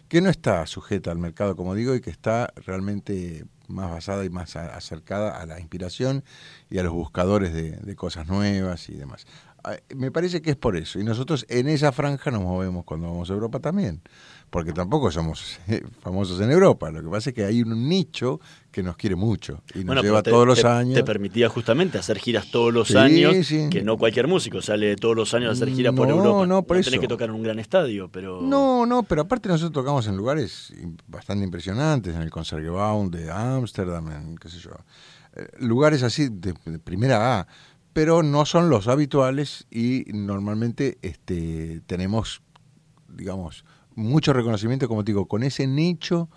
que 0.09 0.21
no 0.21 0.29
está 0.29 0.67
sujeta 0.67 1.13
al 1.13 1.19
mercado, 1.19 1.55
como 1.55 1.77
digo, 1.77 1.95
y 1.95 2.01
que 2.01 2.11
está 2.11 2.53
realmente 2.57 3.45
más 3.69 3.89
basada 3.89 4.25
y 4.25 4.31
más 4.31 4.57
acercada 4.57 5.41
a 5.41 5.47
la 5.47 5.61
inspiración 5.61 6.25
y 6.71 6.79
a 6.79 6.83
los 6.83 6.93
buscadores 6.93 7.55
de, 7.55 7.77
de 7.77 7.95
cosas 7.95 8.27
nuevas 8.27 8.89
y 8.89 8.95
demás. 8.95 9.25
Ah, 9.63 9.77
Me 9.95 10.11
parece 10.11 10.43
que 10.43 10.51
es 10.51 10.57
por 10.57 10.77
eso. 10.77 10.99
Y 10.99 11.05
nosotros 11.05 11.47
en 11.49 11.69
esa 11.69 11.93
franja 11.93 12.33
nos 12.33 12.43
movemos 12.43 12.85
cuando 12.85 13.09
vamos 13.09 13.31
a 13.31 13.35
Europa 13.35 13.61
también. 13.61 14.03
Porque 14.57 14.73
tampoco 14.73 15.11
somos 15.11 15.59
eh, 15.69 15.83
famosos 16.01 16.41
en 16.41 16.51
Europa. 16.51 16.91
Lo 16.91 17.03
que 17.03 17.11
pasa 17.11 17.29
es 17.29 17.35
que 17.37 17.45
hay 17.45 17.61
un 17.61 17.91
nicho 17.91 18.41
que 18.73 18.83
nos 18.83 18.97
quiere 18.97 19.15
mucho 19.15 19.63
y 19.75 19.81
nos 19.81 19.89
Bueno, 19.89 20.01
lleva 20.03 20.23
te- 20.23 20.31
todos 20.31 20.47
los 20.47 20.63
te- 20.63 20.67
años. 20.67 20.95
Te 20.95 21.05
permitía 21.05 21.51
justamente 21.51 21.99
hacer 21.99 22.19
giras 22.19 22.51
todos 22.51 22.73
los 22.73 22.89
Sí, 22.89 22.97
años, 22.97 23.47
sí. 23.47 23.69
que 23.71 23.83
no 23.83 23.99
cualquier 23.99 24.29
músico 24.29 24.63
sale 24.63 24.97
todos 24.97 25.15
los 25.15 25.35
años 25.35 25.51
a 25.51 25.53
hacer 25.53 25.69
gira 25.75 25.93
por 25.93 26.09
No, 26.09 26.15
Europa. 26.17 26.47
no, 26.47 26.63
por 26.63 26.77
tenés 26.79 26.87
eso. 26.91 27.01
que 27.03 27.07
tocar 27.07 27.29
en 27.29 27.35
un 27.35 27.43
gran 27.43 27.59
estadio, 27.59 28.09
pero... 28.11 28.41
No, 28.41 28.87
no, 28.87 29.03
pero 29.03 29.21
aparte 29.21 29.51
nosotros 29.51 29.73
tocamos 29.75 30.07
en 30.07 30.17
lugares 30.17 30.73
bastante 31.07 31.45
impresionantes, 31.45 32.15
en 32.17 32.23
el 32.23 32.31
Concertgebouw 32.31 33.11
de 33.11 33.31
Ámsterdam, 33.31 34.09
en 34.11 34.37
qué 34.39 34.49
sé 34.49 34.59
yo, 34.59 34.71
eh, 35.35 35.49
lugares 35.59 36.03
así 36.03 36.31
de, 36.31 36.55
de 36.65 36.79
primera 36.79 37.41
A, 37.41 37.47
pero 37.93 38.23
no 38.23 38.47
son 38.47 38.71
los 38.71 38.89
habituales 38.89 39.67
y 39.71 40.05
normalmente 40.15 40.97
este, 41.03 41.83
tenemos, 41.87 42.41
digamos, 43.09 43.67
mucho 43.97 44.33
reconocimiento, 44.33 44.87
como 44.89 45.03
te 45.05 45.11
digo, 45.11 45.27
con 45.27 45.43
ese 45.43 45.67
nicho 45.67 46.31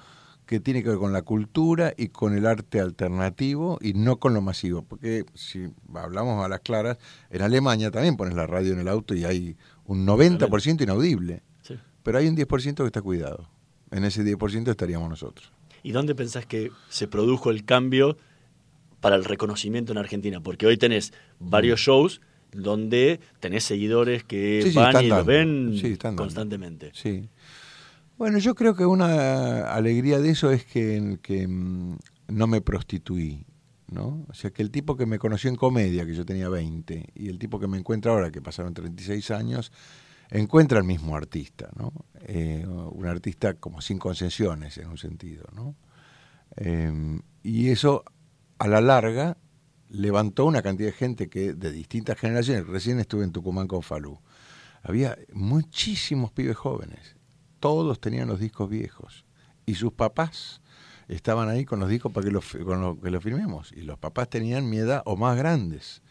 que 0.47 0.59
tiene 0.59 0.81
que 0.81 0.89
ver 0.89 0.97
con 0.97 1.13
la 1.13 1.21
cultura 1.21 1.93
y 1.95 2.07
con 2.07 2.35
el 2.35 2.47
arte 2.47 2.79
alternativo 2.79 3.77
y 3.81 3.93
no 3.93 4.17
con 4.17 4.33
lo 4.33 4.41
masivo. 4.41 4.81
Porque 4.81 5.23
si 5.35 5.67
hablamos 5.93 6.43
a 6.43 6.49
las 6.49 6.61
claras, 6.61 6.97
en 7.29 7.43
Alemania 7.43 7.91
también 7.91 8.17
pones 8.17 8.33
la 8.33 8.47
radio 8.47 8.73
en 8.73 8.79
el 8.79 8.87
auto 8.87 9.13
y 9.13 9.25
hay 9.25 9.55
un 9.85 10.07
90% 10.07 10.81
inaudible, 10.81 11.43
Sí. 11.61 11.75
pero 12.01 12.17
hay 12.17 12.27
un 12.27 12.35
10% 12.35 12.77
que 12.83 12.87
está 12.87 13.01
cuidado. 13.03 13.47
En 13.91 14.03
ese 14.05 14.23
10% 14.23 14.71
estaríamos 14.71 15.07
nosotros. 15.09 15.51
¿Y 15.83 15.91
dónde 15.91 16.15
pensás 16.15 16.45
que 16.47 16.71
se 16.89 17.07
produjo 17.07 17.51
el 17.51 17.63
cambio 17.63 18.17
para 19.01 19.15
el 19.15 19.25
reconocimiento 19.25 19.91
en 19.91 19.97
Argentina? 19.99 20.41
Porque 20.41 20.65
hoy 20.65 20.77
tenés 20.77 21.13
varios 21.39 21.79
shows 21.79 22.21
donde 22.51 23.19
tenés 23.39 23.63
seguidores 23.63 24.23
que 24.23 24.63
Mm. 24.65 24.69
Sí, 24.69 24.75
van 24.75 25.05
y 25.05 25.07
los 25.07 25.17
dando. 25.17 25.25
ven 25.25 25.71
Sí, 25.79 25.87
están 25.91 26.09
dando. 26.15 26.23
constantemente. 26.23 26.91
Sí. 26.95 27.29
Bueno, 28.19 28.37
yo 28.37 28.53
creo 28.53 28.75
que 28.75 28.85
una 28.85 29.73
alegría 29.73 30.19
de 30.19 30.31
eso 30.31 30.51
es 30.51 30.65
que, 30.65 31.19
que, 31.21 31.47
mm, 31.47 31.97
no 32.27 32.47
me 32.47 32.59
prostituí, 32.59 33.45
¿no? 33.87 34.25
O 34.27 34.33
sea, 34.33 34.51
que 34.51 34.61
el 34.61 34.71
tipo 34.71 34.97
que 34.97 35.05
me 35.05 35.17
conoció 35.17 35.49
en 35.49 35.55
comedia, 35.55 36.05
que 36.05 36.13
yo 36.13 36.25
tenía 36.25 36.49
20, 36.49 37.13
y 37.15 37.29
el 37.29 37.39
tipo 37.39 37.61
que 37.61 37.67
me 37.69 37.77
encuentra 37.77 38.11
ahora, 38.11 38.29
que 38.29 38.41
pasaron 38.41 38.73
36 38.73 39.31
años, 39.31 39.71
encuentra 40.31 40.79
el 40.79 40.83
mismo 40.83 41.15
artista, 41.15 41.69
¿no? 41.77 41.93
Eh, 42.23 42.67
un 42.67 43.05
artista 43.05 43.53
como 43.53 43.79
sin 43.79 43.99
concesiones, 43.99 44.77
en 44.79 44.89
un 44.89 44.97
sentido, 44.97 45.45
¿no? 45.55 45.77
Eh, 46.57 47.21
y 47.41 47.69
eso, 47.69 48.03
a 48.57 48.67
la 48.67 48.81
larga, 48.81 49.37
levantó 49.87 50.43
una 50.43 50.61
cantidad 50.61 50.89
de 50.89 50.93
gente 50.93 51.29
que 51.29 51.53
de 51.53 51.71
distintas 51.71 52.19
generaciones, 52.19 52.67
recién 52.67 52.99
estuve 52.99 53.23
en 53.23 53.31
Tucumán 53.31 53.69
con 53.69 53.81
Falú, 53.81 54.19
había 54.83 55.17
muchísimos 55.31 56.33
pibes 56.33 56.57
jóvenes, 56.57 57.15
todos 57.59 57.99
tenían 57.99 58.27
los 58.27 58.39
discos 58.39 58.69
viejos, 58.69 59.25
y 59.65 59.75
sus 59.75 59.93
papás 59.93 60.61
estaban 61.07 61.49
ahí 61.49 61.65
con 61.65 61.79
los 61.79 61.89
discos 61.89 62.11
para 62.11 62.25
que 62.25 62.31
los, 62.31 62.45
con 62.65 62.81
lo, 62.81 62.99
que 62.99 63.11
los 63.11 63.23
firmemos, 63.23 63.71
y 63.71 63.81
los 63.81 63.97
papás 63.97 64.29
tenían 64.29 64.69
mi 64.69 64.77
edad 64.77 65.01
o 65.05 65.15
más 65.15 65.37
grandes. 65.37 66.01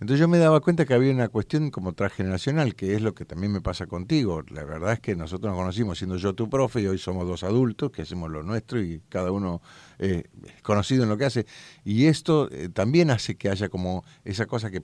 Entonces 0.00 0.18
yo 0.18 0.28
me 0.28 0.38
daba 0.38 0.60
cuenta 0.60 0.86
que 0.86 0.94
había 0.94 1.12
una 1.12 1.28
cuestión 1.28 1.70
como 1.70 1.92
transgeneracional, 1.92 2.74
que 2.74 2.94
es 2.94 3.02
lo 3.02 3.14
que 3.14 3.26
también 3.26 3.52
me 3.52 3.60
pasa 3.60 3.86
contigo. 3.86 4.42
La 4.48 4.64
verdad 4.64 4.94
es 4.94 5.00
que 5.00 5.14
nosotros 5.14 5.50
nos 5.50 5.60
conocimos 5.60 5.98
siendo 5.98 6.16
yo 6.16 6.34
tu 6.34 6.48
profe 6.48 6.80
y 6.80 6.86
hoy 6.86 6.96
somos 6.96 7.28
dos 7.28 7.44
adultos 7.44 7.90
que 7.90 8.00
hacemos 8.00 8.30
lo 8.30 8.42
nuestro 8.42 8.80
y 8.80 9.02
cada 9.10 9.30
uno 9.30 9.60
eh, 9.98 10.24
es 10.42 10.62
conocido 10.62 11.02
en 11.02 11.10
lo 11.10 11.18
que 11.18 11.26
hace. 11.26 11.44
Y 11.84 12.06
esto 12.06 12.48
eh, 12.50 12.70
también 12.70 13.10
hace 13.10 13.34
que 13.34 13.50
haya 13.50 13.68
como 13.68 14.02
esa 14.24 14.46
cosa 14.46 14.70
que, 14.70 14.82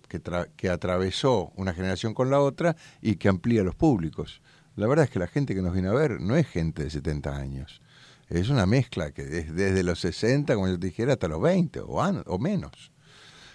que 0.54 0.68
atravesó 0.68 1.50
una 1.56 1.72
generación 1.72 2.12
con 2.12 2.28
la 2.30 2.38
otra 2.38 2.76
y 3.00 3.16
que 3.16 3.30
amplía 3.30 3.62
los 3.62 3.74
públicos. 3.74 4.42
La 4.76 4.86
verdad 4.86 5.06
es 5.06 5.10
que 5.10 5.18
la 5.18 5.26
gente 5.26 5.54
que 5.54 5.62
nos 5.62 5.72
viene 5.72 5.88
a 5.88 5.92
ver 5.92 6.20
no 6.20 6.36
es 6.36 6.46
gente 6.46 6.84
de 6.84 6.90
70 6.90 7.34
años. 7.34 7.80
Es 8.28 8.50
una 8.50 8.66
mezcla 8.66 9.10
que 9.12 9.22
es 9.22 9.54
desde 9.54 9.82
los 9.82 10.00
60, 10.00 10.54
como 10.54 10.68
yo 10.68 10.78
te 10.78 10.86
dijera, 10.86 11.14
hasta 11.14 11.28
los 11.28 11.40
20 11.40 11.80
o, 11.86 12.38
menos. 12.38 12.92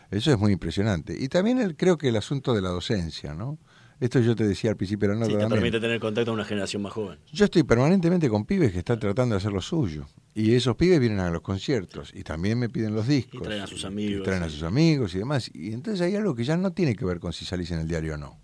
Eso 0.10 0.32
es 0.32 0.40
muy 0.40 0.52
impresionante. 0.52 1.16
Y 1.18 1.28
también 1.28 1.60
el, 1.60 1.76
creo 1.76 1.98
que 1.98 2.10
el 2.10 2.16
asunto 2.16 2.54
de 2.54 2.62
la 2.62 2.70
docencia, 2.70 3.34
¿no? 3.34 3.60
Esto 4.00 4.20
yo 4.20 4.36
te 4.36 4.48
decía 4.48 4.72
al 4.72 4.78
principio 4.78 5.10
de 5.10 5.14
la 5.14 5.20
nota 5.20 5.32
Sí, 5.32 5.38
te 5.38 5.48
permite 5.48 5.80
tener 5.80 6.00
contacto 6.00 6.32
con 6.32 6.40
una 6.40 6.46
generación 6.46 6.82
más 6.82 6.92
joven. 6.92 7.20
Yo 7.32 7.46
estoy 7.46 7.62
permanentemente 7.62 8.28
con 8.30 8.46
pibes 8.46 8.72
que 8.72 8.80
están 8.80 9.00
tratando 9.00 9.36
de 9.36 9.38
hacer 9.38 9.52
lo 9.52 9.62
suyo. 9.62 10.08
Y 10.34 10.56
esos 10.56 10.76
pibes 10.76 11.00
vienen 11.00 11.20
a 11.20 11.30
los 11.30 11.42
conciertos 11.42 12.12
y 12.16 12.24
también 12.24 12.58
me 12.58 12.68
piden 12.68 12.96
los 12.96 13.08
discos. 13.08 13.42
Y 13.42 13.44
traen 13.44 13.62
a 13.62 13.68
sus 13.68 13.84
y 13.84 13.86
amigos, 13.86 14.24
traen 14.24 14.42
a 14.42 14.50
sus 14.50 14.64
amigos 14.64 15.14
y 15.14 15.20
demás. 15.20 15.52
Y 15.54 15.72
entonces 15.74 16.02
hay 16.02 16.16
algo 16.16 16.34
que 16.34 16.44
ya 16.44 16.58
no 16.58 16.72
tiene 16.72 16.96
que 16.96 17.06
ver 17.06 17.20
con 17.20 17.32
si 17.32 17.46
salís 17.46 17.70
en 17.70 17.80
el 17.80 17.88
diario 17.88 18.16
o 18.16 18.18
no. 18.18 18.40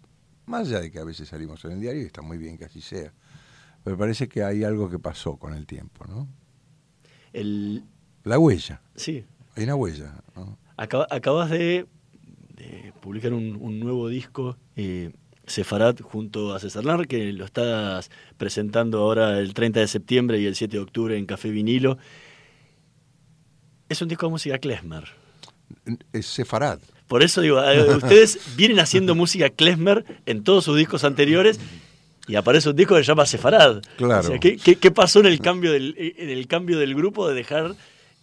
Más 0.47 0.67
allá 0.67 0.79
de 0.81 0.89
que 0.91 0.99
a 0.99 1.03
veces 1.03 1.27
salimos 1.29 1.63
en 1.65 1.73
el 1.73 1.79
diario 1.81 2.01
y 2.01 2.05
está 2.05 2.21
muy 2.21 2.37
bien 2.37 2.57
que 2.57 2.65
así 2.65 2.81
sea. 2.81 3.13
Pero 3.83 3.97
parece 3.97 4.27
que 4.27 4.43
hay 4.43 4.63
algo 4.63 4.89
que 4.89 4.97
pasó 4.99 5.37
con 5.37 5.53
el 5.53 5.65
tiempo, 5.67 6.05
¿no? 6.07 6.27
El, 7.33 7.83
La 8.23 8.39
huella. 8.39 8.81
sí, 8.95 9.23
Hay 9.55 9.63
una 9.65 9.75
huella, 9.75 10.23
acabas 10.77 11.49
de, 11.49 11.85
de 12.55 12.93
publicar 13.01 13.33
un, 13.33 13.55
un 13.61 13.79
nuevo 13.79 14.07
disco. 14.09 14.57
eh, 14.75 15.11
Sefarad 15.45 15.95
junto 16.01 16.53
a 16.53 16.59
César 16.59 16.83
Lar, 16.83 17.07
que 17.07 17.31
lo 17.31 17.45
estás 17.45 18.09
presentando 18.35 18.99
ahora 18.99 19.39
el 19.39 19.53
30 19.53 19.79
de 19.79 19.87
septiembre 19.87 20.39
y 20.41 20.45
el 20.45 20.55
7 20.55 20.75
de 20.75 20.83
octubre 20.83 21.17
en 21.17 21.25
Café 21.25 21.49
Vinilo. 21.51 21.97
Es 23.87 24.01
un 24.01 24.09
disco 24.09 24.25
de 24.25 24.31
música 24.31 24.59
klezmer. 24.59 25.05
Es 26.13 26.25
Sefarad. 26.27 26.79
Por 27.07 27.23
eso 27.23 27.41
digo, 27.41 27.63
eh, 27.63 27.95
ustedes 27.95 28.39
vienen 28.57 28.79
haciendo 28.79 29.15
música 29.15 29.49
klezmer 29.49 30.03
en 30.25 30.43
todos 30.43 30.65
sus 30.65 30.77
discos 30.77 31.03
anteriores 31.03 31.59
y 32.27 32.35
aparece 32.35 32.69
un 32.69 32.75
disco 32.75 32.95
que 32.95 33.03
se 33.03 33.07
llama 33.07 33.25
Sefarad. 33.25 33.81
Claro. 33.97 34.19
O 34.19 34.31
sea, 34.31 34.39
¿qué, 34.39 34.57
qué, 34.57 34.75
qué 34.75 34.91
pasó 34.91 35.19
en 35.21 35.27
el 35.27 35.39
cambio 35.39 35.71
del, 35.71 35.95
en 35.97 36.29
el 36.29 36.47
cambio 36.47 36.77
del 36.79 36.93
grupo 36.95 37.27
de 37.29 37.35
dejar, 37.35 37.75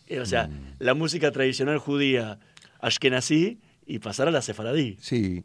eh, 0.09 0.21
o 0.21 0.27
sea, 0.27 0.49
Mm. 0.49 0.75
la 0.81 0.93
música 0.95 1.31
tradicional 1.33 1.79
judía 1.79 2.39
ashkenazí 2.81 3.59
y 3.87 3.99
pasar 4.01 4.29
a 4.29 4.31
la 4.31 4.43
sefaradí? 4.43 4.99
Sí. 5.01 5.45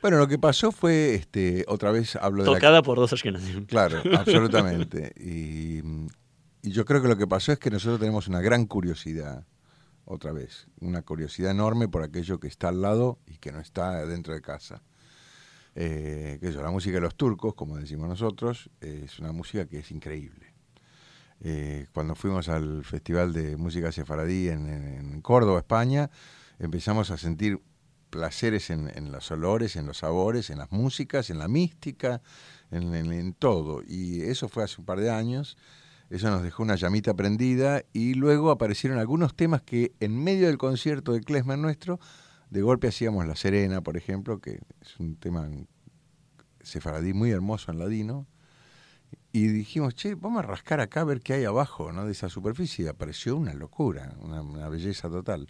Bueno, 0.00 0.16
lo 0.16 0.26
que 0.28 0.38
pasó 0.38 0.72
fue, 0.72 1.14
este, 1.14 1.64
otra 1.68 1.90
vez 1.90 2.16
hablo 2.16 2.42
de 2.42 2.48
la 2.50 2.56
Tocada 2.56 2.80
por 2.82 2.96
dos 2.98 3.12
ashkenazí. 3.12 3.52
Claro, 3.66 4.00
absolutamente. 4.16 5.12
Y, 5.20 5.80
y 6.66 6.70
yo 6.72 6.86
creo 6.86 7.02
que 7.02 7.08
lo 7.08 7.18
que 7.18 7.26
pasó 7.26 7.52
es 7.52 7.58
que 7.58 7.68
nosotros 7.70 8.00
tenemos 8.00 8.26
una 8.26 8.40
gran 8.40 8.64
curiosidad, 8.64 9.44
otra 10.10 10.32
vez, 10.32 10.66
una 10.80 11.02
curiosidad 11.02 11.52
enorme 11.52 11.88
por 11.88 12.02
aquello 12.02 12.40
que 12.40 12.48
está 12.48 12.68
al 12.68 12.82
lado 12.82 13.20
y 13.26 13.38
que 13.38 13.52
no 13.52 13.60
está 13.60 14.04
dentro 14.06 14.34
de 14.34 14.42
casa. 14.42 14.82
Eh, 15.76 16.38
que 16.40 16.48
eso, 16.48 16.60
la 16.62 16.70
música 16.70 16.96
de 16.96 17.00
los 17.00 17.14
turcos, 17.14 17.54
como 17.54 17.76
decimos 17.76 18.08
nosotros, 18.08 18.70
es 18.80 19.20
una 19.20 19.30
música 19.30 19.66
que 19.66 19.78
es 19.78 19.90
increíble. 19.92 20.52
Eh, 21.42 21.86
cuando 21.92 22.16
fuimos 22.16 22.48
al 22.48 22.84
Festival 22.84 23.32
de 23.32 23.56
Música 23.56 23.92
Sefaradí 23.92 24.48
en, 24.48 25.20
Córdoba, 25.22 25.60
España, 25.60 26.10
empezamos 26.58 27.12
a 27.12 27.16
sentir 27.16 27.60
placeres 28.10 28.70
en, 28.70 29.12
los 29.12 29.30
olores, 29.30 29.76
en 29.76 29.86
los 29.86 29.98
sabores, 29.98 30.50
en 30.50 30.58
las 30.58 30.72
músicas, 30.72 31.30
en 31.30 31.38
la 31.38 31.46
mística, 31.46 32.20
en 32.72 33.32
todo. 33.34 33.82
Y 33.86 34.22
eso 34.22 34.48
fue 34.48 34.64
hace 34.64 34.80
un 34.80 34.86
par 34.86 34.98
de 34.98 35.10
años. 35.10 35.56
Eso 36.10 36.28
nos 36.28 36.42
dejó 36.42 36.64
una 36.64 36.74
llamita 36.74 37.14
prendida 37.14 37.84
y 37.92 38.14
luego 38.14 38.50
aparecieron 38.50 38.98
algunos 38.98 39.36
temas 39.36 39.62
que 39.62 39.92
en 40.00 40.22
medio 40.22 40.48
del 40.48 40.58
concierto 40.58 41.12
de 41.12 41.20
Klezmer 41.20 41.56
nuestro, 41.56 42.00
de 42.50 42.62
golpe 42.62 42.88
hacíamos 42.88 43.24
La 43.26 43.36
Serena, 43.36 43.80
por 43.80 43.96
ejemplo, 43.96 44.40
que 44.40 44.58
es 44.80 44.98
un 44.98 45.14
tema 45.14 45.48
sefaradí 46.62 47.12
muy 47.12 47.30
hermoso 47.30 47.70
en 47.70 47.78
ladino. 47.78 48.26
Y 49.32 49.46
dijimos, 49.46 49.94
che, 49.94 50.16
vamos 50.16 50.40
a 50.40 50.46
rascar 50.46 50.80
acá 50.80 51.02
a 51.02 51.04
ver 51.04 51.20
qué 51.20 51.34
hay 51.34 51.44
abajo 51.44 51.92
¿no? 51.92 52.04
de 52.04 52.10
esa 52.10 52.28
superficie. 52.28 52.86
Y 52.86 52.88
apareció 52.88 53.36
una 53.36 53.54
locura, 53.54 54.16
una 54.20 54.68
belleza 54.68 55.08
total. 55.08 55.46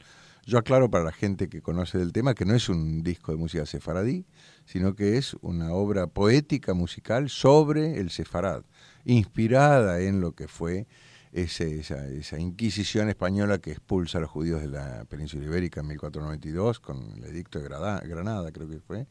Yo 0.51 0.59
aclaro 0.59 0.91
para 0.91 1.05
la 1.05 1.13
gente 1.13 1.49
que 1.49 1.63
conoce 1.63 1.97
del 1.97 2.13
tema 2.13 2.35
que 2.35 2.45
no 2.45 2.57
es 2.57 2.69
un 2.69 3.05
disco 3.05 3.31
de 3.31 3.39
música 3.39 3.65
sefaradí, 3.67 4.27
sino 4.65 4.97
que 4.97 5.17
es 5.17 5.37
una 5.43 5.73
obra 5.75 6.09
poética 6.09 6.75
musical 6.75 7.31
sobre 7.31 8.01
el 8.01 8.11
sefarad, 8.11 8.65
inspirada 9.05 10.01
en 10.01 10.21
lo 10.21 10.33
que 10.33 10.49
fue 10.49 10.89
ese- 11.31 11.79
esa, 11.79 12.41
Inquisición 12.41 13.09
española 13.09 13.59
que 13.59 13.71
expulsa 13.71 14.19
a 14.19 14.23
los 14.23 14.31
judíos 14.31 14.61
de 14.61 14.67
la 14.67 15.05
península 15.05 15.45
ibérica 15.45 15.83
en 15.83 15.87
1492 15.87 16.81
con 16.81 16.99
el 17.19 17.27
edicto 17.27 17.61
de 17.61 17.69
Granada, 17.69 18.51
creo 18.51 18.69
que 18.69 18.81
fue 18.81 19.07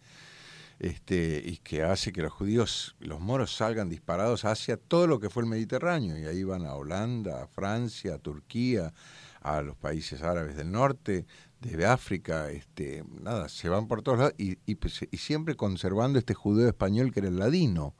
este, 0.79 1.41
y 1.45 1.57
que 1.57 1.83
hace 1.83 2.11
que 2.11 2.21
los 2.21 2.31
judíos, 2.31 2.95
los 2.99 3.19
moros 3.19 3.55
salgan 3.55 3.89
disparados 3.89 4.45
hacia 4.45 4.77
todo 4.77 5.07
lo 5.07 5.19
que 5.19 5.29
fue 5.29 5.43
el 5.43 5.49
Mediterráneo, 5.49 6.17
y 6.17 6.25
ahí 6.25 6.43
van 6.43 6.65
a 6.65 6.73
Holanda, 6.73 7.43
a 7.43 7.47
Francia, 7.47 8.15
a 8.15 8.17
Turquía, 8.17 8.93
a 9.41 9.61
los 9.61 9.75
países 9.77 10.21
árabes 10.21 10.55
del 10.55 10.71
norte, 10.71 11.25
de 11.61 11.85
África, 11.85 12.49
este, 12.51 13.03
nada, 13.21 13.49
se 13.49 13.67
van 13.69 13.87
por 13.87 14.01
todos 14.01 14.17
lados 14.19 14.33
y, 14.37 14.57
y, 14.65 14.75
pues, 14.75 15.01
y 15.11 15.17
siempre 15.17 15.55
conservando 15.55 16.17
este 16.19 16.33
judeo 16.33 16.67
español 16.69 17.11
que 17.11 17.19
era 17.19 17.29
el 17.29 17.37
ladino. 17.39 17.95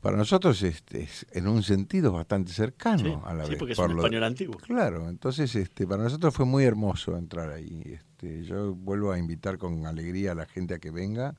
Para 0.00 0.16
nosotros 0.16 0.62
este, 0.62 1.02
es 1.02 1.26
en 1.32 1.46
un 1.46 1.62
sentido 1.62 2.12
bastante 2.12 2.52
cercano 2.52 3.04
Sí, 3.04 3.18
a 3.22 3.34
la 3.34 3.44
sí, 3.44 3.50
vez. 3.50 3.58
porque 3.58 3.72
es 3.72 3.76
por 3.78 3.90
un 3.90 3.96
lo- 3.96 4.02
español 4.02 4.24
antiguo. 4.24 4.56
Claro, 4.56 5.08
entonces 5.10 5.54
este, 5.56 5.86
para 5.86 6.02
nosotros 6.04 6.34
fue 6.34 6.46
muy 6.46 6.64
hermoso 6.64 7.18
entrar 7.18 7.50
ahí. 7.50 7.82
Este, 7.84 8.42
yo 8.44 8.74
vuelvo 8.74 9.12
a 9.12 9.18
invitar 9.18 9.58
con 9.58 9.86
alegría 9.86 10.32
a 10.32 10.34
la 10.34 10.46
gente 10.46 10.72
a 10.74 10.78
que 10.78 10.90
venga, 10.90 11.34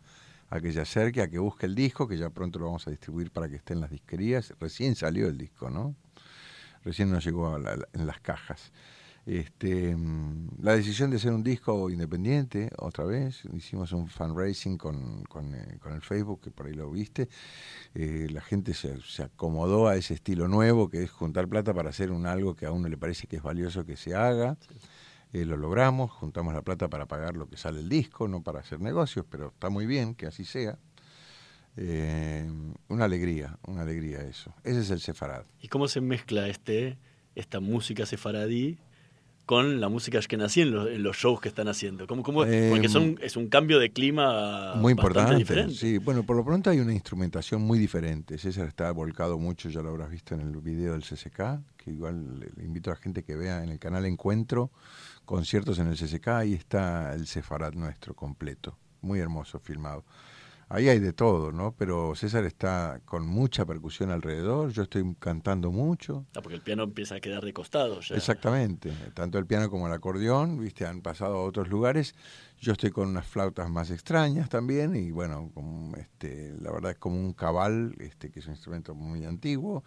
a 0.50 0.60
que 0.62 0.72
se 0.74 0.80
acerque, 0.82 1.22
a 1.24 1.28
que 1.30 1.40
busque 1.40 1.66
el 1.66 1.74
disco, 1.74 2.08
que 2.08 2.18
ya 2.18 2.30
pronto 2.30 2.60
lo 2.60 2.66
vamos 2.66 2.86
a 2.88 2.92
distribuir 2.92 3.32
para 3.32 3.50
que 3.50 3.56
esté 3.56 3.74
en 3.74 3.82
las 3.82 3.90
disquerías. 3.90 4.54
Recién 4.60 4.96
salió 4.96 5.28
el 5.28 5.40
disco, 5.40 5.72
¿no? 5.72 5.96
Recién 6.84 7.12
nos 7.12 7.24
llegó 7.24 7.56
a 7.56 7.60
la- 7.60 7.88
en 7.94 8.08
las 8.08 8.20
cajas. 8.22 8.72
Este, 9.26 9.96
mm, 9.96 10.64
la 10.64 10.76
decisión 10.76 11.12
de 11.12 11.18
hacer 11.18 11.32
un 11.32 11.44
disco 11.44 11.90
independiente, 11.92 12.72
otra 12.80 13.06
vez, 13.06 13.44
hicimos 13.54 13.92
un 13.92 14.08
fundraising 14.08 14.78
con, 14.80 15.24
con, 15.26 15.54
eh, 15.54 15.78
con 15.80 15.94
el 15.94 16.02
Facebook, 16.02 16.42
que 16.42 16.50
por 16.52 16.66
ahí 16.66 16.74
lo 16.74 16.90
viste. 16.90 17.30
Eh, 17.94 18.28
la 18.32 18.42
gente 18.42 18.74
se, 18.74 19.00
se 19.02 19.24
acomodó 19.24 19.88
a 19.88 19.96
ese 19.96 20.16
estilo 20.16 20.48
nuevo, 20.48 20.90
que 20.90 21.04
es 21.04 21.12
juntar 21.12 21.48
plata 21.48 21.74
para 21.74 21.92
hacer 21.92 22.12
un 22.12 22.26
algo 22.26 22.56
que 22.56 22.66
a 22.66 22.72
uno 22.72 22.90
le 22.90 22.98
parece 22.98 23.28
que 23.28 23.36
es 23.38 23.44
valioso 23.44 23.86
que 23.86 23.96
se 23.96 24.16
haga. 24.16 24.58
Eh, 25.34 25.46
lo 25.46 25.56
logramos, 25.56 26.12
juntamos 26.12 26.54
la 26.54 26.62
plata 26.64 26.90
para 26.90 27.06
pagar 27.06 27.36
lo 27.38 27.48
que 27.48 27.58
sale 27.58 27.80
el 27.80 27.90
disco, 27.90 28.28
no 28.28 28.42
para 28.42 28.60
hacer 28.62 28.82
negocios, 28.82 29.26
pero 29.30 29.50
está 29.50 29.70
muy 29.70 29.86
bien 29.86 30.16
que 30.16 30.26
así 30.28 30.46
sea. 30.46 30.78
Eh, 31.78 32.50
una 32.90 33.06
alegría, 33.06 33.58
una 33.68 33.82
alegría 33.84 34.22
eso. 34.22 34.54
Ese 34.64 34.82
es 34.82 34.90
el 34.92 35.00
sefarad. 35.00 35.44
¿Y 35.62 35.68
cómo 35.70 35.88
se 35.88 36.02
mezcla 36.02 36.48
este, 36.48 36.98
esta 37.36 37.60
música 37.60 38.06
sefaradí 38.06 38.78
con 39.46 39.82
la 39.82 39.90
música 39.90 40.20
en, 40.64 40.72
los- 40.72 40.88
en 40.90 41.04
los 41.04 41.18
shows 41.18 41.40
que 41.42 41.48
están 41.50 41.68
haciendo? 41.68 42.08
¿Cómo, 42.08 42.24
cómo- 42.24 42.46
Eh, 42.46 42.70
porque 42.72 42.90
son, 42.90 43.18
es 43.22 43.36
un 43.38 43.48
cambio 43.48 43.80
de 43.80 43.90
clima 43.92 44.76
muy 44.76 44.92
importante. 44.92 45.36
diferente. 45.36 45.74
Sí, 45.76 45.98
bueno, 45.98 46.24
por 46.24 46.36
lo 46.36 46.44
pronto 46.46 46.70
hay 46.70 46.80
una 46.80 46.94
instrumentación 46.94 47.62
muy 47.62 47.80
diferente. 47.80 48.38
César 48.38 48.68
está 48.68 48.92
volcado 48.92 49.40
mucho, 49.40 49.70
ya 49.70 49.82
lo 49.82 49.90
habrás 49.90 50.10
visto 50.10 50.36
en 50.36 50.42
el 50.42 50.56
video 50.58 50.92
del 50.94 51.04
CCK, 51.04 51.62
que 51.78 51.92
igual 51.92 52.40
le 52.58 52.64
invito 52.66 52.92
a 52.92 52.96
la 52.96 53.00
gente 53.00 53.24
que 53.24 53.36
vea 53.36 53.64
en 53.64 53.70
el 53.70 53.80
canal 53.80 54.06
Encuentro, 54.06 54.72
conciertos 55.26 55.80
en 55.80 55.88
el 55.88 55.96
CCK, 55.98 56.28
ahí 56.30 56.54
está 56.54 57.14
el 57.14 57.28
Sefarad 57.28 57.74
nuestro 57.74 58.14
completo, 58.14 58.78
muy 59.02 59.20
hermoso 59.20 59.60
filmado. 59.60 60.04
Ahí 60.74 60.88
hay 60.88 61.00
de 61.00 61.12
todo, 61.12 61.52
¿no? 61.52 61.74
Pero 61.78 62.16
César 62.16 62.46
está 62.46 63.02
con 63.04 63.28
mucha 63.28 63.66
percusión 63.66 64.10
alrededor, 64.10 64.72
yo 64.72 64.84
estoy 64.84 65.16
cantando 65.20 65.70
mucho, 65.70 66.26
Ah, 66.34 66.42
porque 66.42 66.56
el 66.56 66.62
piano 66.62 66.84
empieza 66.84 67.16
a 67.16 67.20
quedar 67.20 67.44
de 67.44 67.52
costado 67.52 68.00
ya. 68.00 68.16
Exactamente, 68.16 68.90
tanto 69.14 69.38
el 69.38 69.46
piano 69.46 69.70
como 69.70 69.88
el 69.88 69.94
acordeón, 69.94 70.58
viste, 70.62 70.86
han 70.86 71.02
pasado 71.02 71.36
a 71.36 71.44
otros 71.44 71.68
lugares. 71.68 72.16
Yo 72.58 72.72
estoy 72.72 72.92
con 72.92 73.10
unas 73.10 73.28
flautas 73.28 73.70
más 73.70 73.92
extrañas 73.92 74.48
también 74.48 74.96
y 74.96 75.12
bueno, 75.12 75.52
este, 75.98 76.56
la 76.62 76.72
verdad 76.72 76.92
es 76.92 76.98
como 76.98 77.18
un 77.20 77.34
cabal, 77.34 77.94
este, 78.00 78.32
que 78.32 78.40
es 78.40 78.46
un 78.46 78.54
instrumento 78.54 78.96
muy 78.96 79.26
antiguo, 79.26 79.84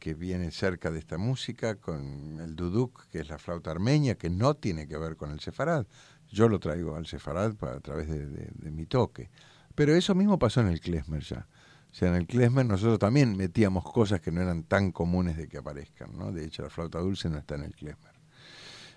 que 0.00 0.14
viene 0.14 0.50
cerca 0.50 0.90
de 0.90 0.98
esta 0.98 1.16
música, 1.16 1.76
con 1.76 2.40
el 2.40 2.56
duduk, 2.56 3.06
que 3.10 3.20
es 3.20 3.28
la 3.28 3.38
flauta 3.38 3.70
armenia, 3.70 4.16
que 4.16 4.30
no 4.30 4.54
tiene 4.54 4.88
que 4.88 4.98
ver 4.98 5.14
con 5.16 5.30
el 5.30 5.38
sefarad. 5.38 5.86
Yo 6.28 6.48
lo 6.48 6.58
traigo 6.58 6.96
al 6.96 7.06
sefarad 7.06 7.54
a 7.62 7.78
través 7.80 8.08
de, 8.08 8.26
de- 8.26 8.50
de 8.52 8.70
mi 8.72 8.86
toque. 8.86 9.30
Pero 9.74 9.94
eso 9.94 10.14
mismo 10.14 10.38
pasó 10.38 10.60
en 10.60 10.68
el 10.68 10.80
klezmer 10.80 11.22
ya. 11.22 11.46
O 11.90 11.94
sea, 11.94 12.08
en 12.08 12.14
el 12.16 12.26
klezmer 12.26 12.66
nosotros 12.66 12.98
también 12.98 13.36
metíamos 13.36 13.84
cosas 13.84 14.20
que 14.20 14.32
no 14.32 14.40
eran 14.42 14.64
tan 14.64 14.90
comunes 14.92 15.36
de 15.36 15.48
que 15.48 15.58
aparezcan, 15.58 16.16
¿no? 16.18 16.32
De 16.32 16.44
hecho, 16.44 16.62
la 16.62 16.70
flauta 16.70 16.98
dulce 16.98 17.28
no 17.28 17.38
está 17.38 17.54
en 17.54 17.62
el 17.62 17.74
klezmer. 17.74 18.12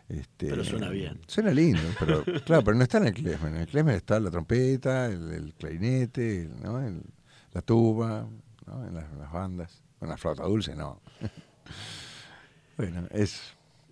Este, 0.10 0.48
Pero 0.48 0.64
suena 0.64 0.90
bien. 0.90 1.20
Suena 1.28 1.52
lindo, 1.52 1.82
pero 2.00 2.24
claro, 2.46 2.64
pero 2.64 2.78
no 2.78 2.84
está 2.84 2.98
en 2.98 3.08
el 3.08 3.14
klezmer. 3.14 3.52
En 3.54 3.60
el 3.62 3.68
klezmer 3.68 3.96
está 3.96 4.20
la 4.20 4.32
trompeta, 4.32 5.08
el, 5.08 5.32
el 5.34 5.54
clarinete, 5.54 6.44
el- 6.44 6.62
¿no? 6.62 6.80
El- 6.86 7.04
la 7.54 7.62
tuba, 7.62 8.28
¿no? 8.66 8.86
En 8.88 8.94
las, 8.96 9.06
en 9.12 9.20
las 9.20 9.32
bandas. 9.32 9.82
Bueno, 10.00 10.14
la 10.14 10.18
flauta 10.18 10.44
dulce 10.44 10.76
no. 10.76 11.02
bueno, 12.78 13.08
es 13.12 13.42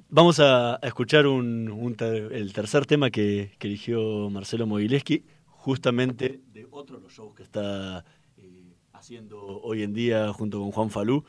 Vamos 0.10 0.40
a, 0.40 0.76
escuchar 0.84 1.26
un, 1.28 1.70
un 1.70 1.96
ter- 1.96 2.32
el 2.32 2.54
tercer 2.54 2.86
tema 2.86 3.10
que, 3.10 3.52
que 3.58 3.68
eligió 3.68 4.30
Marcelo 4.30 4.68
Mogileski, 4.68 5.26
justamente 5.66 6.44
de 6.54 6.68
otro 6.70 6.98
de 6.98 7.02
los 7.02 7.12
shows 7.12 7.34
que 7.34 7.42
está 7.42 8.06
eh, 8.38 8.76
haciendo 8.94 9.42
hoy 9.64 9.82
en 9.82 9.96
día 9.96 10.32
junto 10.32 10.60
con 10.60 10.72
Juan 10.72 10.92
Falú, 10.92 11.24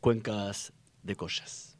Cuencas 0.00 0.72
de 1.02 1.14
Collas. 1.14 1.78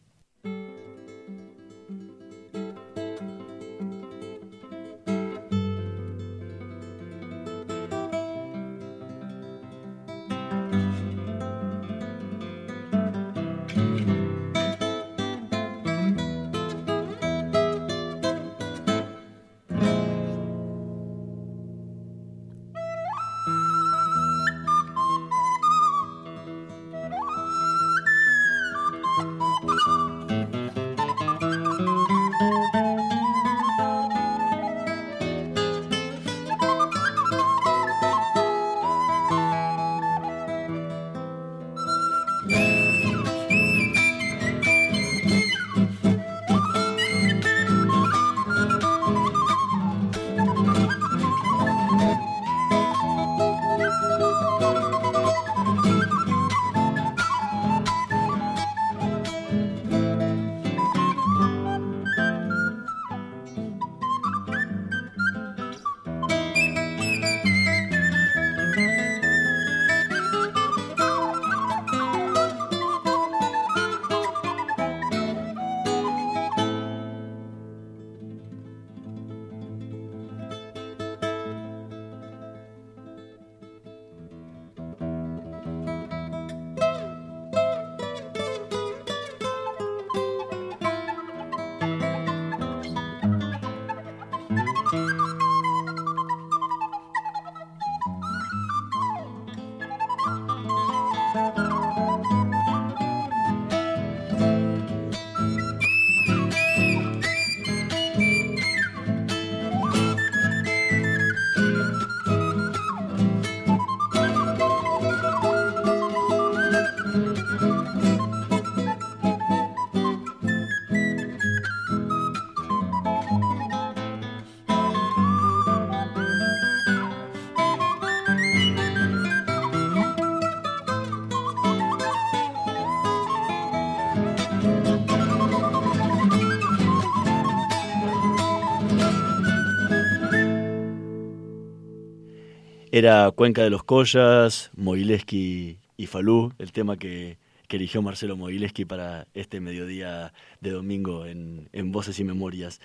Era 142.97 143.31
Cuenca 143.31 143.63
de 143.63 143.69
los 143.69 143.85
Collas, 143.85 144.71
Mogileski 144.75 145.77
y 145.99 146.07
Falú, 146.07 146.55
el 146.59 146.73
tema 146.73 146.97
que, 146.97 147.37
que 147.69 147.77
eligió 147.77 148.01
Marcelo 148.01 148.39
Mogileski 148.39 148.87
para 148.87 149.27
este 149.35 149.61
mediodía 149.61 150.33
de 150.63 150.71
domingo 150.71 151.27
en, 151.27 151.69
en 151.75 151.93
Voces 151.93 152.19
y 152.21 152.25
Memorias. 152.25 152.81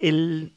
El, 0.00 0.52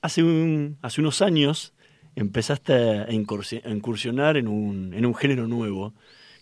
hace, 0.00 0.22
un, 0.22 0.78
hace 0.80 1.00
unos 1.00 1.22
años 1.22 1.74
empezaste 2.14 2.72
a 2.72 3.10
incursionar 3.10 4.36
en 4.36 4.46
un, 4.46 4.94
en 4.94 5.04
un 5.04 5.16
género 5.16 5.48
nuevo, 5.48 5.92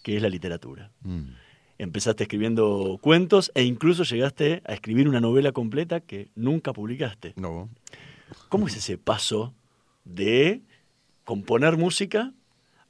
que 0.02 0.14
es 0.14 0.20
la 0.20 0.28
literatura. 0.28 0.90
Mm. 1.00 1.30
Empezaste 1.78 2.24
escribiendo 2.24 2.98
cuentos 3.00 3.50
e 3.54 3.62
incluso 3.62 4.02
llegaste 4.02 4.60
a 4.66 4.74
escribir 4.74 5.08
una 5.08 5.22
novela 5.22 5.52
completa 5.52 6.00
que 6.00 6.28
nunca 6.34 6.74
publicaste. 6.74 7.32
No. 7.36 7.70
¿Cómo 8.50 8.66
es 8.66 8.76
ese 8.76 8.98
paso 8.98 9.54
de 10.04 10.67
componer 11.28 11.76
música 11.76 12.32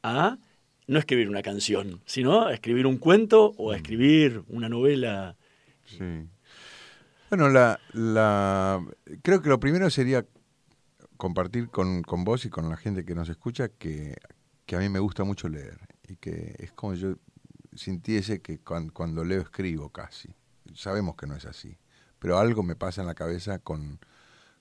a 0.04 0.38
no 0.86 0.98
escribir 1.00 1.28
una 1.28 1.42
canción, 1.42 2.02
sino 2.06 2.46
a 2.46 2.54
escribir 2.54 2.86
un 2.86 2.96
cuento 2.96 3.52
o 3.58 3.72
a 3.72 3.76
escribir 3.76 4.44
una 4.46 4.68
novela? 4.68 5.34
Sí. 5.84 6.28
Bueno, 7.30 7.48
la, 7.48 7.80
la, 7.94 8.80
creo 9.22 9.42
que 9.42 9.48
lo 9.48 9.58
primero 9.58 9.90
sería 9.90 10.24
compartir 11.16 11.68
con, 11.68 12.02
con 12.02 12.22
vos 12.22 12.44
y 12.44 12.48
con 12.48 12.68
la 12.70 12.76
gente 12.76 13.04
que 13.04 13.16
nos 13.16 13.28
escucha 13.28 13.70
que, 13.70 14.14
que 14.66 14.76
a 14.76 14.78
mí 14.78 14.88
me 14.88 15.00
gusta 15.00 15.24
mucho 15.24 15.48
leer 15.48 15.80
y 16.08 16.14
que 16.14 16.54
es 16.60 16.70
como 16.70 16.94
yo 16.94 17.16
sintiese 17.74 18.40
que 18.40 18.60
cuan- 18.60 18.90
cuando 18.90 19.24
leo 19.24 19.40
escribo 19.40 19.90
casi. 19.90 20.28
Sabemos 20.74 21.16
que 21.16 21.26
no 21.26 21.34
es 21.34 21.44
así, 21.44 21.76
pero 22.20 22.38
algo 22.38 22.62
me 22.62 22.76
pasa 22.76 23.00
en 23.00 23.08
la 23.08 23.14
cabeza 23.16 23.58
con, 23.58 23.98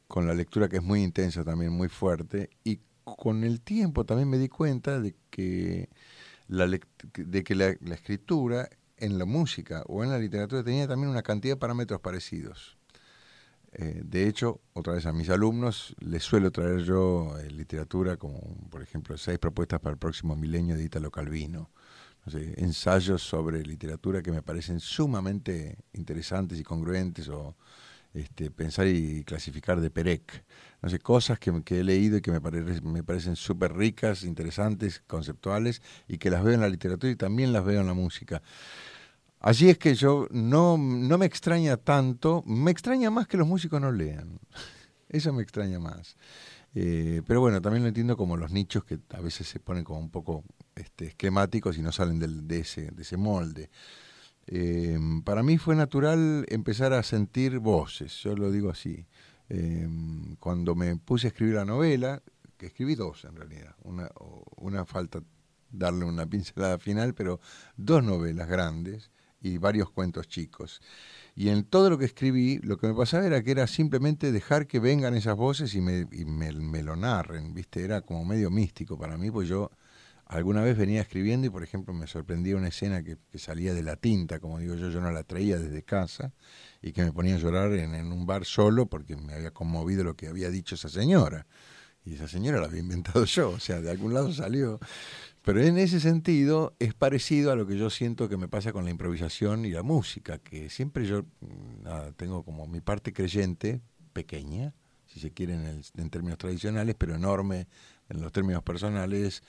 con 0.08 0.26
la 0.26 0.34
lectura 0.34 0.68
que 0.68 0.78
es 0.78 0.84
muy 0.84 1.04
intensa 1.04 1.44
también, 1.44 1.72
muy 1.72 1.90
fuerte 1.90 2.50
y 2.64 2.80
con 3.16 3.44
el 3.44 3.62
tiempo 3.62 4.06
también 4.06 4.30
me 4.30 4.38
di 4.38 4.50
cuenta 4.50 5.00
de 5.00 5.16
que 5.30 5.90
la, 6.48 6.68
de 6.68 7.44
que 7.44 7.56
la, 7.56 7.70
escritura 7.94 8.70
en 8.98 9.18
la 9.18 9.26
música 9.26 9.84
o 9.88 10.04
en 10.04 10.10
la 10.10 10.20
literatura 10.20 10.64
tenía 10.64 10.88
también 10.88 11.10
una 11.10 11.22
cantidad 11.22 11.56
de 11.56 11.60
parámetros 11.60 12.02
parecidos. 12.02 12.78
Eh, 13.74 14.02
de 14.04 14.28
hecho, 14.28 14.62
otra 14.74 14.94
vez 14.94 15.06
a 15.06 15.14
mis 15.14 15.30
alumnos 15.30 15.96
les 16.00 16.24
suelo 16.24 16.52
traer 16.52 16.80
yo 16.84 17.38
eh, 17.38 17.52
literatura 17.52 18.18
como, 18.18 18.40
por 18.70 18.82
ejemplo, 18.82 19.18
seis 19.18 19.38
propuestas 19.40 19.80
para 19.80 19.94
el 19.94 20.00
próximo 20.00 20.36
milenio 20.36 20.76
de 20.76 20.84
Italo 20.84 21.12
Calvino. 21.12 21.70
Ensayos 22.58 23.22
sobre 23.24 23.64
literatura 23.64 24.22
que 24.22 24.32
me 24.32 24.42
parecen 24.42 24.82
sumamente 24.82 25.78
interesantes 25.94 26.60
y 26.60 26.64
congruentes 26.64 27.30
o 27.30 27.56
este, 28.14 28.52
pensar 28.52 28.88
y 28.88 29.24
clasificar 29.24 29.80
de 29.80 29.90
Perec. 29.90 30.44
No 30.82 30.90
sé, 30.90 31.00
cosas 31.00 31.40
que, 31.40 31.64
que 31.64 31.80
he 31.80 31.84
leído 31.84 32.18
y 32.18 32.22
que 32.22 32.32
me, 32.32 32.42
parece- 32.42 32.82
me 32.82 33.04
parecen 33.04 33.36
súper 33.36 33.74
ricas, 33.76 34.24
interesantes, 34.24 35.02
conceptuales 35.08 35.82
y 36.08 36.18
que 36.20 36.30
las 36.30 36.44
veo 36.44 36.54
en 36.54 36.62
la 36.62 36.70
literatura 36.70 37.12
y 37.12 37.16
también 37.16 37.52
las 37.54 37.66
veo 37.66 37.82
en 37.82 37.88
la 37.88 37.94
música. 37.96 38.42
Allí 39.40 39.70
es 39.70 39.78
que 39.78 39.94
yo 39.94 40.28
no, 40.32 40.78
no 40.78 41.18
me 41.18 41.26
extraña 41.26 41.78
tanto, 41.78 42.44
me 42.48 42.72
extraña 42.72 43.12
más 43.12 43.28
que 43.28 43.38
los 43.38 43.48
músicos 43.48 43.80
no 43.80 43.92
lean. 43.92 44.40
Eso 45.10 45.32
me 45.32 45.44
extraña 45.44 45.80
más. 45.80 46.18
Eh, 46.76 47.22
pero 47.28 47.42
bueno, 47.42 47.62
también 47.62 47.84
lo 47.84 47.90
entiendo 47.90 48.18
como 48.18 48.38
los 48.38 48.52
nichos 48.52 48.84
que 48.86 49.00
a 49.12 49.22
veces 49.22 49.48
se 49.48 49.60
ponen 49.60 49.84
como 49.84 50.00
un 50.00 50.12
poco 50.12 50.44
este, 50.76 51.08
esquemáticos 51.08 51.78
y 51.78 51.82
no 51.84 51.92
salen 51.92 52.20
de, 52.20 52.60
ese, 52.60 52.92
de 52.92 53.04
ese 53.04 53.18
molde. 53.18 53.70
Eh, 54.48 55.00
para 55.26 55.44
mí 55.44 55.58
fue 55.58 55.76
natural 55.76 56.46
empezar 56.50 56.94
a 56.94 57.04
sentir 57.04 57.60
voces, 57.60 58.16
yo 58.24 58.36
lo 58.36 58.52
digo 58.52 58.70
así. 58.72 59.06
Eh, 59.50 59.88
cuando 60.40 60.76
me 60.76 60.96
puse 60.98 61.28
a 61.28 61.30
escribir 61.30 61.56
la 61.56 61.66
novela, 61.66 62.22
que 62.58 62.68
escribí 62.68 62.96
dos 62.96 63.24
en 63.26 63.36
realidad, 63.36 63.76
una, 63.84 64.10
una 64.58 64.86
falta 64.86 65.22
darle 65.72 66.06
una 66.06 66.26
pincelada 66.26 66.80
final, 66.80 67.14
pero 67.14 67.40
dos 67.76 68.04
novelas 68.04 68.48
grandes 68.48 69.12
y 69.42 69.58
varios 69.58 69.90
cuentos 69.92 70.28
chicos. 70.28 70.82
Y 71.36 71.50
en 71.50 71.64
todo 71.64 71.90
lo 71.90 71.98
que 71.98 72.06
escribí, 72.06 72.58
lo 72.60 72.78
que 72.78 72.88
me 72.88 72.94
pasaba 72.94 73.26
era 73.26 73.44
que 73.44 73.52
era 73.52 73.68
simplemente 73.68 74.32
dejar 74.32 74.68
que 74.68 74.80
vengan 74.80 75.14
esas 75.16 75.36
voces 75.36 75.76
y 75.76 75.82
me, 75.82 76.08
y 76.12 76.26
me, 76.26 76.52
me 76.52 76.82
lo 76.82 76.96
narren, 76.96 77.54
¿viste? 77.54 77.84
Era 77.84 78.02
como 78.02 78.26
medio 78.26 78.50
místico 78.50 78.98
para 78.98 79.18
mí, 79.18 79.30
pues 79.30 79.48
yo 79.48 79.70
alguna 80.30 80.62
vez 80.62 80.78
venía 80.78 81.02
escribiendo 81.02 81.48
y, 81.48 81.50
por 81.50 81.64
ejemplo, 81.64 81.94
me 81.94 82.08
sorprendía 82.08 82.56
una 82.56 82.68
escena 82.68 83.04
que, 83.04 83.18
salía 83.38 83.74
de 83.74 83.84
la 83.84 83.96
tinta, 83.96 84.40
como 84.40 84.60
digo 84.60 84.76
yo, 84.76 84.90
yo 84.90 85.00
no 85.00 85.12
la 85.12 85.24
traía 85.24 85.58
desde 85.58 85.84
casa 85.84 86.34
y 86.82 86.92
que 86.92 87.04
me 87.04 87.14
ponía 87.14 87.36
a 87.36 87.38
llorar 87.38 87.72
en, 87.74 88.12
un 88.12 88.26
bar 88.26 88.46
solo 88.46 88.88
porque 88.88 89.16
me 89.16 89.34
había 89.34 89.52
conmovido 89.52 90.04
lo 90.04 90.16
que 90.16 90.28
había 90.28 90.50
dicho 90.50 90.76
esa 90.76 90.90
señora. 90.90 91.46
Y 92.04 92.16
esa 92.16 92.28
señora 92.28 92.60
la 92.60 92.68
había 92.68 92.80
inventado 92.80 93.26
yo, 93.26 93.52
o 93.52 93.60
sea, 93.60 93.82
de 93.82 93.90
algún 93.90 94.14
lado 94.14 94.32
salió. 94.34 94.80
Pero 95.44 95.62
en 95.62 95.78
ese 95.78 96.00
sentido 96.00 96.76
es 96.80 96.94
parecido 96.94 97.52
a 97.52 97.56
lo 97.56 97.66
que 97.66 97.78
yo 97.78 97.90
siento 97.90 98.28
que 98.28 98.38
me 98.38 98.48
pasa 98.48 98.74
con 98.74 98.84
la 98.84 98.92
improvisación 98.92 99.66
y 99.66 99.72
la 99.72 99.84
música, 99.84 100.40
que 100.40 100.70
siempre 100.70 101.06
yo 101.06 101.24
mm, 101.40 102.14
tengo 102.18 102.44
como 102.44 102.68
mi 102.68 102.82
parte 102.82 103.14
creyente, 103.14 103.82
pequeña, 104.14 104.74
si 105.06 105.22
se 105.22 105.32
quiere 105.32 105.54
en, 105.54 105.82
en 105.96 106.10
términos 106.10 106.38
tradicionales, 106.38 106.96
pero 106.98 107.16
enorme 107.16 107.68
en 108.10 108.22
los 108.22 108.32
términos 108.32 108.64
personales. 108.64 109.44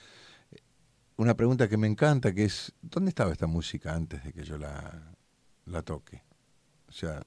Una 1.19 1.35
pregunta 1.35 1.67
que 1.67 1.75
me 1.75 1.85
encanta, 1.85 2.33
que 2.33 2.45
es, 2.45 2.71
¿dónde 2.81 3.09
estaba 3.09 3.33
esta 3.33 3.45
música 3.45 3.93
antes 3.93 4.23
de 4.23 4.31
que 4.31 4.41
yo 4.41 4.57
la, 4.57 5.17
la 5.65 5.81
toque? 5.81 6.23
O 6.87 6.93
sea, 6.93 7.21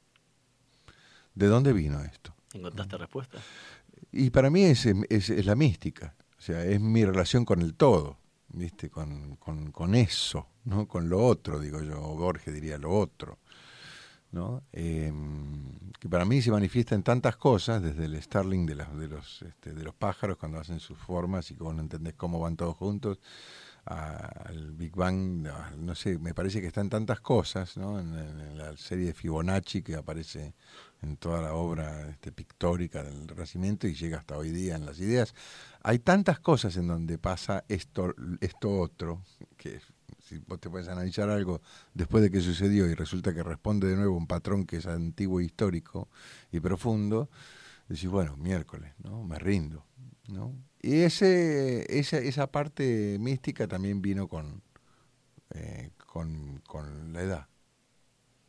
¿de 1.35 1.47
dónde 1.47 1.75
vino 1.75 2.03
esto? 2.03 2.35
¿Encontraste 2.55 2.97
respuesta? 2.97 3.37
Y 4.11 4.31
para 4.31 4.49
mí 4.49 4.63
es, 4.63 4.87
es, 4.87 5.29
es 5.29 5.45
la 5.45 5.57
mística, 5.57 6.15
o 6.39 6.41
sea, 6.41 6.65
es 6.65 6.81
mi 6.81 7.05
relación 7.05 7.45
con 7.45 7.61
el 7.61 7.75
todo, 7.75 8.17
¿viste? 8.49 8.89
Con, 8.89 9.37
con, 9.37 9.71
con 9.73 9.95
eso, 9.95 10.49
¿no? 10.65 10.89
Con 10.89 11.11
lo 11.11 11.23
otro, 11.23 11.61
digo 11.61 11.83
yo, 11.83 12.03
o 12.03 12.17
Borges 12.17 12.55
diría 12.55 12.79
lo 12.79 12.97
otro, 12.97 13.41
¿no? 14.31 14.63
Eh, 14.73 15.13
que 16.01 16.09
para 16.09 16.25
mí 16.25 16.41
se 16.41 16.51
manifiesta 16.51 16.95
en 16.95 17.03
tantas 17.03 17.37
cosas, 17.37 17.83
desde 17.83 18.07
el 18.07 18.21
starling 18.23 18.65
de, 18.65 18.75
las, 18.75 18.97
de, 18.97 19.09
los, 19.09 19.43
este, 19.43 19.75
de 19.75 19.85
los 19.85 19.95
pájaros 19.95 20.39
cuando 20.39 20.59
hacen 20.59 20.81
sus 20.81 20.97
formas 20.97 21.51
y 21.51 21.57
que 21.57 21.63
vos 21.63 21.75
no 21.75 21.83
entendés 21.83 22.15
cómo 22.15 22.41
van 22.41 22.57
todos 22.57 22.75
juntos, 22.75 23.19
al 23.85 24.73
Big 24.73 24.95
Bang, 24.95 25.49
no 25.77 25.95
sé, 25.95 26.19
me 26.19 26.35
parece 26.35 26.61
que 26.61 26.69
está 26.69 26.81
en 26.81 26.89
tantas 26.89 27.21
cosas, 27.21 27.77
¿no? 27.77 27.99
En, 27.99 28.57
la 28.57 28.77
serie 28.77 29.07
de 29.07 29.15
Fibonacci 29.15 29.83
que 29.83 29.97
aparece 29.97 30.55
en 31.03 31.17
toda 31.17 31.43
la 31.43 31.55
obra 31.55 32.09
este, 32.09 32.31
pictórica 32.31 33.03
del 33.03 33.27
Renacimiento 33.27 33.89
y 33.89 33.95
llega 33.95 34.19
hasta 34.19 34.37
hoy 34.37 34.51
día 34.51 34.77
en 34.77 34.87
las 34.87 35.01
ideas. 35.01 35.35
Hay 35.83 35.99
tantas 35.99 36.39
cosas 36.39 36.77
en 36.77 36.87
donde 36.87 37.19
pasa 37.19 37.65
esto, 37.69 38.15
esto 38.41 38.79
otro, 38.79 39.23
que 39.57 39.81
si 40.21 40.39
vos 40.39 40.61
te 40.61 40.71
puedes 40.71 40.87
analizar 40.87 41.29
algo 41.29 41.61
después 41.93 42.23
de 42.23 42.31
que 42.31 42.41
sucedió 42.41 42.87
y 42.87 42.95
resulta 42.95 43.35
que 43.35 43.43
responde 43.43 43.89
de 43.89 43.97
nuevo 43.97 44.17
un 44.17 44.29
patrón 44.29 44.65
que 44.65 44.77
es 44.77 44.87
antiguo, 44.87 45.41
histórico 45.41 46.09
y 46.53 46.61
profundo, 46.61 47.29
decís, 47.89 48.09
bueno, 48.09 48.37
miércoles, 48.37 48.93
¿no? 49.03 49.25
Me 49.25 49.41
rindo, 49.41 49.85
¿no? 50.29 50.55
Y 50.83 51.03
ese, 51.03 51.87
esa, 51.97 52.19
esa 52.19 52.51
parte 52.51 53.17
mística 53.21 53.69
también 53.69 54.03
vino 54.03 54.27
con, 54.27 54.63
eh, 55.51 55.93
con, 55.97 56.61
con 56.67 57.13
la 57.13 57.23
edad, 57.23 57.49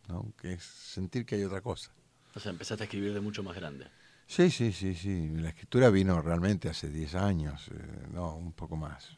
¿no? 0.08 0.34
Que 0.36 0.54
es 0.54 0.64
sentir 0.64 1.28
que 1.28 1.36
hay 1.36 1.44
otra 1.44 1.62
cosa. 1.62 1.92
O 2.36 2.40
sea, 2.40 2.52
empezaste 2.52 2.84
a 2.84 2.86
escribir 2.86 3.14
de 3.14 3.22
mucho 3.22 3.44
más 3.44 3.56
grande. 3.56 3.86
Sí, 4.26 4.50
sí, 4.50 4.72
sí, 4.72 4.96
sí. 4.96 5.30
La 5.36 5.50
escritura 5.50 5.92
vino 5.92 6.20
realmente 6.24 6.70
hace 6.70 6.90
10 6.90 7.14
años, 7.16 7.70
eh, 7.72 8.08
no, 8.12 8.36
un 8.36 8.54
poco 8.54 8.76
más, 8.76 9.16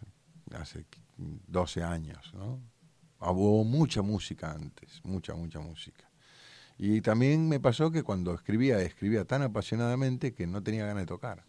hace 0.53 0.85
12 1.17 1.83
años, 1.83 2.33
¿no? 2.33 2.59
Hubo 3.19 3.63
mucha 3.63 4.01
música 4.01 4.51
antes, 4.51 4.99
mucha, 5.05 5.33
mucha 5.35 5.59
música. 5.59 6.09
Y 6.77 6.99
también 6.99 7.47
me 7.47 7.61
pasó 7.61 7.91
que 7.91 8.03
cuando 8.03 8.33
escribía, 8.33 8.81
escribía 8.81 9.23
tan 9.23 9.41
apasionadamente 9.41 10.33
que 10.33 10.45
no 10.47 10.61
tenía 10.61 10.85
ganas 10.85 11.03
de 11.03 11.07
tocar. 11.07 11.45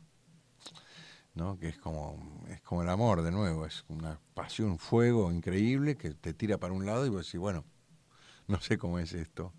¿No? 1.36 1.58
Que 1.58 1.68
es 1.68 1.78
como, 1.78 2.44
es 2.50 2.60
como 2.62 2.82
el 2.82 2.90
amor, 2.90 3.22
de 3.22 3.32
nuevo, 3.32 3.66
es 3.66 3.84
una 3.88 4.20
pasión, 4.34 4.70
un 4.72 4.78
fuego 4.80 5.32
increíble 5.32 5.96
que 5.96 6.12
te 6.14 6.34
tira 6.34 6.58
para 6.58 6.74
un 6.74 6.86
lado 6.86 7.06
y 7.06 7.10
vos 7.10 7.26
decís, 7.26 7.40
bueno, 7.40 7.64
no 8.48 8.60
sé 8.60 8.78
cómo 8.78 8.98
es 8.98 9.12
esto, 9.14 9.54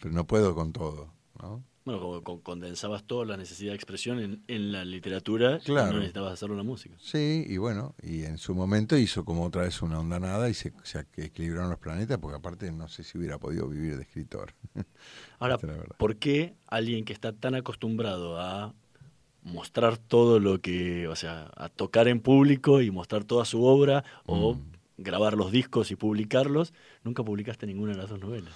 pero 0.00 0.14
no 0.14 0.26
puedo 0.26 0.54
con 0.54 0.72
todo, 0.72 1.12
¿no? 1.42 1.64
Bueno, 1.84 2.00
como 2.00 2.22
con- 2.24 2.40
condensabas 2.42 3.04
toda 3.06 3.24
la 3.24 3.36
necesidad 3.36 3.70
de 3.72 3.76
expresión 3.76 4.18
en, 4.20 4.44
en 4.48 4.72
la 4.72 4.84
literatura 4.84 5.62
y 5.64 5.64
Claro. 5.64 5.92
no 5.92 5.98
necesitabas 5.98 6.32
hacerlo 6.32 6.54
en 6.54 6.58
la 6.58 6.64
música. 6.64 6.96
Sí, 6.96 7.44
y 7.48 7.56
bueno, 7.58 7.94
y 8.02 8.24
en 8.24 8.38
su 8.38 8.54
momento 8.54 8.96
hizo 8.96 9.24
como 9.24 9.44
otra 9.44 9.62
vez 9.62 9.82
una 9.82 9.98
onda 10.00 10.20
nada 10.20 10.48
y 10.48 10.54
se, 10.54 10.72
se 10.84 11.00
equilibraron 11.16 11.70
los 11.70 11.78
planetas, 11.80 12.18
porque 12.18 12.36
aparte 12.36 12.70
no 12.72 12.88
sé 12.88 13.02
si 13.02 13.18
hubiera 13.18 13.38
podido 13.38 13.68
vivir 13.68 13.96
de 13.96 14.02
escritor. 14.02 14.54
Ahora, 15.38 15.58
es. 15.58 15.64
¿por 15.96 16.16
qué 16.18 16.56
alguien 16.66 17.04
que 17.04 17.12
está 17.12 17.32
tan 17.32 17.54
acostumbrado 17.54 18.40
a 18.40 18.74
mostrar 19.42 19.98
todo 19.98 20.38
lo 20.40 20.60
que, 20.60 21.08
o 21.08 21.16
sea, 21.16 21.50
a 21.56 21.68
tocar 21.68 22.08
en 22.08 22.20
público 22.20 22.80
y 22.80 22.90
mostrar 22.90 23.24
toda 23.24 23.44
su 23.44 23.64
obra 23.64 24.04
o 24.26 24.54
Mm. 24.54 24.60
grabar 24.98 25.34
los 25.34 25.50
discos 25.50 25.90
y 25.90 25.96
publicarlos, 25.96 26.72
nunca 27.02 27.24
publicaste 27.24 27.66
ninguna 27.66 27.92
de 27.92 27.98
las 27.98 28.10
dos 28.10 28.20
novelas? 28.20 28.52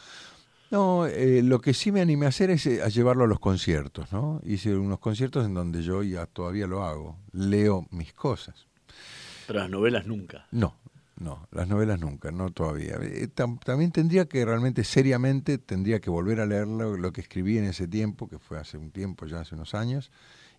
No, 0.70 1.06
eh, 1.06 1.42
lo 1.42 1.60
que 1.60 1.74
sí 1.74 1.92
me 1.92 2.00
animé 2.00 2.26
a 2.26 2.30
hacer 2.30 2.50
es 2.50 2.66
eh, 2.66 2.82
a 2.82 2.88
llevarlo 2.88 3.24
a 3.24 3.26
los 3.28 3.38
conciertos, 3.38 4.12
¿no? 4.12 4.40
Hice 4.44 4.76
unos 4.76 4.98
conciertos 4.98 5.46
en 5.46 5.54
donde 5.54 5.82
yo 5.82 6.02
ya 6.02 6.26
todavía 6.26 6.66
lo 6.66 6.82
hago, 6.84 7.16
leo 7.32 7.86
mis 7.90 8.12
cosas. 8.12 8.66
Pero 9.46 9.60
las 9.60 9.70
novelas 9.70 10.06
nunca. 10.06 10.46
No, 10.50 10.74
no, 11.18 11.46
las 11.52 11.68
novelas 11.68 12.00
nunca, 12.00 12.32
no 12.32 12.50
todavía. 12.50 12.96
Eh, 13.00 13.28
tam- 13.32 13.60
también 13.64 13.92
tendría 13.92 14.26
que 14.26 14.44
realmente, 14.44 14.82
seriamente, 14.82 15.58
tendría 15.58 16.00
que 16.00 16.10
volver 16.10 16.40
a 16.40 16.46
leer 16.46 16.66
lo, 16.66 16.96
lo 16.96 17.12
que 17.12 17.20
escribí 17.20 17.58
en 17.58 17.64
ese 17.64 17.86
tiempo, 17.86 18.28
que 18.28 18.38
fue 18.40 18.58
hace 18.58 18.76
un 18.76 18.90
tiempo, 18.90 19.26
ya 19.26 19.40
hace 19.40 19.54
unos 19.54 19.72
años, 19.74 20.10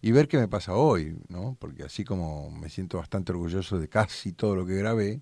y 0.02 0.12
ver 0.12 0.28
qué 0.28 0.38
me 0.38 0.48
pasa 0.48 0.74
hoy, 0.74 1.18
¿no? 1.30 1.56
Porque 1.60 1.84
así 1.84 2.04
como 2.04 2.52
me 2.52 2.70
siento 2.70 2.98
bastante 2.98 3.32
orgulloso 3.32 3.80
de 3.80 3.88
casi 3.90 4.34
todo 4.34 4.56
lo 4.56 4.66
que 4.66 4.76
grabé, 4.76 5.22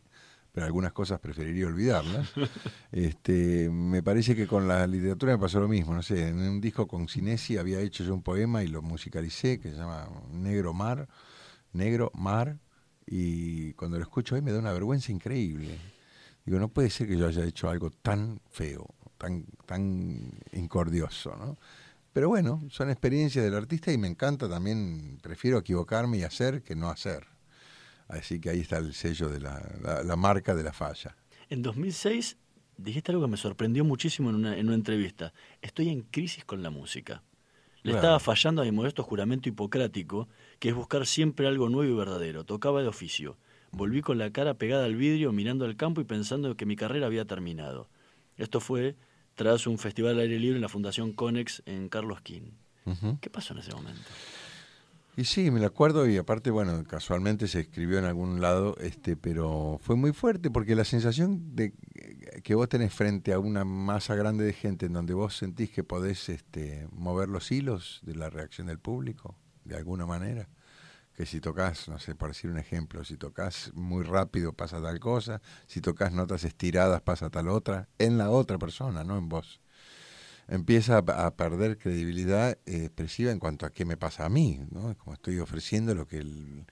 pero 0.51 0.65
algunas 0.65 0.93
cosas 0.93 1.19
preferiría 1.19 1.67
olvidarlas, 1.67 2.32
este, 2.91 3.69
me 3.69 4.01
parece 4.01 4.36
que 4.36 4.47
con 4.47 4.67
la 4.67 4.88
literatura 4.88 5.34
me 5.34 5.39
pasó 5.39 5.59
lo 5.59 5.67
mismo, 5.67 5.93
no 5.93 6.01
sé, 6.01 6.30
en 6.30 6.39
un 6.39 6.61
disco 6.61 6.88
con 6.88 7.07
Cinesi 7.07 7.57
había 7.57 7.80
hecho 7.82 8.03
yo 8.03 8.13
un 8.13 8.23
poema 8.23 8.63
y 8.63 8.67
lo 8.67 8.82
musicalicé, 8.82 9.59
que 9.59 9.71
se 9.71 9.76
llama 9.76 10.07
Negro 10.32 10.73
Mar, 10.73 11.07
Negro 11.73 12.11
Mar, 12.13 12.57
y 13.05 13.73
cuando 13.73 13.97
lo 13.97 14.03
escucho 14.03 14.36
hoy 14.36 14.41
me 14.41 14.51
da 14.51 14.59
una 14.59 14.71
vergüenza 14.71 15.11
increíble. 15.11 15.78
Digo, 16.45 16.59
no 16.59 16.69
puede 16.69 16.89
ser 16.89 17.07
que 17.07 17.17
yo 17.17 17.28
haya 17.28 17.43
hecho 17.43 17.69
algo 17.69 17.89
tan 17.89 18.39
feo, 18.49 18.88
tan, 19.17 19.45
tan 19.65 20.32
incordioso, 20.53 21.36
¿no? 21.36 21.57
Pero 22.16 22.30
bueno, 22.30 22.63
son 22.70 22.89
experiencias 22.89 23.43
del 23.43 23.55
artista 23.55 23.91
y 23.91 23.97
me 23.97 24.07
encanta 24.07 24.47
también, 24.49 25.20
prefiero 25.22 25.57
equivocarme 25.59 26.18
y 26.20 26.24
hacer 26.24 26.63
que 26.63 26.74
no 26.74 26.89
hacer. 26.89 27.28
Así 28.07 28.39
que 28.39 28.49
ahí 28.51 28.61
está 28.61 28.78
el 28.78 28.93
sello 28.93 29.28
de 29.30 29.39
la, 29.41 29.61
la- 29.82 30.03
la 30.03 30.16
marca 30.16 30.55
de 30.55 30.63
la 30.63 30.72
falla. 30.72 31.16
En 31.49 31.61
2006 31.61 32.38
dijiste 32.78 33.11
algo 33.11 33.26
que 33.26 33.32
me 33.32 33.38
sorprendió 33.38 33.84
muchísimo 33.84 34.30
en 34.30 34.36
una, 34.38 34.57
en 34.57 34.68
una 34.68 34.76
entrevista. 34.76 35.34
Estoy 35.61 35.89
en 35.89 36.03
crisis 36.03 36.45
con 36.45 36.63
la 36.63 36.70
música. 36.70 37.22
Le 37.84 37.91
Claro. 37.91 37.97
estaba 37.97 38.20
fallando 38.20 38.61
a 38.61 38.66
mi 38.66 38.72
modesto 38.72 39.03
juramento 39.03 39.49
hipocrático, 39.49 40.30
que 40.59 40.70
es 40.70 40.76
buscar 40.76 41.05
siempre 41.05 41.47
algo 41.47 41.70
nuevo 41.70 41.91
y 41.93 41.97
verdadero. 41.97 42.45
Tocaba 42.45 42.82
de 42.82 42.88
oficio. 42.88 43.38
Volví 43.72 44.01
con 44.01 44.18
la 44.18 44.32
cara 44.32 44.53
pegada 44.55 44.86
al 44.86 44.95
vidrio, 44.95 45.34
mirando 45.34 45.66
al 45.66 45.76
campo 45.76 46.01
y 46.01 46.05
pensando 46.05 46.55
que 46.57 46.66
mi 46.66 46.78
carrera 46.78 47.07
había 47.07 47.26
terminado. 47.26 47.89
Esto 48.38 48.59
fue 48.61 48.95
tras 49.36 49.67
un 49.67 49.77
festival 49.77 50.13
al 50.13 50.21
aire 50.21 50.39
libre 50.39 50.55
en 50.55 50.61
la 50.61 50.69
Fundación 50.69 51.11
Conex 51.13 51.61
en 51.65 51.89
Carlos 51.89 52.21
King. 52.21 52.51
Ujú. 52.86 53.17
¿Qué 53.21 53.29
pasó 53.29 53.53
en 53.53 53.59
ese 53.59 53.73
momento? 53.73 54.01
Y 55.17 55.23
sí, 55.23 55.49
me 55.49 55.61
lo 55.61 55.67
acuerdo 55.67 56.09
y 56.09 56.17
aparte, 56.17 56.51
bueno, 56.51 56.83
casualmente 56.83 57.47
se 57.47 57.61
escribió 57.61 57.99
en 57.99 58.05
algún 58.05 58.41
lado, 58.41 58.75
este, 58.79 59.15
pero 59.15 59.79
fue 59.81 59.95
muy 59.95 60.11
fuerte 60.11 60.51
porque 60.51 60.75
la 60.75 60.83
sensación 60.83 61.55
de 61.55 61.73
que 62.43 62.53
vos 62.53 62.67
tenés 62.67 62.93
frente 62.93 63.31
a 63.31 63.39
una 63.39 63.63
masa 63.63 64.15
grande 64.15 64.43
de 64.43 64.51
gente 64.51 64.88
en 64.88 64.93
donde 64.93 65.13
vos 65.13 65.38
sentís 65.38 65.69
que 65.71 65.86
podés 65.86 66.27
este, 66.27 66.88
mover 66.91 67.29
los 67.29 67.49
hilos 67.49 68.01
de 68.03 68.15
la 68.15 68.29
reacción 68.29 68.67
del 68.67 68.79
público, 68.79 69.38
de 69.63 69.77
alguna 69.77 70.05
manera, 70.05 70.49
que 71.16 71.26
si 71.26 71.39
tocas, 71.39 71.88
no 71.88 71.99
sé, 71.99 72.16
por 72.16 72.30
decir 72.30 72.49
un 72.51 72.57
ejemplo, 72.57 73.03
si 73.03 73.18
tocas 73.18 73.72
muy 73.74 74.03
rápido 74.03 74.53
pasa 74.53 74.82
tal 74.82 74.99
cosa, 74.99 75.41
si 75.66 75.82
tocas 75.82 76.11
notas 76.11 76.43
estiradas 76.43 77.01
pasa 77.01 77.30
tal 77.30 77.47
otra, 77.47 77.88
en 77.99 78.18
la 78.18 78.30
otra 78.30 78.57
persona, 78.57 79.03
no 79.03 79.18
en 79.18 79.30
vos 79.30 79.61
empieza 80.47 80.97
a, 80.97 81.36
perder 81.36 81.78
credibilidad 81.78 82.57
expresiva 82.66 83.32
en 83.32 83.39
cuanto 83.39 83.66
a 83.66 83.72
qué 83.72 83.86
me 83.86 83.97
pasa 83.97 84.26
a 84.26 84.30
mí, 84.30 84.61
¿no? 84.72 84.95
Como 84.97 85.13
estoy 85.13 85.39
ofreciendo 85.39 85.95
lo 85.95 86.07
que 86.07 86.18
el, 86.20 86.66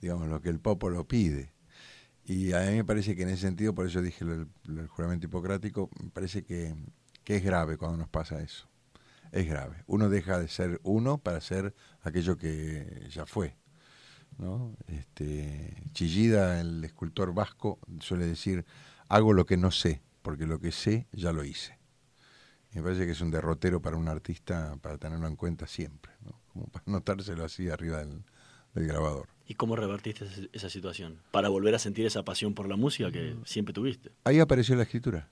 digamos, 0.00 0.28
lo 0.28 0.40
que 0.40 0.48
el 0.48 0.60
pueblo 0.60 1.06
pide. 1.06 1.52
Y 2.24 2.52
a 2.52 2.60
mí 2.60 2.76
me 2.76 2.84
parece 2.84 3.16
que 3.16 3.22
en 3.22 3.30
ese 3.30 3.42
sentido, 3.42 3.74
por 3.74 3.86
eso 3.86 4.02
dije 4.02 4.24
el, 4.24 4.48
el 4.68 4.86
juramento 4.88 5.26
hipocrático, 5.26 5.90
me 6.02 6.10
parece 6.10 6.44
que, 6.44 6.74
que 7.24 7.36
es 7.36 7.44
grave 7.44 7.76
cuando 7.76 7.98
nos 7.98 8.08
pasa 8.08 8.40
eso. 8.40 8.68
Es 9.32 9.46
grave. 9.46 9.84
Uno 9.86 10.08
deja 10.08 10.38
de 10.38 10.48
ser 10.48 10.80
uno 10.82 11.18
para 11.18 11.40
ser 11.40 11.74
aquello 12.02 12.36
que 12.36 13.06
ya 13.10 13.26
fue. 13.26 13.56
¿No? 14.40 14.74
Este, 14.86 15.82
Chillida, 15.92 16.60
el 16.60 16.82
escultor 16.84 17.34
vasco, 17.34 17.78
suele 18.00 18.26
decir, 18.26 18.64
hago 19.08 19.32
lo 19.32 19.46
que 19.46 19.56
no 19.56 19.70
sé, 19.70 20.02
porque 20.22 20.46
lo 20.46 20.58
que 20.58 20.72
sé 20.72 21.06
ya 21.12 21.32
lo 21.32 21.44
hice. 21.44 21.78
Me 22.72 22.82
parece 22.82 23.04
que 23.04 23.12
es 23.12 23.20
un 23.20 23.30
derrotero 23.30 23.82
para 23.82 23.96
un 23.96 24.08
artista 24.08 24.76
para 24.80 24.96
tenerlo 24.98 25.26
en 25.26 25.36
cuenta 25.36 25.66
siempre, 25.66 26.12
¿no? 26.24 26.40
como 26.52 26.66
para 26.66 26.84
notárselo 26.86 27.44
así 27.44 27.68
arriba 27.68 27.98
del, 27.98 28.24
del 28.74 28.86
grabador. 28.86 29.28
¿Y 29.46 29.54
cómo 29.54 29.74
revertiste 29.76 30.24
esa- 30.24 30.42
esa 30.52 30.70
situación? 30.70 31.20
Para 31.32 31.48
volver 31.48 31.74
a 31.74 31.78
sentir 31.80 32.06
esa 32.06 32.24
pasión 32.24 32.54
por 32.54 32.68
la 32.68 32.76
música 32.76 33.10
que 33.10 33.36
siempre 33.44 33.72
tuviste. 33.74 34.10
Ahí 34.24 34.38
apareció 34.38 34.76
la 34.76 34.84
escritura. 34.84 35.28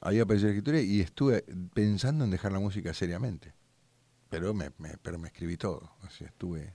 Ahí 0.00 0.20
apareció 0.20 0.46
la 0.46 0.52
escritura 0.54 0.80
y 0.80 1.00
estuve 1.00 1.42
pensando 1.74 2.24
en 2.24 2.30
dejar 2.30 2.52
la 2.52 2.60
música 2.60 2.94
seriamente. 2.94 3.54
Pero 4.30 4.54
me, 4.54 4.70
me- 4.78 4.96
pero 5.02 5.18
me 5.18 5.28
escribí 5.28 5.56
todo. 5.56 5.90
O 6.04 6.10
sea, 6.10 6.28
estuve 6.28 6.74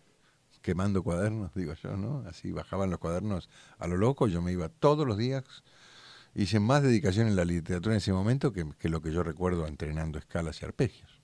quemando 0.61 1.03
cuadernos, 1.03 1.53
digo 1.53 1.73
yo, 1.73 1.97
¿no? 1.97 2.23
Así 2.27 2.51
bajaban 2.51 2.89
los 2.89 2.99
cuadernos 2.99 3.49
a 3.77 3.87
lo 3.87 3.97
loco, 3.97 4.27
yo 4.27 4.41
me 4.41 4.51
iba 4.51 4.69
todos 4.69 5.07
los 5.07 5.17
días. 5.17 5.43
Hice 6.33 6.59
más 6.59 6.81
dedicación 6.83 7.27
en 7.27 7.35
la 7.35 7.45
literatura 7.45 7.93
en 7.93 7.97
ese 7.97 8.13
momento 8.13 8.53
que, 8.53 8.65
que 8.79 8.89
lo 8.89 9.01
que 9.01 9.11
yo 9.11 9.23
recuerdo 9.23 9.67
entrenando 9.67 10.17
escalas 10.17 10.61
y 10.61 10.65
arpegios. 10.65 11.20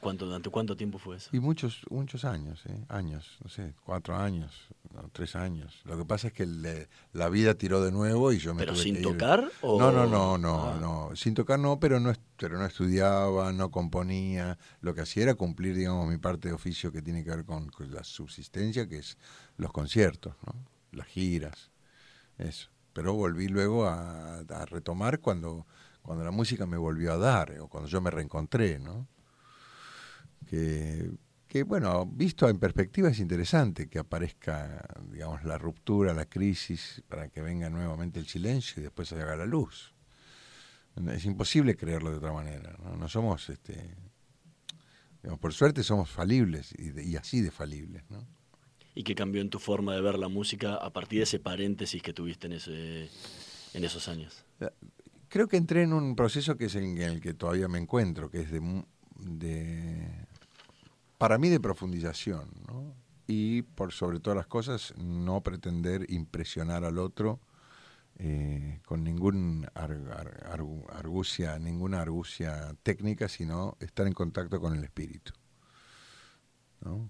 ¿Cuánto, 0.00 0.24
¿Durante 0.26 0.48
cuánto 0.50 0.76
tiempo 0.76 0.98
fue 0.98 1.16
eso? 1.16 1.28
Y 1.32 1.40
muchos, 1.40 1.82
muchos 1.90 2.24
años, 2.24 2.64
¿eh? 2.66 2.84
años, 2.88 3.36
no 3.44 3.50
sé, 3.50 3.74
cuatro 3.84 4.16
años, 4.16 4.68
no, 4.94 5.08
tres 5.12 5.36
años. 5.36 5.80
Lo 5.84 5.98
que 5.98 6.04
pasa 6.06 6.28
es 6.28 6.32
que 6.32 6.46
le- 6.46 6.88
la 7.12 7.28
vida 7.28 7.54
tiró 7.54 7.82
de 7.82 7.92
nuevo 7.92 8.32
y 8.32 8.38
yo 8.38 8.54
me 8.54 8.60
¿Pero 8.60 8.72
tuve 8.72 8.82
sin 8.82 8.94
que 8.94 9.00
ir. 9.00 9.06
tocar 9.06 9.50
o- 9.60 9.78
No, 9.78 9.92
no, 9.92 10.06
no, 10.06 10.38
no, 10.38 10.70
Ah. 10.70 10.78
no. 10.80 11.10
Sin 11.16 11.34
tocar 11.34 11.58
no, 11.58 11.78
pero 11.78 12.00
no, 12.00 12.12
pero 12.38 12.58
no 12.58 12.64
estudiaba, 12.64 13.52
no 13.52 13.70
componía. 13.70 14.58
Lo 14.80 14.94
que 14.94 15.02
hacía 15.02 15.24
era 15.24 15.34
cumplir, 15.34 15.76
digamos, 15.76 16.08
mi 16.08 16.16
parte 16.16 16.48
de 16.48 16.54
oficio 16.54 16.90
que 16.90 17.02
tiene 17.02 17.22
que 17.22 17.30
ver 17.30 17.44
con, 17.44 17.68
con 17.70 17.92
la 17.92 18.02
subsistencia, 18.02 18.88
que 18.88 18.98
es 18.98 19.18
los 19.58 19.70
conciertos, 19.70 20.34
¿no? 20.46 20.54
Las 20.92 21.06
giras, 21.08 21.70
eso. 22.38 22.68
Pero 22.94 23.12
volví 23.14 23.48
luego 23.48 23.86
a, 23.86 24.38
a 24.38 24.64
retomar 24.66 25.20
cuando, 25.20 25.66
cuando 26.02 26.24
la 26.24 26.30
música 26.32 26.64
me 26.66 26.76
volvió 26.78 27.12
a 27.12 27.18
dar, 27.18 27.52
o 27.60 27.68
cuando 27.68 27.88
yo 27.88 28.00
me 28.00 28.10
reencontré, 28.10 28.78
¿no? 28.78 29.06
Que, 30.46 31.10
que, 31.46 31.62
bueno, 31.64 32.06
visto 32.06 32.48
en 32.48 32.58
perspectiva 32.58 33.08
es 33.10 33.18
interesante 33.18 33.88
que 33.88 33.98
aparezca, 33.98 34.84
digamos, 35.10 35.44
la 35.44 35.58
ruptura, 35.58 36.14
la 36.14 36.26
crisis, 36.26 37.02
para 37.08 37.28
que 37.28 37.40
venga 37.42 37.68
nuevamente 37.70 38.18
el 38.20 38.26
silencio 38.26 38.80
y 38.80 38.84
después 38.84 39.08
se 39.08 39.16
haga 39.16 39.36
la 39.36 39.46
luz. 39.46 39.94
Es 41.12 41.24
imposible 41.24 41.76
creerlo 41.76 42.10
de 42.10 42.16
otra 42.18 42.32
manera, 42.32 42.76
¿no? 42.82 42.96
No 42.96 43.08
somos, 43.08 43.48
este, 43.48 43.94
digamos, 45.22 45.40
por 45.40 45.52
suerte 45.52 45.82
somos 45.82 46.10
falibles 46.10 46.74
y, 46.76 46.90
de- 46.90 47.04
y 47.04 47.16
así 47.16 47.40
de 47.40 47.50
falibles, 47.50 48.02
¿no? 48.10 48.26
¿Y 48.94 49.04
qué 49.04 49.14
cambió 49.14 49.40
en 49.40 49.50
tu 49.50 49.60
forma 49.60 49.94
de 49.94 50.00
ver 50.00 50.18
la 50.18 50.28
música 50.28 50.74
a 50.74 50.90
partir 50.92 51.20
de 51.20 51.22
ese 51.22 51.38
paréntesis 51.38 52.02
que 52.02 52.12
tuviste 52.12 52.48
en, 52.48 52.54
ese, 52.54 53.08
en 53.72 53.84
esos 53.84 54.08
años? 54.08 54.44
Creo 55.28 55.46
que 55.46 55.56
entré 55.56 55.84
en 55.84 55.92
un 55.92 56.16
proceso 56.16 56.56
que 56.56 56.64
es 56.66 56.74
en 56.74 56.98
el 56.98 57.20
que 57.20 57.32
todavía 57.32 57.68
me 57.68 57.78
encuentro, 57.78 58.30
que 58.30 58.40
es 58.40 58.50
de, 58.50 58.84
de 59.20 60.08
para 61.20 61.36
mí 61.36 61.50
de 61.50 61.60
profundización, 61.60 62.50
¿no? 62.66 62.94
Y 63.26 63.62
por 63.62 63.92
sobre 63.92 64.20
todas 64.20 64.38
las 64.38 64.46
cosas, 64.46 64.94
no 64.96 65.42
pretender 65.42 66.06
impresionar 66.10 66.84
al 66.84 66.98
otro 66.98 67.40
eh, 68.16 68.80
con 68.86 69.06
argu- 69.06 70.86
argucia, 70.90 71.58
ninguna 71.58 72.00
argucia 72.00 72.74
técnica, 72.82 73.28
sino 73.28 73.76
estar 73.80 74.06
en 74.06 74.14
contacto 74.14 74.60
con 74.60 74.74
el 74.74 74.82
espíritu. 74.84 75.32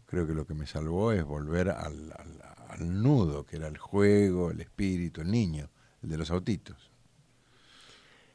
Creo 0.07 0.27
que 0.27 0.35
lo 0.35 0.47
que 0.47 0.55
me 0.55 0.67
salvó 0.67 1.13
es 1.13 1.25
volver 1.25 1.71
al, 1.71 2.13
al- 2.13 2.43
al 2.69 3.03
nudo, 3.03 3.47
que 3.47 3.57
era 3.57 3.69
el 3.69 3.79
juego, 3.79 4.51
el 4.51 4.61
espíritu, 4.61 5.21
el 5.21 5.31
niño, 5.31 5.71
el 6.03 6.09
de 6.11 6.19
los 6.19 6.31
autitos. 6.31 6.91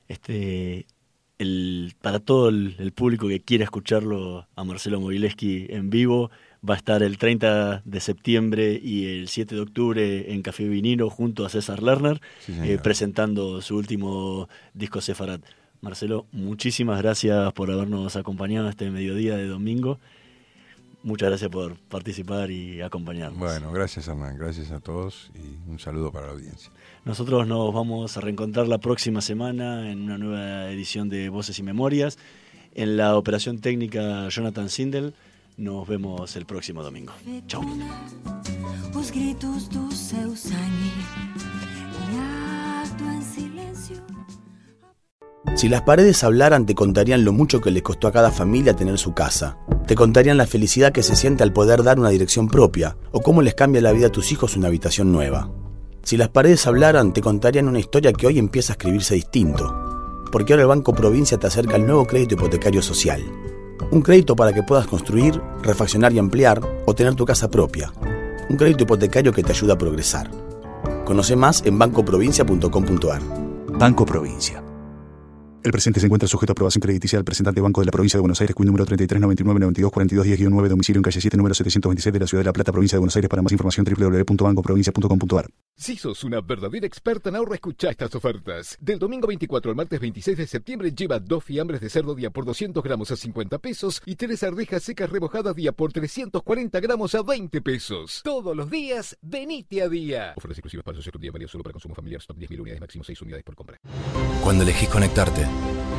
Este, 0.07 0.87
el, 1.39 1.93
para 2.01 2.19
todo 2.19 2.49
el, 2.49 2.75
el 2.79 2.91
público 2.91 3.27
que 3.27 3.41
quiera 3.41 3.63
escucharlo 3.63 4.47
a 4.55 4.63
Marcelo 4.63 4.99
Mogileski 4.99 5.67
en 5.69 5.89
vivo, 5.89 6.31
va 6.67 6.73
a 6.73 6.77
estar 6.77 7.03
el 7.03 7.17
30 7.17 7.83
de 7.85 7.99
septiembre 7.99 8.79
y 8.81 9.05
el 9.19 9.27
7 9.27 9.55
de 9.55 9.61
octubre 9.61 10.33
en 10.33 10.41
Café 10.41 10.67
Vinilo 10.67 11.09
junto 11.09 11.45
a 11.45 11.49
César 11.49 11.83
Lerner, 11.83 12.21
Sí, 12.39 12.53
eh, 12.63 12.79
presentando 12.81 13.61
su 13.61 13.77
último 13.77 14.49
disco 14.73 15.01
Sefarat. 15.01 15.41
Marcelo, 15.81 16.25
muchísimas 16.31 17.01
gracias 17.01 17.53
por 17.53 17.69
habernos 17.69 18.15
acompañado 18.15 18.69
este 18.69 18.89
mediodía 18.89 19.35
de 19.35 19.47
domingo. 19.47 19.99
Muchas 21.05 21.29
gracias 21.29 21.51
por 21.51 21.77
participar 21.81 22.49
y 22.49 22.81
acompañarnos. 22.81 23.37
Bueno, 23.37 23.71
gracias 23.71 24.07
Hernán, 24.07 24.39
gracias 24.39 24.71
a 24.71 24.79
todos 24.79 25.29
y 25.35 25.69
un 25.69 25.77
saludo 25.77 26.11
para 26.11 26.25
la 26.25 26.33
audiencia. 26.33 26.71
Nosotros 27.03 27.45
nos 27.45 27.71
vamos 27.71 28.17
a 28.17 28.21
reencontrar 28.21 28.67
la 28.67 28.79
próxima 28.79 29.21
semana 29.21 29.91
en 29.91 30.01
una 30.01 30.17
nueva 30.17 30.71
edición 30.71 31.07
de 31.07 31.29
Voces 31.29 31.59
y 31.59 31.63
Memorias. 31.63 32.17
En 32.73 32.97
la 32.97 33.17
operación 33.17 33.59
técnica 33.59 34.27
Jonathan 34.29 34.67
Sindel. 34.67 35.13
Nos 35.57 35.87
vemos 35.87 36.35
el 36.35 36.47
próximo 36.47 36.81
domingo. 36.81 37.13
Chau. 37.47 37.61
Os 38.95 39.11
gritos 39.11 39.69
do 39.69 39.91
seu 39.91 40.35
sangue 40.35 40.91
e 42.01 42.17
en 43.13 43.21
silencio. 43.21 44.14
Si 45.55 45.69
las 45.69 45.83
paredes 45.83 46.23
hablaran 46.23 46.65
te 46.65 46.75
contarían 46.75 47.23
lo 47.23 47.31
mucho 47.31 47.61
que 47.61 47.71
le 47.71 47.81
costó 47.81 48.07
a 48.07 48.11
cada 48.11 48.31
familia 48.31 48.75
tener 48.75 48.97
su 48.97 49.13
casa. 49.13 49.57
Te 49.87 49.95
contarían 49.95 50.37
la 50.37 50.47
felicidad 50.47 50.91
que 50.91 51.03
se 51.03 51.15
siente 51.15 51.43
al 51.43 51.53
poder 51.53 51.83
dar 51.83 51.99
una 51.99 52.09
dirección 52.09 52.47
propia 52.47 52.97
o 53.11 53.21
cómo 53.21 53.41
les 53.41 53.55
cambia 53.55 53.81
la 53.81 53.93
vida 53.93 54.07
a 54.07 54.11
tus 54.11 54.31
hijos 54.31 54.57
una 54.57 54.67
habitación 54.67 55.11
nueva. 55.11 55.49
Si 56.03 56.17
las 56.17 56.29
paredes 56.29 56.67
hablaran, 56.67 57.13
te 57.13 57.21
contarían 57.21 57.67
una 57.67 57.79
historia 57.79 58.11
que 58.11 58.27
hoy 58.27 58.37
empieza 58.37 58.73
a 58.73 58.75
escribirse 58.75 59.15
distinto. 59.15 59.73
Porque 60.31 60.53
ahora 60.53 60.63
el 60.63 60.69
Banco 60.69 60.93
Provincia 60.93 61.37
te 61.37 61.47
acerca 61.47 61.75
al 61.75 61.85
nuevo 61.85 62.05
crédito 62.05 62.35
hipotecario 62.35 62.81
social. 62.81 63.23
Un 63.91 64.01
crédito 64.01 64.35
para 64.35 64.51
que 64.51 64.63
puedas 64.63 64.87
construir, 64.87 65.41
refaccionar 65.63 66.11
y 66.11 66.19
ampliar 66.19 66.61
o 66.85 66.93
tener 66.93 67.15
tu 67.15 67.25
casa 67.25 67.49
propia. 67.49 67.93
Un 68.49 68.57
crédito 68.57 68.83
hipotecario 68.83 69.31
que 69.31 69.43
te 69.43 69.51
ayuda 69.51 69.75
a 69.75 69.77
progresar. 69.77 70.29
Conoce 71.05 71.35
más 71.35 71.63
en 71.65 71.79
bancoprovincia.com.ar. 71.79 73.21
Banco 73.79 74.05
Provincia. 74.05 74.64
El 75.65 75.71
presente 75.71 75.99
se 75.99 76.05
encuentra 76.05 76.27
sujeto 76.27 76.51
a 76.51 76.53
aprobación 76.53 76.79
crediticia 76.79 77.17
del 77.17 77.25
presentante 77.25 77.59
Banco 77.59 77.81
de 77.81 77.85
la 77.85 77.91
Provincia 77.91 78.19
de 78.19 78.21
Buenos 78.21 78.39
Aires, 78.39 78.55
cuyo 78.55 78.67
número 78.67 78.85
3399924210-9, 78.85 80.67
domicilio 80.67 80.99
en 80.99 81.01
calle 81.01 81.19
7, 81.19 81.37
número 81.37 81.55
726 81.55 82.13
de 82.13 82.19
la 82.19 82.27
Ciudad 82.27 82.41
de 82.43 82.45
La 82.45 82.53
Plata, 82.53 82.71
Provincia 82.71 82.97
de 82.97 82.99
Buenos 82.99 83.15
Aires. 83.15 83.29
Para 83.29 83.41
más 83.41 83.51
información, 83.51 83.83
www.bancoprovincia.com.ar. 83.83 85.64
Si 85.77 85.97
sos 85.97 86.23
una 86.23 86.39
verdadera 86.39 86.87
experta 86.87 87.27
en 87.27 87.35
ahorro, 87.35 87.53
escucha 87.53 87.89
estas 87.89 88.15
ofertas. 88.15 88.77
Del 88.79 88.97
domingo 88.97 89.27
24 89.27 89.71
al 89.71 89.75
martes 89.75 89.99
26 89.99 90.37
de 90.37 90.47
septiembre, 90.47 90.93
lleva 90.93 91.19
dos 91.19 91.43
fiambres 91.43 91.81
de 91.81 91.89
cerdo 91.89 92.15
día 92.15 92.29
por 92.29 92.45
200 92.45 92.81
gramos 92.81 93.11
a 93.11 93.17
50 93.17 93.57
pesos 93.59 94.01
y 94.05 94.15
tres 94.15 94.41
arvejas 94.43 94.83
secas 94.83 95.09
remojadas 95.09 95.53
día 95.53 95.73
por 95.73 95.91
340 95.91 96.79
gramos 96.79 97.13
a 97.13 97.23
20 97.23 97.61
pesos. 97.61 98.21
Todos 98.23 98.55
los 98.55 98.71
días, 98.71 99.17
venite 99.21 99.81
a 99.81 99.89
día. 99.89 100.33
Ofertas 100.37 100.59
exclusivas 100.59 100.85
para 100.85 100.95
socios 100.95 101.19
día 101.19 101.31
varios 101.31 101.51
solo 101.51 101.65
para 101.65 101.73
consumo 101.73 101.93
familiar. 101.93 102.21
Stock 102.21 102.37
10.000 102.37 102.61
unidades, 102.61 102.79
máximo 102.79 103.03
6 103.03 103.21
unidades 103.23 103.43
por 103.43 103.55
compra. 103.55 103.77
Cuando 104.41 104.63
elegís 104.63 104.87
conectarte, 104.87 105.45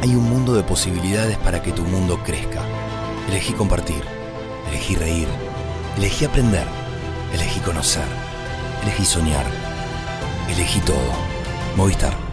hay 0.01 0.09
un 0.09 0.25
mundo 0.25 0.55
de 0.55 0.63
posibilidades 0.63 1.37
para 1.39 1.63
que 1.63 1.73
tu 1.73 1.83
mundo 1.83 2.19
crezca. 2.25 2.65
Elegí 3.29 3.53
compartir. 3.53 4.03
Elegí 4.71 4.95
reír. 4.95 5.29
Elegí 5.99 6.25
aprender. 6.25 6.67
Elegí 7.35 7.61
conocer. 7.61 8.36
Elegí 8.87 9.05
soñar. 9.05 9.45
Elegí 10.49 10.79
todo. 10.81 11.11
Movistar. 11.75 12.26